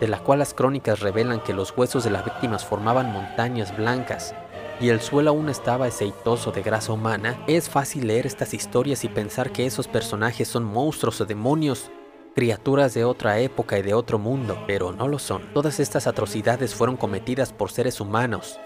de 0.00 0.08
la 0.08 0.18
cual 0.18 0.38
las 0.38 0.54
crónicas 0.54 1.00
revelan 1.00 1.40
que 1.40 1.52
los 1.52 1.76
huesos 1.76 2.04
de 2.04 2.10
las 2.10 2.24
víctimas 2.24 2.64
formaban 2.64 3.12
montañas 3.12 3.76
blancas 3.76 4.34
y 4.80 4.88
el 4.88 5.00
suelo 5.00 5.30
aún 5.30 5.48
estaba 5.48 5.86
aceitoso 5.86 6.50
de 6.50 6.62
grasa 6.62 6.92
humana, 6.92 7.38
es 7.46 7.68
fácil 7.68 8.08
leer 8.08 8.26
estas 8.26 8.54
historias 8.54 9.04
y 9.04 9.08
pensar 9.08 9.52
que 9.52 9.66
esos 9.66 9.86
personajes 9.86 10.48
son 10.48 10.64
monstruos 10.64 11.20
o 11.20 11.26
demonios, 11.26 11.90
criaturas 12.34 12.94
de 12.94 13.04
otra 13.04 13.38
época 13.38 13.78
y 13.78 13.82
de 13.82 13.94
otro 13.94 14.18
mundo, 14.18 14.58
pero 14.66 14.92
no 14.92 15.06
lo 15.06 15.18
son. 15.18 15.42
Todas 15.54 15.78
estas 15.78 16.06
atrocidades 16.06 16.74
fueron 16.74 16.96
cometidas 16.96 17.52
por 17.52 17.70
seres 17.70 18.00
humanos, 18.00 18.58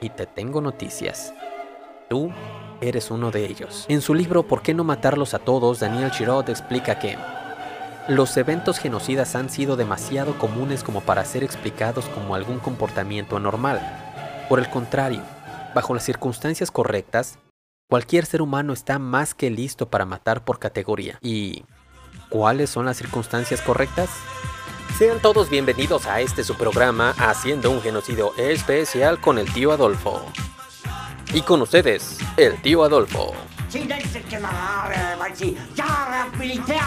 y 0.00 0.10
te 0.10 0.26
tengo 0.26 0.60
noticias. 0.60 1.34
Tú 2.08 2.30
eres 2.80 3.10
uno 3.10 3.30
de 3.30 3.46
ellos. 3.46 3.86
En 3.88 4.00
su 4.00 4.14
libro 4.14 4.44
¿Por 4.44 4.62
qué 4.62 4.74
no 4.74 4.84
matarlos 4.84 5.34
a 5.34 5.38
todos? 5.38 5.80
Daniel 5.80 6.10
Chirot 6.10 6.48
explica 6.48 6.98
que 6.98 7.16
los 8.08 8.36
eventos 8.36 8.78
genocidas 8.78 9.34
han 9.34 9.50
sido 9.50 9.76
demasiado 9.76 10.38
comunes 10.38 10.84
como 10.84 11.00
para 11.00 11.24
ser 11.24 11.42
explicados 11.42 12.04
como 12.06 12.34
algún 12.34 12.60
comportamiento 12.60 13.36
anormal. 13.36 13.80
Por 14.48 14.60
el 14.60 14.70
contrario, 14.70 15.22
bajo 15.74 15.92
las 15.92 16.04
circunstancias 16.04 16.70
correctas, 16.70 17.38
cualquier 17.90 18.24
ser 18.24 18.42
humano 18.42 18.72
está 18.72 19.00
más 19.00 19.34
que 19.34 19.50
listo 19.50 19.88
para 19.90 20.04
matar 20.04 20.44
por 20.44 20.60
categoría. 20.60 21.18
¿Y 21.20 21.64
cuáles 22.28 22.70
son 22.70 22.86
las 22.86 22.96
circunstancias 22.96 23.60
correctas? 23.60 24.08
Sean 24.94 25.20
todos 25.20 25.50
bienvenidos 25.50 26.06
a 26.06 26.22
este 26.22 26.42
su 26.42 26.54
programa 26.54 27.10
Haciendo 27.18 27.70
un 27.70 27.82
genocidio 27.82 28.34
especial 28.38 29.20
con 29.20 29.38
el 29.38 29.52
tío 29.52 29.72
Adolfo. 29.72 30.24
Y 31.34 31.42
con 31.42 31.60
ustedes, 31.60 32.18
el 32.38 32.60
tío 32.62 32.82
Adolfo. 32.82 33.34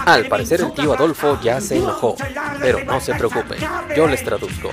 Al 0.05 0.27
parecer 0.27 0.61
el 0.61 0.73
tío 0.73 0.93
Adolfo 0.93 1.39
ya 1.43 1.61
se 1.61 1.77
enojó, 1.77 2.15
pero 2.59 2.83
no 2.83 2.99
se 2.99 3.13
preocupen, 3.13 3.59
yo 3.95 4.07
les 4.07 4.23
traduzco. 4.23 4.71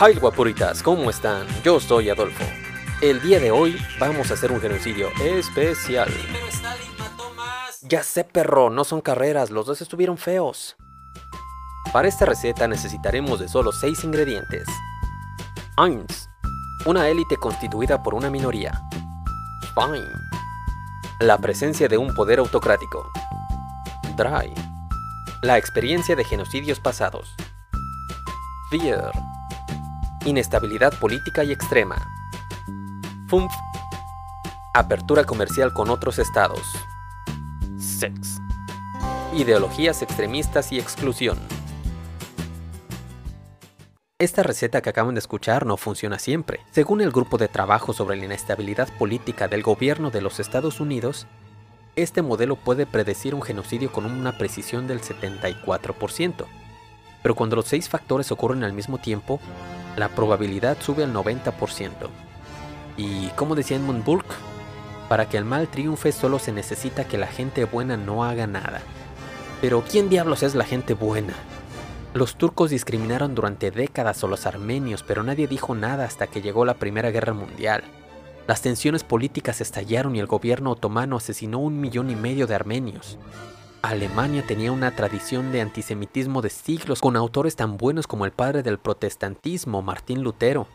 Hi 0.00 0.14
guapuritas, 0.14 0.82
¿cómo 0.82 1.10
están? 1.10 1.46
Yo 1.62 1.78
soy 1.78 2.10
Adolfo. 2.10 2.44
El 3.00 3.20
día 3.20 3.38
de 3.38 3.52
hoy 3.52 3.76
vamos 4.00 4.32
a 4.32 4.34
hacer 4.34 4.50
un 4.50 4.60
genocidio 4.60 5.10
especial. 5.22 6.08
Ya 7.82 8.02
sé 8.02 8.24
perro, 8.24 8.70
no 8.70 8.82
son 8.82 9.00
carreras, 9.00 9.50
los 9.50 9.66
dos 9.66 9.82
estuvieron 9.82 10.18
feos. 10.18 10.74
Para 11.92 12.08
esta 12.08 12.26
receta 12.26 12.66
necesitaremos 12.66 13.38
de 13.38 13.48
solo 13.48 13.72
6 13.72 14.04
ingredientes. 14.04 14.66
1. 15.76 16.04
Una 16.86 17.08
élite 17.08 17.36
constituida 17.36 18.02
por 18.02 18.14
una 18.14 18.30
minoría. 18.30 18.82
Fine. 19.74 20.06
La 21.20 21.38
presencia 21.38 21.88
de 21.88 21.96
un 21.96 22.14
poder 22.14 22.38
autocrático. 22.40 23.10
Dry. 24.16 24.52
La 25.42 25.58
experiencia 25.58 26.16
de 26.16 26.24
genocidios 26.24 26.80
pasados. 26.80 27.34
Fear. 28.70 29.12
Inestabilidad 30.24 30.98
política 30.98 31.44
y 31.44 31.52
extrema. 31.52 31.96
Fumf. 33.28 33.52
Apertura 34.74 35.24
comercial 35.24 35.72
con 35.72 35.90
otros 35.90 36.18
estados. 36.18 36.62
Sex. 37.78 38.40
Ideologías 39.34 40.02
extremistas 40.02 40.72
y 40.72 40.78
exclusión. 40.78 41.38
Esta 44.24 44.42
receta 44.42 44.80
que 44.80 44.88
acaban 44.88 45.14
de 45.14 45.18
escuchar 45.18 45.66
no 45.66 45.76
funciona 45.76 46.18
siempre. 46.18 46.60
Según 46.70 47.02
el 47.02 47.10
grupo 47.10 47.36
de 47.36 47.46
trabajo 47.46 47.92
sobre 47.92 48.16
la 48.16 48.24
inestabilidad 48.24 48.88
política 48.96 49.48
del 49.48 49.62
gobierno 49.62 50.10
de 50.10 50.22
los 50.22 50.40
Estados 50.40 50.80
Unidos, 50.80 51.26
este 51.94 52.22
modelo 52.22 52.56
puede 52.56 52.86
predecir 52.86 53.34
un 53.34 53.42
genocidio 53.42 53.92
con 53.92 54.06
una 54.06 54.38
precisión 54.38 54.86
del 54.86 55.02
74%. 55.02 56.46
Pero 57.22 57.34
cuando 57.34 57.56
los 57.56 57.66
seis 57.66 57.90
factores 57.90 58.32
ocurren 58.32 58.64
al 58.64 58.72
mismo 58.72 58.96
tiempo, 58.96 59.40
la 59.94 60.08
probabilidad 60.08 60.78
sube 60.80 61.04
al 61.04 61.12
90%. 61.12 61.90
Y 62.96 63.26
como 63.36 63.54
decía 63.54 63.76
Edmund 63.76 64.06
Burke, 64.06 64.34
para 65.10 65.28
que 65.28 65.36
el 65.36 65.44
mal 65.44 65.68
triunfe 65.68 66.12
solo 66.12 66.38
se 66.38 66.50
necesita 66.50 67.04
que 67.04 67.18
la 67.18 67.26
gente 67.26 67.66
buena 67.66 67.98
no 67.98 68.24
haga 68.24 68.46
nada. 68.46 68.80
Pero 69.60 69.84
¿quién 69.86 70.08
diablos 70.08 70.42
es 70.42 70.54
la 70.54 70.64
gente 70.64 70.94
buena? 70.94 71.34
Los 72.14 72.36
turcos 72.36 72.70
discriminaron 72.70 73.34
durante 73.34 73.72
décadas 73.72 74.22
a 74.22 74.28
los 74.28 74.46
armenios, 74.46 75.02
pero 75.02 75.24
nadie 75.24 75.48
dijo 75.48 75.74
nada 75.74 76.04
hasta 76.04 76.28
que 76.28 76.42
llegó 76.42 76.64
la 76.64 76.74
Primera 76.74 77.10
Guerra 77.10 77.32
Mundial. 77.32 77.82
Las 78.46 78.62
tensiones 78.62 79.02
políticas 79.02 79.60
estallaron 79.60 80.14
y 80.14 80.20
el 80.20 80.28
gobierno 80.28 80.70
otomano 80.70 81.16
asesinó 81.16 81.58
un 81.58 81.80
millón 81.80 82.10
y 82.10 82.14
medio 82.14 82.46
de 82.46 82.54
armenios. 82.54 83.18
Alemania 83.82 84.44
tenía 84.46 84.70
una 84.70 84.94
tradición 84.94 85.50
de 85.50 85.60
antisemitismo 85.60 86.40
de 86.40 86.50
siglos 86.50 87.00
con 87.00 87.16
autores 87.16 87.56
tan 87.56 87.76
buenos 87.76 88.06
como 88.06 88.26
el 88.26 88.30
padre 88.30 88.62
del 88.62 88.78
protestantismo, 88.78 89.82
Martín 89.82 90.22
Lutero, 90.22 90.68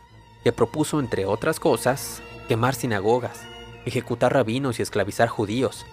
que 0.44 0.52
propuso, 0.52 1.00
entre 1.00 1.24
otras 1.24 1.58
cosas, 1.58 2.20
quemar 2.48 2.74
sinagogas, 2.74 3.40
ejecutar 3.86 4.34
rabinos 4.34 4.78
y 4.78 4.82
esclavizar 4.82 5.28
judíos. 5.28 5.86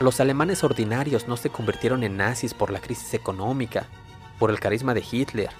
Los 0.00 0.20
alemanes 0.20 0.64
ordinarios 0.64 1.28
no 1.28 1.36
se 1.36 1.50
convirtieron 1.50 2.02
en 2.02 2.16
nazis 2.16 2.54
por 2.54 2.70
la 2.70 2.80
crisis 2.80 3.12
económica, 3.12 3.88
por 4.38 4.50
el 4.50 4.60
carisma 4.60 4.94
de 4.94 5.04
Hitler, 5.10 5.50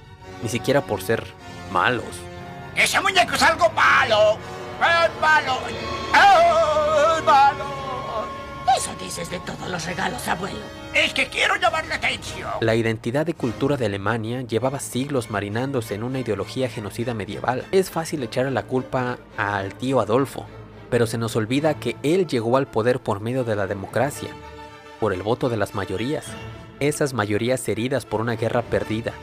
ni 0.43 0.49
siquiera 0.49 0.83
por 0.83 1.03
ser 1.03 1.25
malos. 1.73 2.05
¡Ese 2.75 3.01
muñeco 3.01 3.35
es 3.35 3.43
algo 3.43 3.71
malo! 3.71 4.39
¡Es 4.81 5.21
malo! 5.21 5.59
¡Es 5.69 7.25
malo! 7.25 7.65
Eso 8.77 8.95
dices 9.01 9.31
de 9.31 9.41
todos 9.41 9.71
los 9.71 9.87
regalos, 9.87 10.29
abuelo. 10.29 10.59
Es 10.93 11.15
que 11.15 11.29
quiero 11.29 11.57
llamar 11.57 11.87
la 11.87 11.95
atención. 11.95 12.51
La 12.61 12.75
identidad 12.75 13.25
de 13.25 13.33
cultura 13.33 13.77
de 13.77 13.87
Alemania 13.87 14.43
llevaba 14.43 14.81
siglos 14.81 15.31
marinándose 15.31 15.95
en 15.95 16.03
una 16.03 16.21
ideología 16.21 16.69
genocida 16.69 17.15
medieval. 17.15 17.65
Es 17.73 17.91
fácil 17.91 18.23
echar 18.23 18.51
la 18.53 18.65
culpa 18.65 19.19
al 19.39 19.75
tío 19.75 20.01
Adolfo, 20.01 20.47
pero 20.91 21.07
se 21.07 21.17
nos 21.17 21.37
olvida 21.37 21.75
que 21.75 21.97
él 22.03 22.27
llegó 22.27 22.57
al 22.59 22.67
poder 22.67 23.01
por 23.01 23.21
medio 23.21 23.45
de 23.45 23.57
la 23.57 23.67
democracia, 23.67 24.31
por 25.01 25.15
el 25.15 25.23
voto 25.23 25.49
de 25.49 25.57
las 25.57 25.75
mayorías. 25.75 26.27
Esas 26.79 27.15
mayorías 27.15 27.67
heridas 27.71 28.05
por 28.05 28.21
una 28.21 28.37
guerra 28.37 28.61
perdida, 28.61 29.15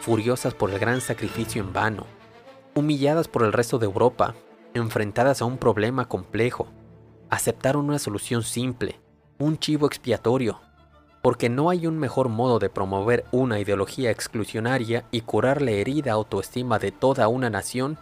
furiosas 0.00 0.54
por 0.54 0.70
el 0.70 0.78
gran 0.78 1.00
sacrificio 1.00 1.60
en 1.60 1.72
vano, 1.72 2.06
humilladas 2.76 3.26
por 3.26 3.42
el 3.42 3.52
resto 3.52 3.80
de 3.80 3.86
Europa, 3.86 4.36
enfrentadas 4.74 5.42
a 5.42 5.44
un 5.44 5.58
problema 5.58 6.06
complejo, 6.06 6.68
aceptaron 7.28 7.86
una 7.86 7.98
solución 7.98 8.44
simple, 8.44 9.00
un 9.40 9.58
chivo 9.58 9.88
expiatorio, 9.88 10.60
porque 11.20 11.48
no 11.48 11.68
hay 11.68 11.88
un 11.88 11.98
mejor 11.98 12.28
modo 12.28 12.60
de 12.60 12.70
promover 12.70 13.24
una 13.32 13.58
ideología 13.58 14.12
exclusionaria 14.12 15.04
y 15.10 15.22
curar 15.22 15.62
la 15.62 15.72
herida 15.72 16.12
autoestima 16.12 16.78
de 16.78 16.92
toda 16.92 17.26
una 17.26 17.50
nación 17.50 17.98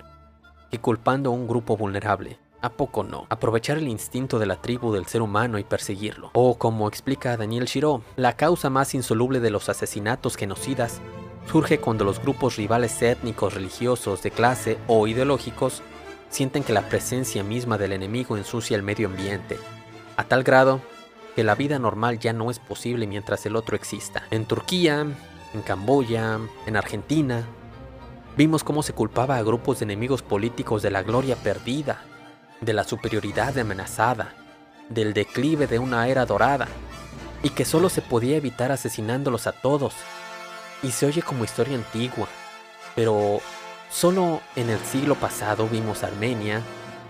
que 0.71 0.81
culpando 0.81 1.31
a 1.31 1.33
un 1.33 1.49
grupo 1.49 1.79
vulnerable. 1.79 2.39
¿A 2.61 2.71
poco 2.71 3.05
no? 3.05 3.27
Aprovechar 3.31 3.79
el 3.79 3.87
instinto 3.87 4.41
de 4.41 4.47
la 4.47 4.61
tribu 4.61 4.93
del 4.93 5.07
ser 5.07 5.23
humano 5.23 5.59
y 5.59 5.65
perseguirlo. 5.65 6.31
O 6.33 6.59
como 6.59 6.89
explica 6.89 7.37
Daniel 7.37 7.67
Shiro, 7.67 8.03
la 8.17 8.37
causa 8.37 8.69
más 8.69 8.95
insoluble 8.95 9.39
de 9.39 9.51
los 9.51 9.69
asesinatos 9.69 10.37
genocidas 10.37 11.01
surge 11.47 11.79
cuando 11.79 12.05
los 12.05 12.21
grupos 12.21 12.57
rivales 12.57 13.01
étnicos, 13.01 13.55
religiosos, 13.55 14.23
de 14.23 14.33
clase 14.33 14.77
o 14.89 15.07
ideológicos 15.07 15.83
sienten 16.31 16.65
que 16.65 16.73
la 16.73 16.89
presencia 16.89 17.45
misma 17.45 17.79
del 17.79 17.93
enemigo 17.93 18.37
ensucia 18.37 18.77
el 18.77 18.83
medio 18.83 19.07
ambiente, 19.07 19.57
a 20.17 20.25
tal 20.25 20.43
grado 20.43 20.81
que 21.37 21.45
la 21.45 21.55
vida 21.55 21.79
normal 21.79 22.19
ya 22.19 22.33
no 22.33 22.51
es 22.51 22.59
posible 22.59 23.07
mientras 23.07 23.47
el 23.47 23.55
otro 23.55 23.77
exista. 23.77 24.25
En 24.33 24.45
Turquía, 24.45 25.07
en 25.55 25.63
Camboya, 25.63 26.41
en 26.67 26.77
Argentina, 26.77 27.47
vimos 28.37 28.65
cómo 28.65 28.83
se 28.83 28.93
culpaba 28.93 29.37
a 29.37 29.43
grupos 29.43 29.79
de 29.79 29.85
enemigos 29.85 30.23
políticos 30.23 30.83
de 30.83 30.91
la 30.91 31.05
gloria 31.05 31.37
perdida 31.37 32.03
de 32.61 32.73
la 32.73 32.85
superioridad 32.85 33.57
amenazada, 33.59 34.35
del 34.89 35.13
declive 35.13 35.67
de 35.67 35.79
una 35.79 36.09
era 36.09 36.27
dorada, 36.27 36.69
y 37.43 37.51
que 37.51 37.65
solo 37.65 37.89
se 37.89 38.03
podía 38.03 38.37
evitar 38.37 38.73
asesinándolos 38.73 39.47
a 39.47 39.53
todos. 39.53 39.95
Y 40.83 40.91
se 40.91 41.07
oye 41.07 41.23
como 41.23 41.45
historia 41.45 41.77
antigua, 41.77 42.29
pero 42.95 43.41
solo 43.91 44.41
en 44.57 44.71
el 44.71 44.81
siglo 44.81 45.15
pasado 45.15 45.69
vimos 45.69 46.03
Armenia, 46.03 46.63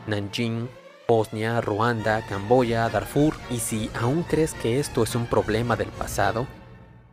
Nanjing, 0.06 0.68
Bosnia, 1.06 1.60
Ruanda, 1.60 2.22
Camboya, 2.26 2.88
Darfur, 2.88 3.34
y 3.50 3.58
si 3.58 3.90
aún 3.98 4.22
crees 4.22 4.52
que 4.54 4.78
esto 4.78 5.02
es 5.02 5.14
un 5.14 5.26
problema 5.26 5.76
del 5.76 5.88
pasado, 5.88 6.46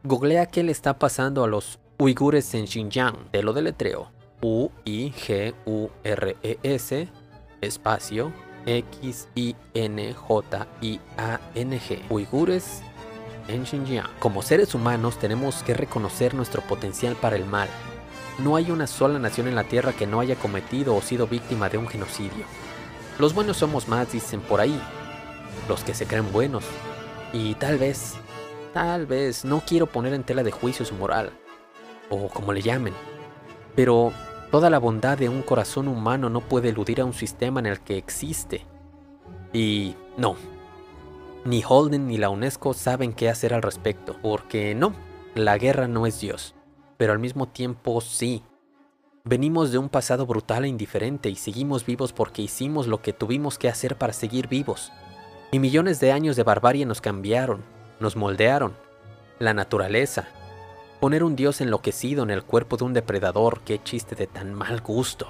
googlea 0.04 0.48
qué 0.48 0.64
le 0.64 0.72
está 0.74 1.00
pasando 1.00 1.44
a 1.44 1.48
los 1.48 1.80
uigures 1.98 2.54
en 2.54 2.68
Xinjiang, 2.68 3.32
te 3.32 3.42
lo 3.42 3.54
deletreo, 3.54 4.12
U-I-G-U-R-E-S, 4.42 5.08
espacio 7.66 8.32
X-I-N-J-I-A-N-G, 8.66 9.55
uigures 12.09 12.82
en 13.47 13.66
Xinjiang. 13.66 14.09
Como 14.20 14.41
seres 14.41 14.74
humanos 14.74 15.18
tenemos 15.20 15.61
que 15.63 15.74
reconocer 15.74 16.34
nuestro 16.34 16.61
potencial 16.61 17.16
para 17.16 17.36
el 17.36 17.45
mal. 17.45 17.70
No 18.39 18.55
hay 18.55 18.72
una 18.72 18.88
sola 18.88 19.20
nación 19.20 19.47
en 19.47 19.55
la 19.55 19.63
Tierra 19.63 19.93
que 19.93 20.07
no 20.07 20.20
haya 20.20 20.36
cometido 20.36 20.95
o 20.95 21.01
sido 21.01 21.28
víctima 21.28 21.70
de 21.70 21.78
un 21.78 21.88
genocidio. 21.88 22.45
Los 23.18 23.34
buenos 23.34 23.57
somos 23.57 23.88
más, 23.88 24.11
dicen 24.11 24.41
por 24.41 24.59
ahí. 24.59 24.82
Los 25.70 25.84
que 25.84 25.93
se 25.93 26.05
creen 26.05 26.32
buenos. 26.34 26.66
Y 27.32 27.53
tal 27.55 27.78
vez, 27.78 28.16
tal 28.74 29.05
vez, 29.05 29.45
no 29.45 29.61
quiero 29.66 29.86
poner 29.88 30.13
en 30.13 30.24
tela 30.24 30.43
de 30.43 30.51
juicio 30.51 30.86
su 30.86 30.95
moral. 30.95 31.32
O 32.09 32.28
como 32.28 32.51
le 32.51 32.61
llamen. 32.61 32.93
Pero 33.76 34.11
Toda 34.56 34.70
la 34.70 34.80
bondad 34.80 35.18
de 35.18 35.28
un 35.28 35.41
corazón 35.41 35.89
humano 35.89 36.30
no 36.30 36.39
puede 36.39 36.70
eludir 36.70 37.01
a 37.01 37.03
un 37.03 37.12
sistema 37.12 37.60
en 37.60 37.66
el 37.66 37.82
que 37.82 37.97
existe. 37.97 38.66
Y 39.51 39.95
no, 40.16 40.38
ni 41.43 41.62
Holden 41.68 42.08
ni 42.08 42.16
la 42.16 42.30
UNESCO 42.30 42.74
saben 42.74 43.12
qué 43.12 43.28
hacer 43.28 43.53
al 43.53 43.62
respecto, 43.62 44.16
porque 44.22 44.74
no, 44.74 44.93
la 45.34 45.58
guerra 45.58 45.89
no 45.89 46.06
es 46.06 46.22
Dios, 46.22 46.56
pero 46.95 47.12
al 47.12 47.20
mismo 47.20 47.49
tiempo 47.49 47.99
sí. 47.99 48.43
Venimos 49.26 49.74
de 49.74 49.78
un 49.78 49.89
pasado 49.89 50.26
brutal 50.26 50.64
e 50.64 50.70
indiferente 50.70 51.30
y 51.30 51.36
seguimos 51.36 51.86
vivos 51.86 52.14
porque 52.14 52.41
hicimos 52.41 52.88
lo 52.88 53.01
que 53.01 53.12
tuvimos 53.12 53.58
que 53.58 53.68
hacer 53.68 53.97
para 53.97 54.14
seguir 54.14 54.47
vivos. 54.47 54.93
Y 55.51 55.60
millones 55.60 55.99
de 55.99 56.14
años 56.14 56.38
de 56.38 56.43
barbarie 56.43 56.86
nos 56.86 57.01
cambiaron, 57.01 57.66
nos 57.99 58.16
moldearon. 58.16 58.74
La 59.38 59.53
naturaleza, 59.53 60.30
Poner 61.06 61.24
un 61.24 61.36
dios 61.36 61.62
enloquecido 61.62 62.24
en 62.24 62.32
el 62.32 62.41
cuerpo 62.41 62.78
de 62.78 62.84
un 62.84 62.93
depredador, 62.93 63.62
qué 63.64 63.80
chiste 63.84 64.16
de 64.16 64.26
tan 64.26 64.56
mal 64.56 64.82
gusto. 64.82 65.28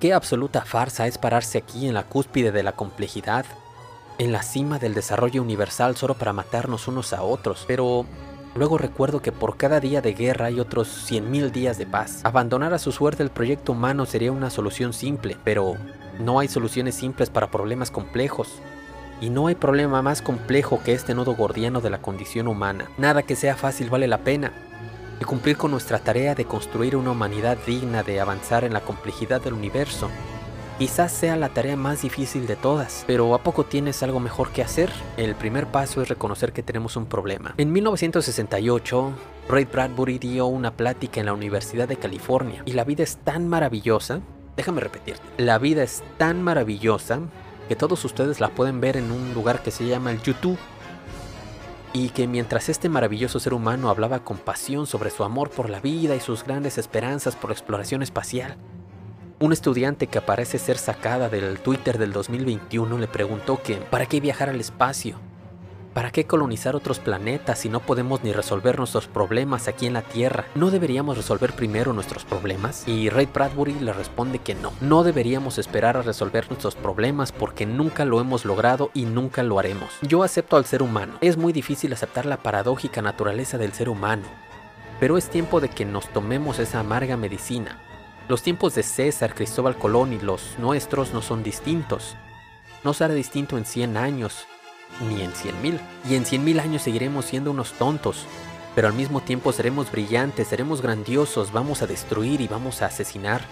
Qué 0.00 0.14
absoluta 0.14 0.64
farsa 0.64 1.06
es 1.06 1.18
pararse 1.18 1.58
aquí 1.58 1.86
en 1.86 1.92
la 1.92 2.04
cúspide 2.04 2.52
de 2.52 2.62
la 2.62 2.72
complejidad, 2.72 3.44
en 4.16 4.32
la 4.32 4.42
cima 4.42 4.78
del 4.78 4.94
desarrollo 4.94 5.42
universal 5.42 5.94
solo 5.94 6.14
para 6.14 6.32
matarnos 6.32 6.88
unos 6.88 7.12
a 7.12 7.22
otros. 7.22 7.66
Pero 7.68 8.06
luego 8.54 8.78
recuerdo 8.78 9.20
que 9.20 9.30
por 9.30 9.58
cada 9.58 9.78
día 9.78 10.00
de 10.00 10.14
guerra 10.14 10.46
hay 10.46 10.58
otros 10.58 10.88
100.000 11.10 11.50
días 11.50 11.76
de 11.76 11.84
paz. 11.84 12.22
Abandonar 12.24 12.72
a 12.72 12.78
su 12.78 12.90
suerte 12.90 13.22
el 13.22 13.28
proyecto 13.28 13.72
humano 13.72 14.06
sería 14.06 14.32
una 14.32 14.48
solución 14.48 14.94
simple, 14.94 15.36
pero 15.44 15.76
no 16.18 16.38
hay 16.38 16.48
soluciones 16.48 16.94
simples 16.94 17.28
para 17.28 17.50
problemas 17.50 17.90
complejos. 17.90 18.54
Y 19.20 19.28
no 19.28 19.48
hay 19.48 19.54
problema 19.54 20.00
más 20.00 20.22
complejo 20.22 20.80
que 20.82 20.94
este 20.94 21.14
nodo 21.14 21.34
gordiano 21.36 21.82
de 21.82 21.90
la 21.90 22.00
condición 22.00 22.48
humana. 22.48 22.88
Nada 22.96 23.22
que 23.22 23.36
sea 23.36 23.54
fácil 23.54 23.90
vale 23.90 24.08
la 24.08 24.24
pena. 24.24 24.54
Y 25.20 25.24
cumplir 25.24 25.56
con 25.56 25.70
nuestra 25.70 25.98
tarea 25.98 26.34
de 26.34 26.44
construir 26.44 26.96
una 26.96 27.12
humanidad 27.12 27.58
digna 27.66 28.02
de 28.02 28.20
avanzar 28.20 28.64
en 28.64 28.72
la 28.72 28.80
complejidad 28.80 29.40
del 29.40 29.54
universo 29.54 30.10
Quizás 30.78 31.12
sea 31.12 31.36
la 31.36 31.50
tarea 31.50 31.76
más 31.76 32.02
difícil 32.02 32.48
de 32.48 32.56
todas, 32.56 33.04
pero 33.06 33.32
¿a 33.36 33.44
poco 33.44 33.62
tienes 33.62 34.02
algo 34.02 34.18
mejor 34.18 34.50
que 34.50 34.60
hacer? 34.60 34.90
El 35.16 35.36
primer 35.36 35.68
paso 35.68 36.02
es 36.02 36.08
reconocer 36.08 36.52
que 36.52 36.64
tenemos 36.64 36.96
un 36.96 37.06
problema. 37.06 37.54
En 37.58 37.72
1968, 37.72 39.12
Ray 39.48 39.66
Bradbury 39.66 40.18
dio 40.18 40.46
una 40.46 40.76
plática 40.76 41.20
en 41.20 41.26
la 41.26 41.32
Universidad 41.32 41.86
de 41.86 41.96
California 41.96 42.62
y 42.66 42.72
la 42.72 42.82
vida 42.82 43.04
es 43.04 43.18
tan 43.18 43.48
maravillosa, 43.48 44.20
déjame 44.56 44.80
repetir, 44.80 45.14
la 45.38 45.58
vida 45.58 45.84
es 45.84 46.02
tan 46.18 46.42
maravillosa 46.42 47.20
que 47.68 47.76
todos 47.76 48.04
ustedes 48.04 48.40
la 48.40 48.48
pueden 48.48 48.80
ver 48.80 48.96
en 48.96 49.12
un 49.12 49.32
lugar 49.32 49.62
que 49.62 49.70
se 49.70 49.86
llama 49.86 50.10
el 50.10 50.20
YouTube 50.22 50.58
y 51.94 52.08
que 52.10 52.26
mientras 52.26 52.68
este 52.68 52.88
maravilloso 52.88 53.38
ser 53.38 53.54
humano 53.54 53.88
hablaba 53.88 54.24
con 54.24 54.36
pasión 54.36 54.86
sobre 54.86 55.10
su 55.10 55.22
amor 55.22 55.48
por 55.48 55.70
la 55.70 55.78
vida 55.78 56.16
y 56.16 56.20
sus 56.20 56.42
grandes 56.42 56.76
esperanzas 56.76 57.36
por 57.36 57.50
la 57.50 57.54
exploración 57.54 58.02
espacial, 58.02 58.56
un 59.38 59.52
estudiante 59.52 60.08
que 60.08 60.20
parece 60.20 60.58
ser 60.58 60.76
sacada 60.76 61.28
del 61.28 61.60
Twitter 61.60 61.96
del 61.98 62.12
2021 62.12 62.98
le 62.98 63.06
preguntó 63.06 63.62
que 63.62 63.76
¿para 63.76 64.06
qué 64.06 64.18
viajar 64.18 64.48
al 64.48 64.60
espacio? 64.60 65.20
¿Para 65.94 66.10
qué 66.10 66.26
colonizar 66.26 66.74
otros 66.74 66.98
planetas 66.98 67.60
si 67.60 67.68
no 67.68 67.78
podemos 67.78 68.24
ni 68.24 68.32
resolver 68.32 68.78
nuestros 68.78 69.06
problemas 69.06 69.68
aquí 69.68 69.86
en 69.86 69.92
la 69.92 70.02
Tierra? 70.02 70.44
¿No 70.56 70.72
deberíamos 70.72 71.16
resolver 71.16 71.52
primero 71.52 71.92
nuestros 71.92 72.24
problemas? 72.24 72.86
Y 72.88 73.10
Ray 73.10 73.26
Bradbury 73.32 73.74
le 73.74 73.92
responde 73.92 74.40
que 74.40 74.56
no. 74.56 74.72
No 74.80 75.04
deberíamos 75.04 75.56
esperar 75.56 75.96
a 75.96 76.02
resolver 76.02 76.48
nuestros 76.50 76.74
problemas 76.74 77.30
porque 77.30 77.64
nunca 77.64 78.04
lo 78.04 78.20
hemos 78.20 78.44
logrado 78.44 78.90
y 78.92 79.04
nunca 79.04 79.44
lo 79.44 79.60
haremos. 79.60 79.90
Yo 80.02 80.24
acepto 80.24 80.56
al 80.56 80.64
ser 80.64 80.82
humano. 80.82 81.14
Es 81.20 81.36
muy 81.36 81.52
difícil 81.52 81.92
aceptar 81.92 82.26
la 82.26 82.38
paradójica 82.38 83.00
naturaleza 83.00 83.56
del 83.56 83.72
ser 83.72 83.88
humano. 83.88 84.24
Pero 84.98 85.16
es 85.16 85.30
tiempo 85.30 85.60
de 85.60 85.68
que 85.68 85.84
nos 85.84 86.08
tomemos 86.12 86.58
esa 86.58 86.80
amarga 86.80 87.16
medicina 87.16 87.78
los 88.26 88.42
tiempos 88.42 88.74
de 88.74 88.82
César, 88.82 89.34
Cristóbal 89.34 89.76
Colón 89.76 90.14
y 90.14 90.18
los 90.18 90.58
nuestros 90.58 91.12
no 91.12 91.20
son 91.20 91.42
distintos. 91.42 92.16
No 92.82 92.94
será 92.94 93.12
distinto 93.12 93.58
en 93.58 93.66
100 93.66 93.98
años, 93.98 94.46
ni 95.00 95.22
en 95.22 95.32
100 95.32 95.62
mil. 95.62 95.80
Y 96.08 96.14
en 96.14 96.24
100 96.24 96.44
mil 96.44 96.60
años 96.60 96.82
seguiremos 96.82 97.24
siendo 97.24 97.50
unos 97.50 97.72
tontos, 97.72 98.26
pero 98.74 98.88
al 98.88 98.94
mismo 98.94 99.20
tiempo 99.20 99.52
seremos 99.52 99.90
brillantes, 99.90 100.48
seremos 100.48 100.82
grandiosos, 100.82 101.52
vamos 101.52 101.82
a 101.82 101.86
destruir 101.86 102.40
y 102.40 102.48
vamos 102.48 102.82
a 102.82 102.86
asesinar, 102.86 103.42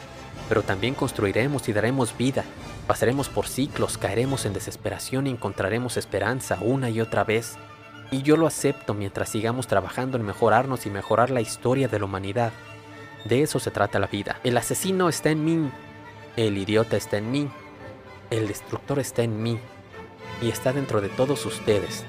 pero 0.49 0.63
también 0.63 0.95
construiremos 0.95 1.69
y 1.69 1.73
daremos 1.73 2.17
vida. 2.17 2.45
Pasaremos 2.87 3.29
por 3.29 3.47
ciclos, 3.47 3.99
caeremos 3.99 4.45
en 4.45 4.53
desesperación 4.53 5.27
y 5.27 5.31
encontraremos 5.31 5.97
esperanza 5.97 6.59
una 6.61 6.91
y 6.91 7.01
otra 7.01 7.25
vez. 7.25 7.57
Y 8.11 8.23
yo 8.23 8.37
lo 8.37 8.47
acepto 8.47 8.93
mientras 8.93 9.29
sigamos 9.29 9.69
trabajando 9.69 10.19
en 10.19 10.27
mejorarnos 10.27 10.85
y 10.85 10.91
mejorar 10.91 11.31
la 11.31 11.41
historia 11.41 11.89
de 11.89 11.99
la 11.99 12.05
humanidad. 12.05 12.53
De 13.25 13.43
eso 13.43 13.61
se 13.61 13.71
trata 13.71 14.01
la 14.01 14.09
vida. 14.09 14.41
El 14.43 14.57
asesino 14.57 15.09
está 15.09 15.31
en 15.31 15.45
mí, 15.45 15.71
el 16.37 16.59
idiota 16.59 16.97
está 16.97 17.19
en 17.19 17.31
mí, 17.31 17.49
el 18.31 18.49
destructor 18.49 18.99
está 18.99 19.23
en 19.23 19.41
mí 19.43 19.59
y 20.43 20.49
está 20.51 20.73
dentro 20.73 21.01
de 21.01 21.09
todos 21.09 21.47
ustedes. 21.47 22.05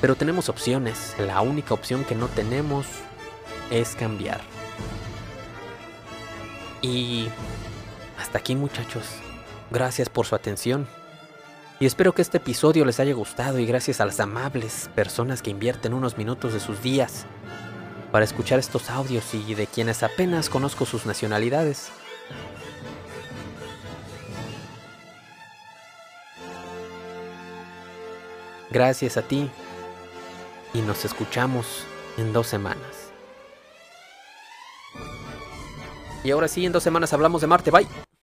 Pero 0.00 0.16
tenemos 0.16 0.48
opciones. 0.48 1.14
La 1.18 1.40
única 1.40 1.72
opción 1.72 2.04
que 2.04 2.14
no 2.14 2.28
tenemos 2.28 2.86
es 3.70 3.94
cambiar. 3.94 4.42
Y 6.82 7.28
hasta 8.18 8.38
aquí 8.38 8.54
muchachos. 8.56 9.04
Gracias 9.70 10.08
por 10.10 10.26
su 10.26 10.34
atención. 10.34 10.86
Y 11.80 11.86
espero 11.86 12.14
que 12.14 12.22
este 12.22 12.36
episodio 12.38 12.84
les 12.84 13.00
haya 13.00 13.14
gustado 13.14 13.58
y 13.58 13.66
gracias 13.66 14.00
a 14.00 14.06
las 14.06 14.20
amables 14.20 14.90
personas 14.94 15.42
que 15.42 15.50
invierten 15.50 15.94
unos 15.94 16.18
minutos 16.18 16.52
de 16.52 16.60
sus 16.60 16.82
días 16.82 17.26
para 18.12 18.24
escuchar 18.24 18.58
estos 18.58 18.90
audios 18.90 19.34
y 19.34 19.54
de 19.54 19.66
quienes 19.66 20.02
apenas 20.02 20.48
conozco 20.48 20.86
sus 20.86 21.04
nacionalidades. 21.04 21.90
Gracias 28.74 29.16
a 29.16 29.22
ti 29.22 29.48
y 30.72 30.80
nos 30.80 31.04
escuchamos 31.04 31.84
en 32.18 32.32
dos 32.32 32.48
semanas. 32.48 33.12
Y 36.24 36.32
ahora 36.32 36.48
sí, 36.48 36.66
en 36.66 36.72
dos 36.72 36.82
semanas 36.82 37.12
hablamos 37.12 37.40
de 37.40 37.46
Marte. 37.46 37.70
Bye. 37.70 37.86